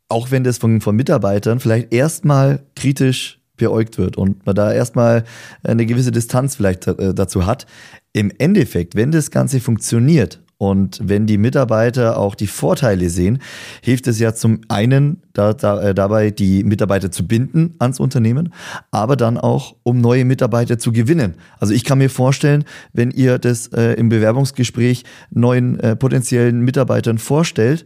auch 0.09 0.31
wenn 0.31 0.43
das 0.43 0.57
von, 0.57 0.81
von 0.81 0.95
Mitarbeitern 0.95 1.59
vielleicht 1.59 1.93
erstmal 1.93 2.65
kritisch 2.75 3.39
beäugt 3.55 3.97
wird 3.97 4.17
und 4.17 4.45
man 4.45 4.55
da 4.55 4.73
erstmal 4.73 5.23
eine 5.63 5.85
gewisse 5.85 6.11
Distanz 6.11 6.55
vielleicht 6.55 6.87
äh, 6.87 7.13
dazu 7.13 7.45
hat, 7.45 7.65
im 8.11 8.31
Endeffekt, 8.37 8.95
wenn 8.95 9.11
das 9.11 9.31
Ganze 9.31 9.59
funktioniert 9.59 10.41
und 10.59 10.99
wenn 11.01 11.25
die 11.25 11.37
Mitarbeiter 11.37 12.17
auch 12.17 12.35
die 12.35 12.45
Vorteile 12.45 13.09
sehen, 13.09 13.41
hilft 13.81 14.07
es 14.07 14.19
ja 14.19 14.35
zum 14.35 14.59
einen 14.67 15.23
da, 15.31 15.53
da, 15.53 15.81
äh, 15.81 15.95
dabei, 15.95 16.31
die 16.31 16.65
Mitarbeiter 16.65 17.11
zu 17.11 17.25
binden 17.25 17.75
ans 17.79 18.01
Unternehmen, 18.01 18.53
aber 18.91 19.15
dann 19.15 19.37
auch, 19.37 19.77
um 19.83 20.01
neue 20.01 20.25
Mitarbeiter 20.25 20.77
zu 20.77 20.91
gewinnen. 20.91 21.35
Also 21.59 21.73
ich 21.73 21.85
kann 21.85 21.97
mir 21.97 22.09
vorstellen, 22.09 22.65
wenn 22.91 23.09
ihr 23.09 23.39
das 23.39 23.67
äh, 23.67 23.93
im 23.93 24.09
Bewerbungsgespräch 24.09 25.05
neuen 25.29 25.79
äh, 25.79 25.95
potenziellen 25.95 26.59
Mitarbeitern 26.59 27.19
vorstellt, 27.19 27.85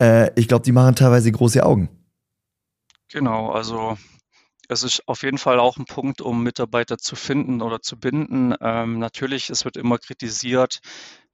äh, 0.00 0.32
ich 0.34 0.48
glaube, 0.48 0.64
die 0.64 0.72
machen 0.72 0.96
teilweise 0.96 1.30
große 1.30 1.64
Augen. 1.64 1.88
Genau, 3.12 3.52
also 3.52 3.96
es 4.68 4.82
ist 4.82 5.06
auf 5.06 5.22
jeden 5.22 5.38
Fall 5.38 5.60
auch 5.60 5.76
ein 5.76 5.84
Punkt, 5.84 6.20
um 6.20 6.42
Mitarbeiter 6.42 6.98
zu 6.98 7.14
finden 7.14 7.62
oder 7.62 7.80
zu 7.80 7.96
binden. 7.96 8.54
Ähm, 8.60 8.98
natürlich, 8.98 9.50
es 9.50 9.64
wird 9.64 9.76
immer 9.76 9.98
kritisiert, 9.98 10.80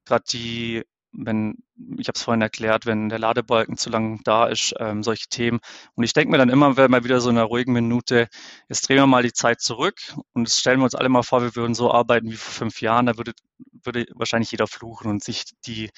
gerade 0.04 0.24
die, 0.30 0.82
wenn, 1.12 1.56
ich 1.96 2.08
habe 2.08 2.16
es 2.16 2.22
vorhin 2.22 2.42
erklärt, 2.42 2.86
wenn 2.86 3.08
der 3.08 3.18
Ladebalken 3.18 3.76
zu 3.76 3.90
lang 3.90 4.20
da 4.24 4.46
ist, 4.46 4.74
ähm, 4.78 5.02
solche 5.02 5.28
Themen. 5.28 5.60
Und 5.94 6.04
ich 6.04 6.12
denke 6.12 6.30
mir 6.30 6.38
dann 6.38 6.48
immer, 6.48 6.76
wenn 6.76 6.90
mal 6.90 7.04
wieder 7.04 7.20
so 7.20 7.30
in 7.30 7.38
einer 7.38 7.46
ruhigen 7.46 7.72
Minute, 7.72 8.28
jetzt 8.68 8.88
drehen 8.88 8.96
wir 8.96 9.06
mal 9.06 9.22
die 9.22 9.32
Zeit 9.32 9.60
zurück 9.60 9.96
und 10.32 10.50
stellen 10.50 10.80
wir 10.80 10.84
uns 10.84 10.94
alle 10.94 11.08
mal 11.08 11.22
vor, 11.22 11.42
wir 11.42 11.54
würden 11.56 11.74
so 11.74 11.92
arbeiten 11.92 12.30
wie 12.30 12.36
vor 12.36 12.52
fünf 12.52 12.80
Jahren, 12.80 13.06
da 13.06 13.16
würde, 13.16 13.32
würde 13.84 14.06
wahrscheinlich 14.14 14.50
jeder 14.50 14.66
fluchen 14.66 15.08
und 15.08 15.22
sich 15.22 15.44
die, 15.66 15.90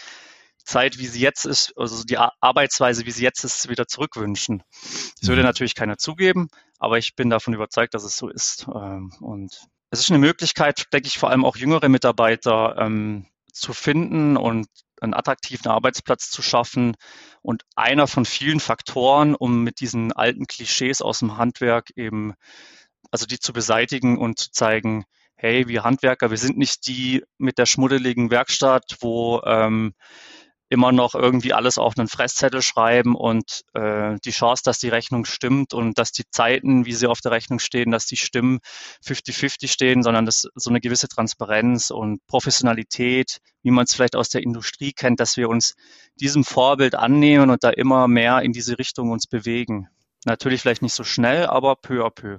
Zeit, 0.67 0.99
wie 0.99 1.07
sie 1.07 1.21
jetzt 1.21 1.47
ist, 1.47 1.73
also 1.77 2.05
die 2.05 2.19
Arbeitsweise, 2.19 3.07
wie 3.07 3.13
sie 3.13 3.23
jetzt 3.23 3.45
ist, 3.45 3.69
wieder 3.71 3.87
zurückwünschen. 3.87 4.63
Das 5.21 5.29
würde 5.29 5.43
mhm. 5.43 5.47
natürlich 5.47 5.75
keiner 5.75 5.97
zugeben, 5.97 6.49
aber 6.79 6.99
ich 6.99 7.15
bin 7.15 7.31
davon 7.31 7.55
überzeugt, 7.55 7.95
dass 7.95 8.05
es 8.05 8.17
so 8.17 8.29
ist. 8.29 8.67
Ähm, 8.75 9.13
und 9.21 9.69
es 9.91 10.01
ist 10.01 10.11
eine 10.11 10.19
Möglichkeit, 10.19 10.93
denke 10.93 11.07
ich, 11.07 11.19
vor 11.19 11.31
allem 11.31 11.45
auch 11.45 11.57
jüngere 11.57 11.89
Mitarbeiter 11.89 12.77
ähm, 12.79 13.27
zu 13.57 13.73
finden 13.73 14.37
und 14.37 14.67
einen 15.01 15.15
attraktiven 15.15 15.71
Arbeitsplatz 15.71 16.31
zu 16.31 16.43
schaffen. 16.43 16.97
Und 17.43 17.63
einer 17.75 18.07
von 18.07 18.25
vielen 18.25 18.61
Faktoren, 18.61 19.35
um 19.35 19.63
mit 19.63 19.81
diesen 19.81 20.13
alten 20.13 20.47
Klischees 20.47 21.03
aus 21.03 21.21
dem 21.21 21.37
Handwerk 21.37 21.91
eben, 21.97 22.35
also 23.11 23.27
die 23.27 23.39
zu 23.39 23.53
beseitigen 23.53 24.19
und 24.19 24.39
zu 24.39 24.51
zeigen, 24.51 25.05
hey, 25.37 25.69
wir 25.69 25.85
Handwerker, 25.85 26.31
wir 26.31 26.39
sind 26.39 26.57
nicht 26.57 26.87
die 26.87 27.23
mit 27.39 27.59
der 27.59 27.67
schmuddeligen 27.67 28.31
Werkstatt, 28.31 28.97
wo 29.01 29.43
ähm, 29.45 29.93
immer 30.69 30.93
noch 30.93 31.15
irgendwie 31.15 31.53
alles 31.53 31.79
auf 31.79 31.95
einen 31.97 32.09
Fresszettel 32.09 32.61
schreiben 32.63 33.15
und 33.15 33.63
äh, 33.75 34.17
die 34.25 34.31
Chance, 34.31 34.63
dass 34.65 34.79
die 34.79 34.89
Rechnung 34.89 35.25
stimmt 35.25 35.75
und 35.75 35.99
dass 35.99 36.13
die 36.13 36.25
Zeiten, 36.31 36.87
wie 36.87 36.93
sie 36.93 37.07
auf 37.07 37.21
der 37.21 37.33
Rechnung 37.33 37.59
stehen, 37.59 37.91
dass 37.91 38.07
die 38.07 38.17
Stimmen 38.17 38.59
50-50 39.05 39.69
stehen, 39.69 40.03
sondern 40.03 40.27
dass 40.27 40.49
so 40.55 40.71
eine 40.71 40.81
gewisse 40.81 41.09
Transparenz 41.09 41.91
und 41.91 42.27
Professionalität, 42.27 43.39
wie 43.63 43.71
man 43.71 43.85
es 43.85 43.95
vielleicht 43.95 44.17
aus 44.17 44.29
der 44.29 44.43
Industrie 44.43 44.93
kennt, 44.93 45.21
dass 45.21 45.37
wir 45.37 45.49
uns 45.49 45.75
diesem 46.21 46.45
Vorbild 46.45 46.95
annehmen 46.95 47.51
und 47.51 47.63
da 47.63 47.71
immer 47.71 48.09
mehr 48.09 48.43
in 48.43 48.53
diese 48.53 48.79
Richtung 48.79 49.11
uns 49.11 49.27
bewegen. 49.27 49.89
Natürlich 50.25 50.63
vielleicht 50.63 50.83
nicht 50.83 50.95
so 50.95 51.05
schnell, 51.05 51.47
aber 51.47 51.77
peu 51.77 52.05
à 52.05 52.11
peu. 52.11 52.39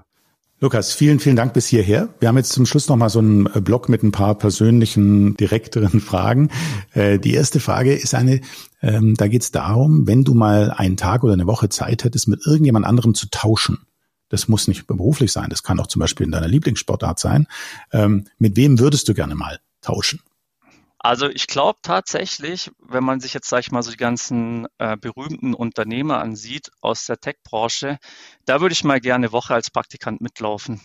Lukas, 0.59 0.91
vielen, 0.91 1.19
vielen 1.19 1.35
Dank 1.35 1.53
bis 1.53 1.67
hierher. 1.67 2.09
Wir 2.19 2.29
haben 2.29 2.37
jetzt 2.37 2.51
zum 2.51 2.65
Schluss 2.65 2.87
noch 2.87 2.95
mal 2.95 3.09
so 3.09 3.19
einen 3.19 3.45
äh, 3.45 3.61
Block 3.61 3.89
mit 3.89 4.01
ein 4.01 4.11
paar 4.11 4.33
persönlichen, 4.33 5.37
direkteren 5.37 5.99
Fragen. 6.01 6.49
Äh, 6.93 7.19
die 7.19 7.35
erste 7.35 7.59
Frage 7.59 7.93
ist 7.93 8.15
eine, 8.15 8.41
ähm, 8.81 9.13
da 9.13 9.27
geht 9.27 9.43
es 9.43 9.51
darum, 9.51 10.07
wenn 10.07 10.23
du 10.23 10.33
mal 10.33 10.71
einen 10.71 10.97
Tag 10.97 11.23
oder 11.23 11.33
eine 11.33 11.45
Woche 11.45 11.69
Zeit 11.69 12.03
hättest, 12.03 12.27
mit 12.27 12.43
irgendjemand 12.43 12.87
anderem 12.87 13.13
zu 13.13 13.29
tauschen. 13.29 13.85
Das 14.29 14.47
muss 14.47 14.67
nicht 14.67 14.87
beruflich 14.87 15.31
sein, 15.31 15.51
das 15.51 15.61
kann 15.61 15.79
auch 15.79 15.87
zum 15.87 15.99
Beispiel 15.99 16.25
in 16.25 16.31
deiner 16.31 16.47
Lieblingssportart 16.47 17.19
sein. 17.19 17.45
Ähm, 17.91 18.25
mit 18.39 18.55
wem 18.55 18.79
würdest 18.79 19.07
du 19.07 19.13
gerne 19.13 19.35
mal 19.35 19.59
tauschen? 19.81 20.21
Also 21.07 21.29
ich 21.29 21.47
glaube 21.47 21.79
tatsächlich, 21.83 22.69
wenn 22.79 23.01
man 23.01 23.21
sich 23.21 23.33
jetzt, 23.33 23.47
sage 23.47 23.61
ich 23.61 23.71
mal, 23.71 23.81
so 23.81 23.91
die 23.91 23.95
ganzen 23.95 24.67
äh, 24.77 24.97
berühmten 24.97 25.53
Unternehmer 25.53 26.19
ansieht 26.19 26.69
aus 26.81 27.05
der 27.05 27.17
Tech-Branche, 27.17 27.97
da 28.43 28.59
würde 28.59 28.73
ich 28.73 28.83
mal 28.83 28.99
gerne 28.99 29.27
eine 29.27 29.31
Woche 29.31 29.53
als 29.53 29.71
Praktikant 29.71 30.19
mitlaufen. 30.19 30.81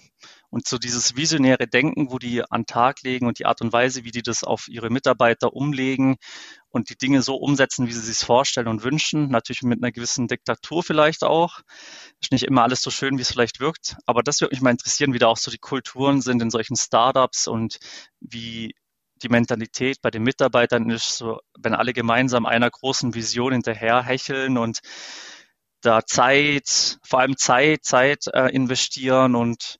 Und 0.49 0.69
so 0.69 0.79
dieses 0.79 1.17
visionäre 1.17 1.67
Denken, 1.67 2.13
wo 2.13 2.21
die 2.21 2.49
an 2.49 2.67
Tag 2.67 3.03
legen 3.03 3.27
und 3.27 3.41
die 3.41 3.47
Art 3.47 3.63
und 3.63 3.73
Weise, 3.73 4.05
wie 4.05 4.13
die 4.13 4.23
das 4.23 4.45
auf 4.45 4.69
ihre 4.69 4.91
Mitarbeiter 4.91 5.55
umlegen 5.55 6.19
und 6.69 6.89
die 6.91 6.97
Dinge 6.97 7.23
so 7.23 7.35
umsetzen, 7.35 7.89
wie 7.89 7.93
sie 7.93 8.13
sich 8.13 8.25
vorstellen 8.25 8.69
und 8.69 8.85
wünschen. 8.85 9.29
Natürlich 9.29 9.63
mit 9.63 9.83
einer 9.83 9.91
gewissen 9.91 10.29
Diktatur 10.29 10.85
vielleicht 10.85 11.25
auch. 11.25 11.63
Ist 12.21 12.31
nicht 12.31 12.45
immer 12.45 12.63
alles 12.63 12.81
so 12.81 12.91
schön, 12.91 13.19
wie 13.19 13.23
es 13.23 13.33
vielleicht 13.33 13.59
wirkt. 13.59 13.97
Aber 14.07 14.23
das 14.23 14.41
würde 14.41 14.55
mich 14.55 14.63
mal 14.63 14.71
interessieren, 14.71 15.15
wie 15.15 15.19
da 15.19 15.27
auch 15.27 15.37
so 15.37 15.51
die 15.51 15.59
Kulturen 15.59 16.21
sind 16.21 16.41
in 16.41 16.51
solchen 16.51 16.77
Startups 16.77 17.49
und 17.49 17.79
wie 18.21 18.77
die 19.23 19.29
Mentalität 19.29 20.03
bei 20.03 20.11
den 20.11 20.23
Mitarbeitern 20.23 20.91
ist 20.91 21.17
so, 21.17 21.41
wenn 21.59 21.75
alle 21.75 21.93
gemeinsam 21.93 22.47
einer 22.47 22.71
großen 22.71 23.15
Vision 23.15 23.53
hinterher 23.53 24.03
hecheln 24.03 24.59
und 24.59 24.81
da 25.81 26.05
Zeit, 26.07 26.99
vor 27.03 27.21
allem 27.21 27.37
Zeit, 27.37 27.85
Zeit 27.85 28.27
äh, 28.33 28.49
investieren 28.55 29.35
und 29.35 29.79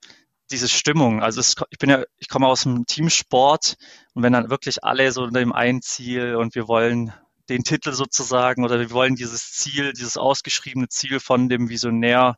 diese 0.51 0.69
Stimmung. 0.69 1.23
Also 1.23 1.39
es, 1.39 1.55
ich 1.69 1.77
bin 1.77 1.89
ja, 1.89 2.03
ich 2.17 2.27
komme 2.27 2.47
aus 2.47 2.63
dem 2.63 2.85
Teamsport 2.85 3.75
und 4.13 4.23
wenn 4.23 4.33
dann 4.33 4.49
wirklich 4.49 4.83
alle 4.83 5.11
so 5.11 5.23
unter 5.23 5.39
dem 5.39 5.53
einen 5.53 5.81
Ziel 5.81 6.35
und 6.35 6.55
wir 6.55 6.67
wollen 6.67 7.13
den 7.49 7.63
Titel 7.63 7.93
sozusagen 7.93 8.63
oder 8.63 8.79
wir 8.79 8.91
wollen 8.91 9.15
dieses 9.15 9.51
Ziel, 9.51 9.93
dieses 9.93 10.17
ausgeschriebene 10.17 10.89
Ziel 10.89 11.19
von 11.19 11.49
dem 11.49 11.69
Visionär, 11.69 12.37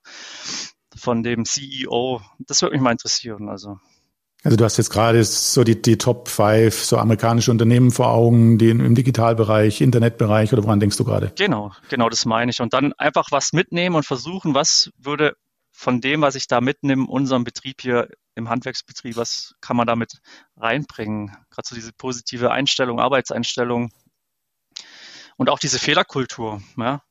von 0.96 1.24
dem 1.24 1.46
CEO, 1.46 2.22
das 2.40 2.62
würde 2.62 2.76
mich 2.76 2.82
mal 2.82 2.92
interessieren. 2.92 3.50
Also 3.50 3.80
also 4.46 4.58
du 4.58 4.64
hast 4.64 4.78
jetzt 4.78 4.92
gerade 4.92 5.24
so 5.24 5.64
die, 5.64 5.82
die 5.82 5.98
Top 5.98 6.30
5 6.30 6.72
so 6.84 6.98
amerikanische 7.00 7.50
Unternehmen 7.50 7.90
vor 7.90 8.10
Augen, 8.12 8.60
die 8.60 8.70
im 8.70 8.94
Digitalbereich, 8.94 9.82
Internetbereich 9.82 10.54
oder 10.54 10.64
woran 10.64 10.80
denkst 10.80 10.98
du 10.98 11.04
gerade? 11.04 11.32
Genau, 11.36 11.72
genau 11.90 12.10
das 12.10 12.26
meine 12.26 12.52
ich. 12.52 12.62
Und 12.62 12.72
dann 12.76 12.94
einfach 12.94 13.32
was 13.32 13.54
mitnehmen 13.54 13.96
und 13.96 14.06
versuchen, 14.06 14.54
was 14.54 14.92
würde 15.00 15.36
von 15.72 16.00
dem, 16.00 16.22
was 16.22 16.36
ich 16.36 16.48
da 16.48 16.62
mitnehme, 16.62 17.08
unserem 17.08 17.44
Betrieb 17.44 17.82
hier 17.82 18.08
im 18.36 18.48
Handwerksbetrieb, 18.48 19.18
was 19.18 19.56
kann 19.62 19.78
man 19.78 19.88
damit 19.88 20.22
reinbringen? 20.58 21.36
Gerade 21.50 21.68
so 21.68 21.74
diese 21.74 21.92
positive 21.92 22.52
Einstellung, 22.52 23.00
Arbeitseinstellung 23.00 23.92
und 25.38 25.50
auch 25.50 25.58
diese 25.58 25.80
Fehlerkultur. 25.80 26.62
Ja? 26.78 27.02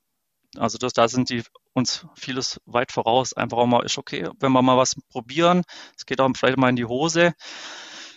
Also 0.57 0.79
das, 0.79 0.93
da 0.93 1.09
sind 1.09 1.31
die 1.31 1.43
uns 1.75 2.07
vieles 2.15 2.61
weit 2.67 2.93
voraus. 2.93 3.33
Einfach 3.35 3.59
auch 3.59 3.67
mal 3.67 3.85
ist 3.85 3.99
okay, 3.99 4.29
wenn 4.41 4.53
wir 4.53 4.63
mal 4.63 4.79
was 4.79 4.95
probieren. 5.11 5.63
Es 5.97 6.07
geht 6.07 6.21
auch 6.21 6.31
vielleicht 6.35 6.57
mal 6.57 6.71
in 6.71 6.77
die 6.77 6.87
Hose. 6.87 7.35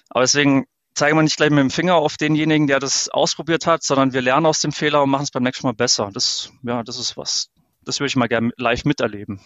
Aber 0.10 0.22
deswegen 0.22 0.66
zeigen 0.94 1.18
wir 1.18 1.24
nicht 1.24 1.38
gleich 1.38 1.50
mit 1.50 1.60
dem 1.60 1.70
Finger 1.70 1.96
auf 1.96 2.18
denjenigen, 2.18 2.68
der 2.68 2.80
das 2.80 3.10
ausprobiert 3.10 3.68
hat, 3.68 3.84
sondern 3.84 4.14
wir 4.14 4.22
lernen 4.22 4.46
aus 4.46 4.62
dem 4.62 4.72
Fehler 4.72 5.04
und 5.04 5.10
machen 5.10 5.24
es 5.24 5.32
beim 5.32 5.44
nächsten 5.44 5.68
Mal 5.68 5.74
besser. 5.74 6.10
Das, 6.14 6.52
ja, 6.64 6.84
das 6.84 6.98
ist 6.98 7.18
was, 7.18 7.50
das 7.84 8.00
würde 8.00 8.08
ich 8.08 8.16
mal 8.16 8.28
gerne 8.28 8.52
live 8.58 8.86
miterleben. 8.86 9.42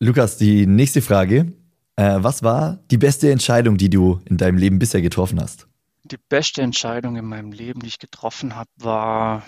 Lukas, 0.00 0.36
die 0.36 0.66
nächste 0.66 1.02
Frage. 1.02 1.52
Äh, 1.96 2.18
was 2.22 2.42
war 2.44 2.78
die 2.90 2.98
beste 2.98 3.30
Entscheidung, 3.32 3.76
die 3.76 3.90
du 3.90 4.20
in 4.24 4.36
deinem 4.36 4.56
Leben 4.56 4.78
bisher 4.78 5.02
getroffen 5.02 5.40
hast? 5.40 5.66
Die 6.04 6.18
beste 6.28 6.62
Entscheidung 6.62 7.16
in 7.16 7.24
meinem 7.24 7.50
Leben, 7.50 7.80
die 7.80 7.88
ich 7.88 7.98
getroffen 7.98 8.54
habe, 8.54 8.70
war 8.76 9.42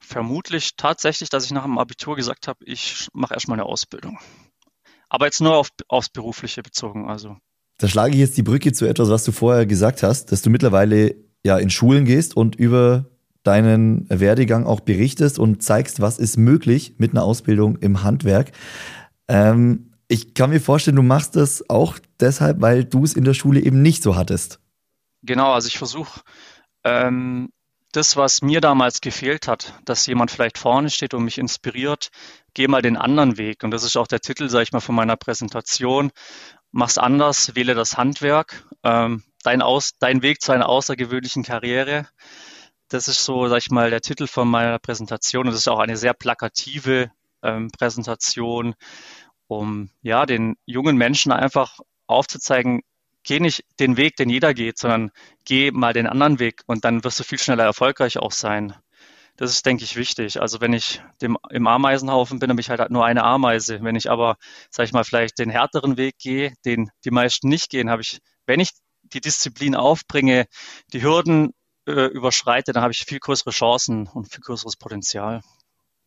vermutlich 0.00 0.76
tatsächlich, 0.76 1.28
dass 1.28 1.44
ich 1.44 1.52
nach 1.52 1.64
dem 1.64 1.78
Abitur 1.78 2.16
gesagt 2.16 2.48
habe, 2.48 2.64
ich 2.64 3.08
mache 3.12 3.34
erstmal 3.34 3.58
eine 3.58 3.66
Ausbildung. 3.66 4.18
Aber 5.08 5.26
jetzt 5.26 5.40
nur 5.40 5.56
auf, 5.56 5.70
aufs 5.88 6.08
Berufliche 6.08 6.62
bezogen. 6.62 7.08
Also. 7.08 7.36
Da 7.78 7.88
schlage 7.88 8.14
ich 8.14 8.20
jetzt 8.20 8.36
die 8.36 8.42
Brücke 8.42 8.72
zu 8.72 8.86
etwas, 8.86 9.10
was 9.10 9.24
du 9.24 9.32
vorher 9.32 9.66
gesagt 9.66 10.02
hast, 10.02 10.32
dass 10.32 10.42
du 10.42 10.50
mittlerweile 10.50 11.14
ja 11.44 11.58
in 11.58 11.70
Schulen 11.70 12.04
gehst 12.04 12.36
und 12.36 12.56
über 12.56 13.06
deinen 13.42 14.06
Werdegang 14.10 14.66
auch 14.66 14.80
berichtest 14.80 15.38
und 15.38 15.62
zeigst, 15.62 16.00
was 16.00 16.18
ist 16.18 16.36
möglich 16.36 16.94
mit 16.98 17.12
einer 17.12 17.24
Ausbildung 17.24 17.76
im 17.78 18.02
Handwerk. 18.02 18.52
Ähm, 19.28 19.92
ich 20.08 20.34
kann 20.34 20.50
mir 20.50 20.60
vorstellen, 20.60 20.96
du 20.96 21.02
machst 21.02 21.36
das 21.36 21.68
auch 21.70 21.98
deshalb, 22.18 22.60
weil 22.60 22.84
du 22.84 23.04
es 23.04 23.14
in 23.14 23.24
der 23.24 23.34
Schule 23.34 23.60
eben 23.60 23.80
nicht 23.80 24.02
so 24.02 24.16
hattest. 24.16 24.60
Genau, 25.22 25.52
also 25.52 25.68
ich 25.68 25.78
versuche 25.78 26.20
ähm, 26.84 27.50
das, 27.92 28.16
was 28.16 28.42
mir 28.42 28.60
damals 28.60 29.00
gefehlt 29.00 29.48
hat, 29.48 29.74
dass 29.84 30.06
jemand 30.06 30.30
vielleicht 30.30 30.58
vorne 30.58 30.90
steht 30.90 31.14
und 31.14 31.24
mich 31.24 31.38
inspiriert, 31.38 32.10
geh 32.54 32.68
mal 32.68 32.82
den 32.82 32.96
anderen 32.96 33.36
Weg. 33.36 33.64
Und 33.64 33.70
das 33.72 33.82
ist 33.82 33.96
auch 33.96 34.06
der 34.06 34.20
Titel, 34.20 34.48
sage 34.48 34.64
ich 34.64 34.72
mal, 34.72 34.80
von 34.80 34.94
meiner 34.94 35.16
Präsentation. 35.16 36.10
Mach's 36.70 36.98
anders, 36.98 37.54
wähle 37.54 37.74
das 37.74 37.96
Handwerk. 37.96 38.64
Ähm, 38.84 39.24
dein, 39.42 39.62
Aus, 39.62 39.92
dein 39.98 40.22
Weg 40.22 40.40
zu 40.40 40.52
einer 40.52 40.68
außergewöhnlichen 40.68 41.42
Karriere. 41.42 42.08
Das 42.88 43.08
ist 43.08 43.24
so, 43.24 43.48
sag 43.48 43.58
ich 43.58 43.70
mal, 43.70 43.90
der 43.90 44.00
Titel 44.00 44.26
von 44.26 44.48
meiner 44.48 44.78
Präsentation. 44.78 45.46
Und 45.46 45.52
das 45.52 45.60
ist 45.60 45.68
auch 45.68 45.78
eine 45.78 45.96
sehr 45.96 46.14
plakative 46.14 47.10
ähm, 47.42 47.70
Präsentation, 47.76 48.74
um 49.48 49.90
ja 50.02 50.26
den 50.26 50.56
jungen 50.64 50.96
Menschen 50.96 51.32
einfach 51.32 51.78
aufzuzeigen, 52.06 52.82
geh 53.22 53.40
nicht 53.40 53.64
den 53.78 53.96
Weg, 53.96 54.16
den 54.16 54.30
jeder 54.30 54.54
geht, 54.54 54.78
sondern 54.78 55.10
geh 55.44 55.70
mal 55.70 55.92
den 55.92 56.06
anderen 56.06 56.38
Weg 56.38 56.62
und 56.66 56.84
dann 56.84 57.04
wirst 57.04 57.20
du 57.20 57.24
viel 57.24 57.38
schneller 57.38 57.64
erfolgreich 57.64 58.18
auch 58.18 58.32
sein. 58.32 58.74
Das 59.36 59.50
ist, 59.50 59.64
denke 59.64 59.84
ich, 59.84 59.96
wichtig. 59.96 60.40
Also 60.40 60.60
wenn 60.60 60.74
ich 60.74 61.00
dem, 61.22 61.38
im 61.48 61.66
Ameisenhaufen 61.66 62.38
bin, 62.38 62.48
dann 62.48 62.56
bin 62.56 62.60
ich 62.60 62.68
halt 62.68 62.90
nur 62.90 63.06
eine 63.06 63.24
Ameise. 63.24 63.82
Wenn 63.82 63.96
ich 63.96 64.10
aber, 64.10 64.36
sag 64.70 64.84
ich 64.84 64.92
mal, 64.92 65.04
vielleicht 65.04 65.38
den 65.38 65.48
härteren 65.48 65.96
Weg 65.96 66.18
gehe, 66.18 66.52
den 66.66 66.90
die 67.04 67.10
meisten 67.10 67.48
nicht 67.48 67.70
gehen, 67.70 67.88
habe 67.88 68.02
ich, 68.02 68.18
wenn 68.44 68.60
ich 68.60 68.70
die 69.02 69.22
Disziplin 69.22 69.74
aufbringe, 69.74 70.46
die 70.92 71.02
Hürden 71.02 71.54
äh, 71.86 72.06
überschreite, 72.06 72.72
dann 72.72 72.82
habe 72.82 72.92
ich 72.92 73.06
viel 73.06 73.18
größere 73.18 73.50
Chancen 73.50 74.08
und 74.08 74.30
viel 74.30 74.42
größeres 74.42 74.76
Potenzial. 74.76 75.40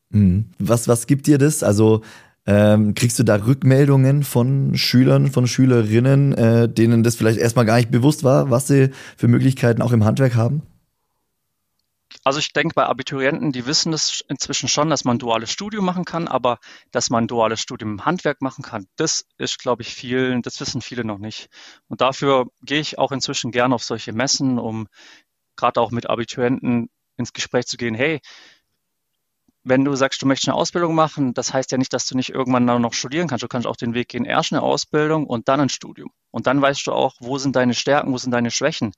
Mhm. 0.09 0.51
Was, 0.59 0.87
was 0.87 1.07
gibt 1.07 1.25
dir 1.25 1.39
das? 1.39 1.63
Also 1.63 2.03
ähm, 2.45 2.93
kriegst 2.93 3.19
du 3.19 3.23
da 3.23 3.35
Rückmeldungen 3.35 4.23
von 4.23 4.75
Schülern, 4.75 5.31
von 5.31 5.47
Schülerinnen, 5.47 6.33
äh, 6.33 6.69
denen 6.69 7.03
das 7.03 7.15
vielleicht 7.15 7.39
erstmal 7.39 7.65
gar 7.65 7.77
nicht 7.77 7.91
bewusst 7.91 8.23
war, 8.23 8.49
was 8.49 8.67
sie 8.67 8.91
für 9.17 9.27
Möglichkeiten 9.27 9.81
auch 9.81 9.91
im 9.91 10.03
Handwerk 10.03 10.35
haben? 10.35 10.63
Also 12.25 12.39
ich 12.39 12.53
denke, 12.53 12.75
bei 12.75 12.85
Abiturienten, 12.85 13.51
die 13.51 13.65
wissen 13.65 13.91
das 13.91 14.23
inzwischen 14.29 14.69
schon, 14.69 14.89
dass 14.89 15.03
man 15.03 15.19
duales 15.19 15.51
Studium 15.51 15.83
machen 15.83 16.05
kann, 16.05 16.27
aber 16.27 16.59
dass 16.91 17.09
man 17.09 17.27
duales 17.27 17.59
Studium 17.59 17.93
im 17.93 18.05
Handwerk 18.05 18.41
machen 18.41 18.63
kann, 18.63 18.87
das 18.95 19.25
ist, 19.37 19.59
glaube 19.59 19.81
ich, 19.81 19.93
vielen, 19.93 20.41
das 20.41 20.59
wissen 20.61 20.81
viele 20.81 21.03
noch 21.03 21.17
nicht. 21.17 21.49
Und 21.87 21.99
dafür 21.99 22.47
gehe 22.61 22.79
ich 22.79 22.97
auch 22.97 23.11
inzwischen 23.11 23.51
gerne 23.51 23.75
auf 23.75 23.83
solche 23.83 24.13
Messen, 24.13 24.57
um 24.57 24.87
gerade 25.57 25.81
auch 25.81 25.91
mit 25.91 26.09
Abiturienten 26.09 26.89
ins 27.17 27.33
Gespräch 27.33 27.65
zu 27.65 27.77
gehen, 27.77 27.95
hey, 27.95 28.21
wenn 29.63 29.85
du 29.85 29.95
sagst, 29.95 30.21
du 30.21 30.25
möchtest 30.25 30.49
eine 30.49 30.57
Ausbildung 30.57 30.93
machen, 30.93 31.33
das 31.33 31.53
heißt 31.53 31.71
ja 31.71 31.77
nicht, 31.77 31.93
dass 31.93 32.05
du 32.05 32.17
nicht 32.17 32.29
irgendwann 32.29 32.65
noch 32.65 32.93
studieren 32.93 33.27
kannst. 33.27 33.43
Du 33.43 33.47
kannst 33.47 33.65
auch 33.65 33.77
den 33.77 33.93
Weg 33.93 34.09
gehen, 34.09 34.25
erst 34.25 34.51
eine 34.51 34.61
Ausbildung 34.61 35.25
und 35.25 35.47
dann 35.47 35.61
ein 35.61 35.69
Studium. 35.69 36.11
Und 36.31 36.47
dann 36.47 36.61
weißt 36.61 36.87
du 36.87 36.91
auch, 36.91 37.15
wo 37.19 37.37
sind 37.37 37.55
deine 37.55 37.73
Stärken, 37.73 38.11
wo 38.11 38.17
sind 38.17 38.31
deine 38.31 38.51
Schwächen. 38.51 38.91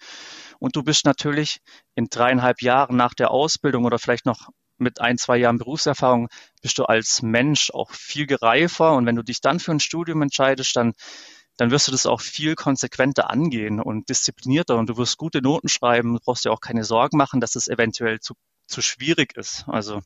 Und 0.60 0.76
du 0.76 0.84
bist 0.84 1.06
natürlich 1.06 1.60
in 1.94 2.08
dreieinhalb 2.10 2.62
Jahren 2.62 2.96
nach 2.96 3.14
der 3.14 3.32
Ausbildung 3.32 3.86
oder 3.86 4.00
vielleicht 4.00 4.26
noch 4.26 4.50
mit 4.78 5.00
ein, 5.02 5.18
zwei 5.18 5.38
Jahren 5.38 5.58
Berufserfahrung 5.58 6.30
bist 6.62 6.78
du 6.78 6.86
als 6.86 7.22
Mensch 7.22 7.72
auch 7.72 7.92
viel 7.92 8.26
gereifer. 8.26 8.94
Und 8.96 9.06
wenn 9.06 9.16
du 9.16 9.24
dich 9.24 9.42
dann 9.42 9.60
für 9.60 9.72
ein 9.72 9.80
Studium 9.80 10.22
entscheidest, 10.22 10.76
dann, 10.76 10.94
dann 11.58 11.72
wirst 11.72 11.88
du 11.88 11.92
das 11.92 12.06
auch 12.06 12.22
viel 12.22 12.56
konsequenter 12.56 13.30
angehen 13.30 13.80
und 13.80 14.10
disziplinierter 14.10 14.78
und 14.78 14.90
du 14.90 14.98
wirst 14.98 15.18
gute 15.18 15.42
Noten 15.42 15.70
schreiben. 15.70 16.18
Brauchst 16.24 16.46
dir 16.46 16.52
auch 16.52 16.62
keine 16.62 16.84
Sorgen 16.84 17.18
machen, 17.18 17.40
dass 17.40 17.56
es 17.56 17.68
eventuell 17.68 18.20
zu, 18.20 18.34
zu 18.68 18.82
schwierig 18.82 19.36
ist. 19.38 19.66
Also, 19.68 20.02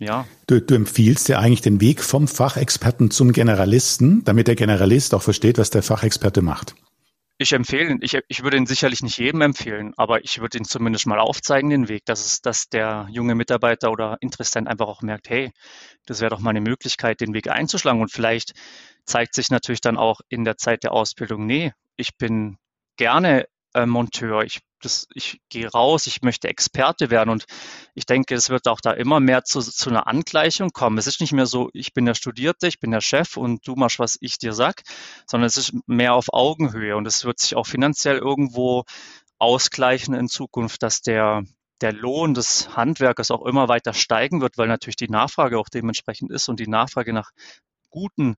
ja. 0.00 0.26
Du, 0.46 0.60
du 0.60 0.74
empfiehlst 0.74 1.28
ja 1.28 1.38
eigentlich 1.38 1.60
den 1.60 1.80
Weg 1.80 2.02
vom 2.02 2.26
Fachexperten 2.26 3.10
zum 3.10 3.32
Generalisten, 3.32 4.24
damit 4.24 4.48
der 4.48 4.56
Generalist 4.56 5.14
auch 5.14 5.22
versteht, 5.22 5.58
was 5.58 5.70
der 5.70 5.82
Fachexperte 5.82 6.42
macht. 6.42 6.74
Ich 7.36 7.52
empfehle 7.52 7.90
ihn, 7.90 7.98
ich, 8.00 8.16
ich 8.28 8.44
würde 8.44 8.56
ihn 8.56 8.66
sicherlich 8.66 9.02
nicht 9.02 9.18
jedem 9.18 9.40
empfehlen, 9.40 9.92
aber 9.96 10.22
ich 10.22 10.40
würde 10.40 10.58
ihn 10.58 10.64
zumindest 10.64 11.06
mal 11.06 11.18
aufzeigen, 11.18 11.68
den 11.68 11.88
Weg, 11.88 12.04
dass 12.04 12.24
es, 12.24 12.42
dass 12.42 12.68
der 12.68 13.08
junge 13.10 13.34
Mitarbeiter 13.34 13.90
oder 13.90 14.18
Interessent 14.20 14.68
einfach 14.68 14.86
auch 14.86 15.02
merkt, 15.02 15.28
hey, 15.30 15.50
das 16.06 16.20
wäre 16.20 16.30
doch 16.30 16.38
mal 16.38 16.50
eine 16.50 16.60
Möglichkeit, 16.60 17.20
den 17.20 17.34
Weg 17.34 17.48
einzuschlagen. 17.48 18.00
Und 18.00 18.12
vielleicht 18.12 18.52
zeigt 19.04 19.34
sich 19.34 19.50
natürlich 19.50 19.80
dann 19.80 19.96
auch 19.96 20.20
in 20.28 20.44
der 20.44 20.56
Zeit 20.58 20.84
der 20.84 20.92
Ausbildung, 20.92 21.44
nee, 21.44 21.72
ich 21.96 22.16
bin 22.16 22.56
gerne 22.96 23.46
äh, 23.74 23.84
Monteur, 23.84 24.44
ich 24.44 24.60
das, 24.84 25.06
ich 25.14 25.40
gehe 25.48 25.70
raus, 25.70 26.06
ich 26.06 26.22
möchte 26.22 26.48
Experte 26.48 27.10
werden 27.10 27.30
und 27.30 27.44
ich 27.94 28.06
denke, 28.06 28.34
es 28.34 28.50
wird 28.50 28.68
auch 28.68 28.80
da 28.80 28.92
immer 28.92 29.20
mehr 29.20 29.44
zu, 29.44 29.60
zu 29.60 29.90
einer 29.90 30.06
Angleichung 30.06 30.70
kommen. 30.70 30.98
Es 30.98 31.06
ist 31.06 31.20
nicht 31.20 31.32
mehr 31.32 31.46
so, 31.46 31.70
ich 31.72 31.94
bin 31.94 32.04
der 32.04 32.14
Studierte, 32.14 32.66
ich 32.66 32.80
bin 32.80 32.90
der 32.90 33.00
Chef 33.00 33.36
und 33.36 33.66
du 33.66 33.74
machst, 33.74 33.98
was 33.98 34.16
ich 34.20 34.38
dir 34.38 34.52
sag, 34.52 34.82
sondern 35.26 35.46
es 35.46 35.56
ist 35.56 35.72
mehr 35.86 36.14
auf 36.14 36.32
Augenhöhe 36.32 36.96
und 36.96 37.06
es 37.06 37.24
wird 37.24 37.38
sich 37.38 37.56
auch 37.56 37.66
finanziell 37.66 38.18
irgendwo 38.18 38.84
ausgleichen 39.38 40.14
in 40.14 40.28
Zukunft, 40.28 40.82
dass 40.82 41.00
der, 41.02 41.42
der 41.80 41.92
Lohn 41.92 42.34
des 42.34 42.76
Handwerkers 42.76 43.30
auch 43.30 43.44
immer 43.44 43.68
weiter 43.68 43.92
steigen 43.92 44.40
wird, 44.40 44.58
weil 44.58 44.68
natürlich 44.68 44.96
die 44.96 45.08
Nachfrage 45.08 45.58
auch 45.58 45.68
dementsprechend 45.68 46.30
ist 46.30 46.48
und 46.48 46.60
die 46.60 46.68
Nachfrage 46.68 47.12
nach 47.12 47.30
guten 47.90 48.36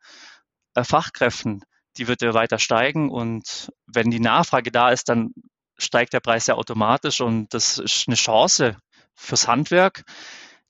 äh, 0.75 0.85
Fachkräften, 0.85 1.63
die 1.97 2.09
wird 2.09 2.23
ja 2.23 2.35
weiter 2.35 2.59
steigen 2.59 3.11
und 3.11 3.73
wenn 3.87 4.11
die 4.11 4.21
Nachfrage 4.21 4.71
da 4.71 4.91
ist, 4.91 5.09
dann 5.09 5.33
steigt 5.79 6.12
der 6.12 6.20
Preis 6.20 6.47
ja 6.47 6.55
automatisch 6.55 7.20
und 7.20 7.53
das 7.53 7.79
ist 7.79 8.09
eine 8.09 8.16
Chance 8.16 8.77
fürs 9.14 9.49
Handwerk, 9.49 10.05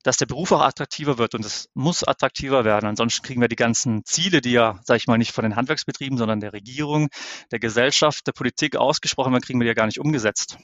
dass 0.02 0.16
der 0.16 0.26
Beruf 0.26 0.52
auch 0.52 0.60
attraktiver 0.60 1.18
wird 1.18 1.34
und 1.34 1.44
es 1.44 1.68
muss 1.74 2.04
attraktiver 2.04 2.64
werden. 2.64 2.86
Ansonsten 2.86 3.26
kriegen 3.26 3.40
wir 3.40 3.48
die 3.48 3.56
ganzen 3.56 4.04
Ziele, 4.04 4.40
die 4.40 4.52
ja, 4.52 4.78
sage 4.84 4.98
ich 4.98 5.06
mal, 5.08 5.18
nicht 5.18 5.32
von 5.32 5.42
den 5.42 5.56
Handwerksbetrieben, 5.56 6.16
sondern 6.16 6.40
der 6.40 6.52
Regierung, 6.52 7.08
der 7.50 7.58
Gesellschaft, 7.58 8.26
der 8.26 8.32
Politik 8.32 8.76
ausgesprochen 8.76 9.32
werden, 9.32 9.42
kriegen 9.42 9.58
wir 9.58 9.64
die 9.64 9.68
ja 9.68 9.74
gar 9.74 9.86
nicht 9.86 9.98
umgesetzt. 9.98 10.58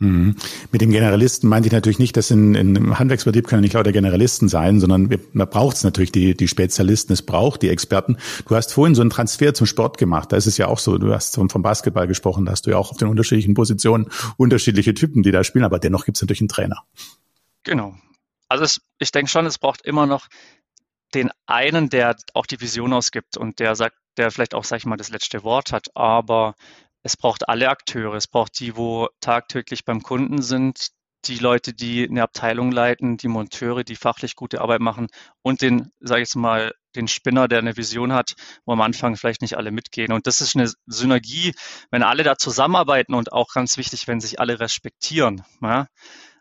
Mhm. 0.00 0.34
Mit 0.72 0.80
den 0.80 0.90
Generalisten 0.90 1.48
meinte 1.48 1.68
ich 1.68 1.72
natürlich 1.72 1.98
nicht, 1.98 2.16
dass 2.16 2.30
in, 2.30 2.54
in 2.54 2.74
einem 2.74 2.98
Handwerksbetrieb 2.98 3.46
können 3.46 3.60
nicht 3.60 3.74
lauter 3.74 3.92
Generalisten 3.92 4.48
sein, 4.48 4.80
sondern 4.80 5.10
wir, 5.10 5.20
man 5.34 5.48
braucht 5.48 5.76
es 5.76 5.84
natürlich 5.84 6.10
die, 6.10 6.34
die 6.34 6.48
Spezialisten, 6.48 7.12
es 7.12 7.20
braucht 7.20 7.60
die 7.60 7.68
Experten. 7.68 8.16
Du 8.48 8.56
hast 8.56 8.72
vorhin 8.72 8.94
so 8.94 9.02
einen 9.02 9.10
Transfer 9.10 9.52
zum 9.52 9.66
Sport 9.66 9.98
gemacht. 9.98 10.32
Da 10.32 10.36
ist 10.38 10.46
es 10.46 10.56
ja 10.56 10.68
auch 10.68 10.78
so, 10.78 10.96
du 10.96 11.12
hast 11.12 11.34
vom, 11.34 11.50
vom 11.50 11.62
Basketball 11.62 12.06
gesprochen, 12.06 12.46
da 12.46 12.52
hast 12.52 12.66
du 12.66 12.70
ja 12.70 12.78
auch 12.78 12.90
auf 12.90 12.96
den 12.96 13.08
unterschiedlichen 13.08 13.52
Positionen 13.52 14.06
unterschiedliche 14.38 14.94
Typen, 14.94 15.22
die 15.22 15.32
da 15.32 15.44
spielen, 15.44 15.64
aber 15.64 15.78
dennoch 15.78 16.06
gibt 16.06 16.16
es 16.16 16.22
natürlich 16.22 16.40
einen 16.40 16.48
Trainer. 16.48 16.82
Genau. 17.62 17.94
Also 18.48 18.64
es, 18.64 18.80
ich 18.98 19.12
denke 19.12 19.30
schon, 19.30 19.44
es 19.44 19.58
braucht 19.58 19.82
immer 19.82 20.06
noch 20.06 20.28
den 21.12 21.30
einen, 21.44 21.90
der 21.90 22.16
auch 22.32 22.46
die 22.46 22.60
Vision 22.60 22.94
ausgibt 22.94 23.36
und 23.36 23.58
der 23.58 23.76
sagt, 23.76 23.96
der 24.16 24.30
vielleicht 24.30 24.54
auch, 24.54 24.64
sag 24.64 24.78
ich 24.78 24.86
mal, 24.86 24.96
das 24.96 25.10
letzte 25.10 25.44
Wort 25.44 25.72
hat. 25.72 25.88
Aber 25.94 26.54
es 27.02 27.16
braucht 27.16 27.48
alle 27.48 27.68
Akteure. 27.68 28.14
Es 28.14 28.26
braucht 28.26 28.58
die, 28.60 28.76
wo 28.76 29.08
tagtäglich 29.20 29.84
beim 29.84 30.02
Kunden 30.02 30.42
sind, 30.42 30.88
die 31.26 31.38
Leute, 31.38 31.74
die 31.74 32.08
eine 32.08 32.22
Abteilung 32.22 32.72
leiten, 32.72 33.16
die 33.16 33.28
Monteure, 33.28 33.84
die 33.84 33.96
fachlich 33.96 34.36
gute 34.36 34.60
Arbeit 34.60 34.80
machen 34.80 35.08
und 35.42 35.60
den, 35.60 35.92
sage 36.00 36.22
ich 36.22 36.28
jetzt 36.28 36.36
mal, 36.36 36.72
den 36.96 37.08
Spinner, 37.08 37.46
der 37.46 37.58
eine 37.58 37.76
Vision 37.76 38.12
hat, 38.12 38.32
wo 38.64 38.72
am 38.72 38.80
Anfang 38.80 39.16
vielleicht 39.16 39.42
nicht 39.42 39.56
alle 39.56 39.70
mitgehen. 39.70 40.12
Und 40.12 40.26
das 40.26 40.40
ist 40.40 40.56
eine 40.56 40.72
Synergie, 40.86 41.54
wenn 41.90 42.02
alle 42.02 42.22
da 42.22 42.36
zusammenarbeiten 42.36 43.14
und 43.14 43.32
auch 43.32 43.52
ganz 43.52 43.76
wichtig, 43.76 44.08
wenn 44.08 44.20
sich 44.20 44.40
alle 44.40 44.58
respektieren. 44.60 45.44
Ja? 45.62 45.86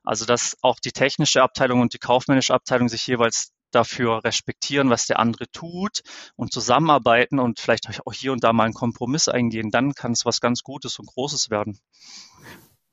Also 0.04 0.26
dass 0.26 0.58
auch 0.62 0.80
die 0.80 0.92
technische 0.92 1.44
Abteilung 1.44 1.82
und 1.82 1.94
die 1.94 2.00
kaufmännische 2.00 2.54
Abteilung 2.54 2.90
sich 2.90 3.06
jeweils 3.06 3.52
dafür 3.72 4.24
respektieren, 4.24 4.90
was 4.90 5.06
der 5.06 5.20
andere 5.20 5.50
tut 5.52 6.02
und 6.36 6.52
zusammenarbeiten 6.52 7.40
und 7.40 7.60
vielleicht 7.60 7.88
auch 8.06 8.14
hier 8.14 8.32
und 8.32 8.44
da 8.44 8.54
mal 8.54 8.66
einen 8.66 8.74
Kompromiss 8.74 9.28
eingehen, 9.28 9.72
dann 9.72 9.94
kann 9.94 10.12
es 10.12 10.26
was 10.26 10.42
ganz 10.42 10.64
Gutes 10.64 11.00
und 11.00 11.08
Großes 11.08 11.50
werden. 11.50 11.80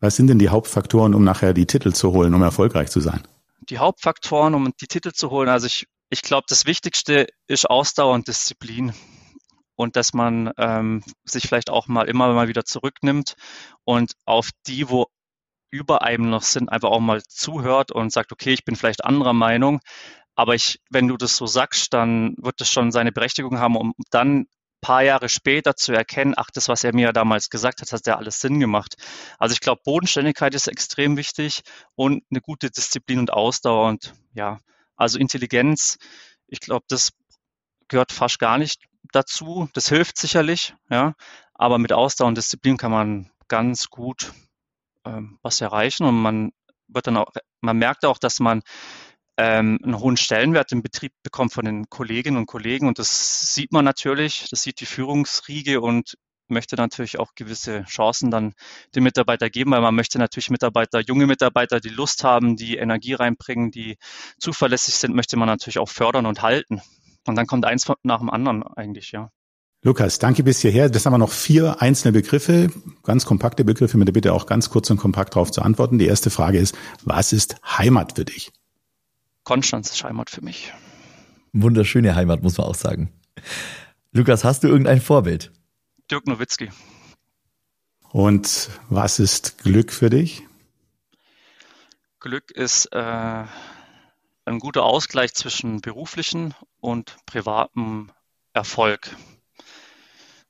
Was 0.01 0.17
sind 0.17 0.29
denn 0.29 0.39
die 0.39 0.51
Hauptfaktoren, 0.51 1.15
um 1.15 1.25
nachher 1.25 1.55
die 1.55 1.67
Titel 1.67 1.93
zu 1.93 2.13
holen, 2.13 2.35
um 2.35 2.43
erfolgreich 2.43 2.91
zu 2.91 3.01
sein? 3.01 3.27
Die 3.61 3.79
Hauptfaktoren, 3.79 4.55
um 4.55 4.73
die 4.81 4.87
Titel 4.87 5.13
zu 5.13 5.31
holen, 5.31 5.49
also 5.49 5.67
ich, 5.67 5.87
ich 6.11 6.23
glaube, 6.23 6.45
das 6.49 6.67
Wichtigste 6.67 7.27
ist 7.49 7.69
Ausdauer 7.69 8.15
und 8.15 8.29
Disziplin 8.29 8.93
und 9.75 9.97
dass 9.97 10.13
man 10.13 10.53
ähm, 10.59 11.03
sich 11.25 11.45
vielleicht 11.45 11.71
auch 11.71 11.87
mal 11.87 12.09
immer 12.09 12.33
mal 12.33 12.49
wieder 12.49 12.65
zurücknimmt 12.65 13.35
und 13.85 14.13
auf 14.25 14.51
die, 14.67 14.89
wo 14.89 15.07
über 15.71 16.03
einem 16.03 16.31
noch 16.31 16.43
sind, 16.43 16.71
einfach 16.71 16.91
auch 16.91 17.01
mal 17.01 17.23
zuhört 17.23 17.93
und 17.93 18.13
sagt, 18.13 18.33
okay, 18.33 18.53
ich 18.53 18.65
bin 18.65 18.77
vielleicht 18.77 19.05
anderer 19.05 19.33
Meinung, 19.33 19.81
aber 20.37 20.55
ich, 20.55 20.81
wenn 20.91 21.09
du 21.09 21.17
das 21.17 21.37
so 21.37 21.47
sagst, 21.47 21.93
dann 21.95 22.37
wird 22.39 22.61
es 22.61 22.71
schon 22.71 22.93
seine 22.93 23.11
Berechtigung 23.11 23.59
haben, 23.59 23.77
um 23.77 23.95
dann 24.11 24.47
paar 24.81 25.03
Jahre 25.03 25.29
später 25.29 25.75
zu 25.75 25.93
erkennen, 25.93 26.35
ach, 26.37 26.51
das, 26.53 26.69
was 26.69 26.85
er 26.85 26.95
mir 26.95 27.13
damals 27.13 27.51
gesagt 27.51 27.81
hat, 27.81 27.91
hat 27.91 28.07
ja 28.07 28.19
alles 28.19 28.41
Sinn 28.41 28.61
gemacht. 28.61 28.95
Also 29.39 29.53
ich 29.55 29.61
glaube, 29.61 29.81
Bodenständigkeit 29.85 30.55
ist 30.55 30.69
extrem 30.69 31.17
wichtig 31.17 31.63
und 31.97 32.23
eine 32.31 32.41
gute 32.41 32.71
Disziplin 32.71 33.19
und 33.19 33.33
Ausdauer 33.33 33.89
und 33.89 34.15
ja, 34.35 34.61
also 34.95 35.19
Intelligenz, 35.19 35.99
ich 36.47 36.61
glaube, 36.61 36.85
das 36.89 37.13
gehört 37.89 38.13
fast 38.13 38.39
gar 38.39 38.59
nicht 38.59 38.81
dazu. 39.13 39.69
Das 39.73 39.89
hilft 39.89 40.19
sicherlich, 40.19 40.75
ja, 40.91 41.15
aber 41.55 41.79
mit 41.79 41.93
Ausdauer 41.93 42.29
und 42.29 42.39
Disziplin 42.39 42.77
kann 42.77 42.93
man 42.93 43.31
ganz 43.49 43.89
gut 43.89 44.33
ähm, 45.05 45.39
was 45.43 45.61
erreichen 45.61 46.05
und 46.05 46.15
man 46.21 46.53
wird 46.89 47.07
dann 47.07 47.17
auch, 47.17 47.33
man 47.61 47.79
merkt 47.79 48.05
auch, 48.05 48.19
dass 48.19 48.39
man 48.39 48.63
ähm, 49.37 49.79
einen 49.83 49.99
hohen 49.99 50.17
Stellenwert 50.17 50.73
im 50.73 50.83
Betrieb 50.83 51.13
bekommt 51.23 51.53
von 51.53 51.65
den 51.65 51.89
Kolleginnen 51.89 52.39
und 52.39 52.47
Kollegen. 52.47 52.89
Und 52.89 52.99
das 52.99 53.55
sieht 53.55 53.73
man 53.73 53.85
natürlich, 53.85 54.47
das 54.51 54.63
sieht 54.63 54.81
die 54.81 54.87
Führungsriege 54.87 55.81
und 55.81 56.17
möchte 56.49 56.77
natürlich 56.77 57.19
auch 57.19 57.35
gewisse 57.35 57.83
Chancen 57.85 58.31
dann 58.31 58.55
den 58.95 59.03
Mitarbeiter 59.03 59.51
geben, 59.51 59.73
weil 59.73 59.81
man 59.81 59.95
möchte 59.95 60.19
natürlich 60.19 60.51
Mitarbeiter, 60.51 61.01
junge 61.01 61.27
Mitarbeiter, 61.27 61.81
die 61.81 61.89
Lust 61.89 62.25
haben, 62.25 62.57
die 62.57 62.77
Energie 62.77 63.15
reinbringen, 63.15 63.71
die 63.71 63.97
zuverlässig 64.39 64.95
sind, 64.95 65.15
möchte 65.15 65.37
man 65.37 65.49
natürlich 65.49 65.79
auch 65.79 65.89
fördern 65.89 66.27
und 66.27 66.43
halten. 66.43 66.81
Und 67.27 67.35
dann 67.35 67.47
kommt 67.47 67.65
eins 67.65 67.87
nach 68.05 68.21
dem 68.21 68.31
anderen 68.31 68.63
eigentlich, 68.63 69.13
ja. 69.13 69.31
Lukas, 69.83 70.19
danke 70.19 70.43
bis 70.43 70.61
hierher. 70.63 70.89
Das 70.89 71.07
haben 71.07 71.13
wir 71.13 71.19
noch 71.19 71.31
vier 71.31 71.81
einzelne 71.81 72.13
Begriffe, 72.13 72.71
ganz 73.03 73.25
kompakte 73.25 73.65
Begriffe, 73.65 73.99
mit 73.99 74.09
der 74.09 74.13
Bitte 74.13 74.33
auch 74.33 74.47
ganz 74.47 74.71
kurz 74.71 74.91
und 74.91 74.97
kompakt 74.97 75.35
darauf 75.35 75.53
zu 75.53 75.63
antworten. 75.63 75.99
Die 75.99 76.07
erste 76.07 76.31
Frage 76.31 76.59
ist, 76.59 76.77
was 77.05 77.33
ist 77.33 77.57
Heimat 77.79 78.15
für 78.17 78.25
dich? 78.25 78.53
Konstanz 79.47 79.93
ist 79.93 80.03
Heimat 80.03 80.29
für 80.29 80.43
mich. 80.43 80.75
Wunderschöne 81.53 82.17
Heimat, 82.17 82.43
muss 82.43 82.59
man 82.59 82.67
auch 82.67 82.75
sagen. 82.75 83.13
Lukas, 84.11 84.43
hast 84.43 84.65
du 84.65 84.69
irgendein 84.69 85.01
Vorbild? 85.01 85.53
Dirk 86.11 86.27
Nowitzki. 86.27 86.73
Und 88.11 88.71
was 88.89 89.21
ist 89.21 89.59
Glück 89.59 89.93
für 89.93 90.11
dich? 90.11 90.43
Glück 92.19 92.51
ist 92.51 92.87
äh, 92.87 93.45
ein 94.47 94.59
guter 94.59 94.83
Ausgleich 94.83 95.33
zwischen 95.35 95.81
beruflichen 95.81 96.53
und 96.81 97.17
privatem 97.25 98.11
Erfolg. 98.53 99.15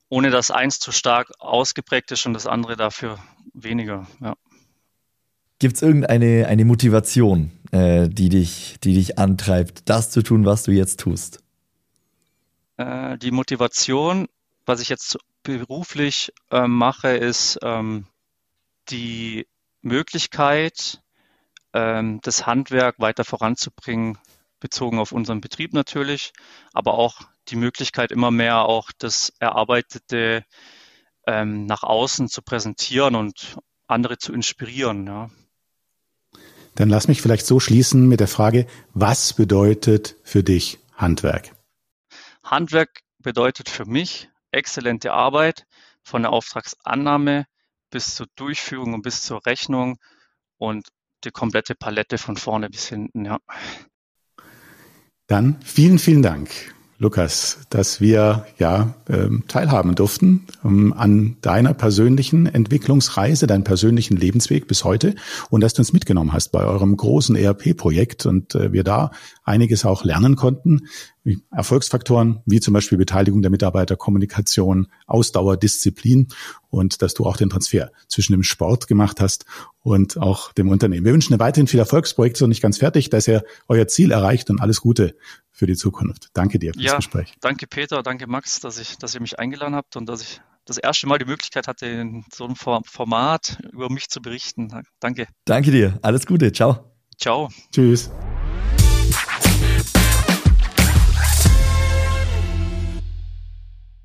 Ohne 0.08 0.30
dass 0.30 0.50
eins 0.50 0.78
zu 0.80 0.90
stark 0.90 1.32
ausgeprägt 1.38 2.12
ist 2.12 2.24
und 2.24 2.32
das 2.32 2.46
andere 2.46 2.76
dafür 2.76 3.18
weniger. 3.52 4.06
Ja. 4.20 4.36
Gibt 5.58 5.76
es 5.76 5.82
irgendeine 5.82 6.46
eine 6.48 6.64
Motivation, 6.64 7.50
äh, 7.72 8.08
die, 8.08 8.28
dich, 8.28 8.76
die 8.84 8.94
dich 8.94 9.18
antreibt, 9.18 9.88
das 9.88 10.10
zu 10.10 10.22
tun, 10.22 10.44
was 10.44 10.64
du 10.64 10.72
jetzt 10.72 11.00
tust? 11.00 11.42
Äh, 12.76 13.16
die 13.18 13.30
Motivation, 13.30 14.28
was 14.66 14.80
ich 14.80 14.90
jetzt 14.90 15.18
beruflich 15.42 16.32
äh, 16.50 16.66
mache, 16.66 17.08
ist 17.08 17.58
ähm, 17.62 18.06
die 18.90 19.46
Möglichkeit, 19.80 21.00
ähm, 21.72 22.20
das 22.22 22.46
Handwerk 22.46 22.98
weiter 22.98 23.24
voranzubringen, 23.24 24.18
bezogen 24.60 24.98
auf 24.98 25.12
unseren 25.12 25.40
Betrieb 25.40 25.72
natürlich, 25.72 26.32
aber 26.74 26.94
auch 26.94 27.22
die 27.48 27.56
Möglichkeit, 27.56 28.10
immer 28.10 28.30
mehr 28.30 28.62
auch 28.62 28.90
das 28.98 29.32
Erarbeitete 29.38 30.44
ähm, 31.26 31.66
nach 31.66 31.82
außen 31.82 32.28
zu 32.28 32.42
präsentieren 32.42 33.14
und 33.14 33.56
andere 33.86 34.18
zu 34.18 34.32
inspirieren. 34.32 35.06
Ja. 35.06 35.30
Dann 36.76 36.90
lass 36.90 37.08
mich 37.08 37.22
vielleicht 37.22 37.46
so 37.46 37.58
schließen 37.58 38.06
mit 38.06 38.20
der 38.20 38.28
Frage, 38.28 38.66
was 38.92 39.32
bedeutet 39.32 40.16
für 40.22 40.44
dich 40.44 40.78
Handwerk? 40.94 41.50
Handwerk 42.44 43.00
bedeutet 43.18 43.68
für 43.68 43.86
mich 43.86 44.28
exzellente 44.52 45.12
Arbeit 45.12 45.66
von 46.02 46.22
der 46.22 46.32
Auftragsannahme 46.32 47.46
bis 47.90 48.14
zur 48.14 48.26
Durchführung 48.36 48.92
und 48.92 49.02
bis 49.02 49.22
zur 49.22 49.44
Rechnung 49.46 49.98
und 50.58 50.86
die 51.24 51.30
komplette 51.30 51.74
Palette 51.74 52.18
von 52.18 52.36
vorne 52.36 52.68
bis 52.68 52.88
hinten, 52.88 53.24
ja. 53.24 53.38
Dann 55.26 55.60
vielen, 55.62 55.98
vielen 55.98 56.22
Dank 56.22 56.75
Lukas, 56.98 57.58
dass 57.68 58.00
wir 58.00 58.46
ja 58.58 58.94
ähm, 59.10 59.44
teilhaben 59.48 59.94
durften 59.94 60.46
ähm, 60.64 60.94
an 60.94 61.36
deiner 61.42 61.74
persönlichen 61.74 62.46
Entwicklungsreise, 62.46 63.46
deinem 63.46 63.64
persönlichen 63.64 64.16
Lebensweg 64.16 64.66
bis 64.66 64.82
heute 64.82 65.14
und 65.50 65.60
dass 65.60 65.74
du 65.74 65.82
uns 65.82 65.92
mitgenommen 65.92 66.32
hast 66.32 66.52
bei 66.52 66.64
eurem 66.64 66.96
großen 66.96 67.36
ERP-Projekt 67.36 68.24
und 68.24 68.54
äh, 68.54 68.72
wir 68.72 68.82
da 68.82 69.10
einiges 69.44 69.84
auch 69.84 70.04
lernen 70.04 70.36
konnten. 70.36 70.88
Erfolgsfaktoren 71.50 72.40
wie 72.46 72.60
zum 72.60 72.72
Beispiel 72.72 72.96
Beteiligung 72.96 73.42
der 73.42 73.50
Mitarbeiter, 73.50 73.96
Kommunikation, 73.96 74.86
Ausdauer, 75.06 75.56
Disziplin 75.56 76.28
und 76.70 77.02
dass 77.02 77.14
du 77.14 77.26
auch 77.26 77.36
den 77.36 77.50
Transfer 77.50 77.90
zwischen 78.08 78.32
dem 78.32 78.42
Sport 78.44 78.86
gemacht 78.86 79.20
hast 79.20 79.44
und 79.82 80.18
auch 80.18 80.52
dem 80.52 80.68
Unternehmen. 80.68 81.04
Wir 81.04 81.12
wünschen 81.12 81.32
dir 81.32 81.40
weiterhin 81.40 81.66
viel 81.66 81.80
Erfolg. 81.80 82.04
Das 82.04 82.14
Projekt 82.14 82.36
ist 82.36 82.40
noch 82.40 82.48
nicht 82.48 82.62
ganz 82.62 82.78
fertig, 82.78 83.10
dass 83.10 83.28
ihr 83.28 83.44
euer 83.68 83.88
Ziel 83.88 84.12
erreicht 84.12 84.50
und 84.50 84.60
alles 84.60 84.80
Gute 84.80 85.16
für 85.56 85.66
die 85.66 85.74
Zukunft. 85.74 86.28
Danke 86.34 86.58
dir 86.58 86.74
für 86.74 86.80
ja, 86.80 86.92
das 86.92 87.06
Gespräch. 87.06 87.34
Danke 87.40 87.66
Peter, 87.66 88.02
danke 88.02 88.26
Max, 88.26 88.60
dass 88.60 88.78
ich, 88.78 88.98
dass 88.98 89.14
ihr 89.14 89.22
mich 89.22 89.38
eingeladen 89.38 89.74
habt 89.74 89.96
und 89.96 90.06
dass 90.06 90.20
ich 90.20 90.40
das 90.66 90.76
erste 90.76 91.06
Mal 91.06 91.18
die 91.18 91.24
Möglichkeit 91.24 91.66
hatte, 91.66 91.86
in 91.86 92.24
so 92.30 92.44
einem 92.44 92.56
Format 92.56 93.58
über 93.72 93.90
mich 93.90 94.08
zu 94.08 94.20
berichten. 94.20 94.70
Danke. 95.00 95.28
Danke 95.46 95.70
dir. 95.70 95.98
Alles 96.02 96.26
Gute. 96.26 96.52
Ciao. 96.52 96.92
Ciao. 97.16 97.48
Tschüss. 97.72 98.10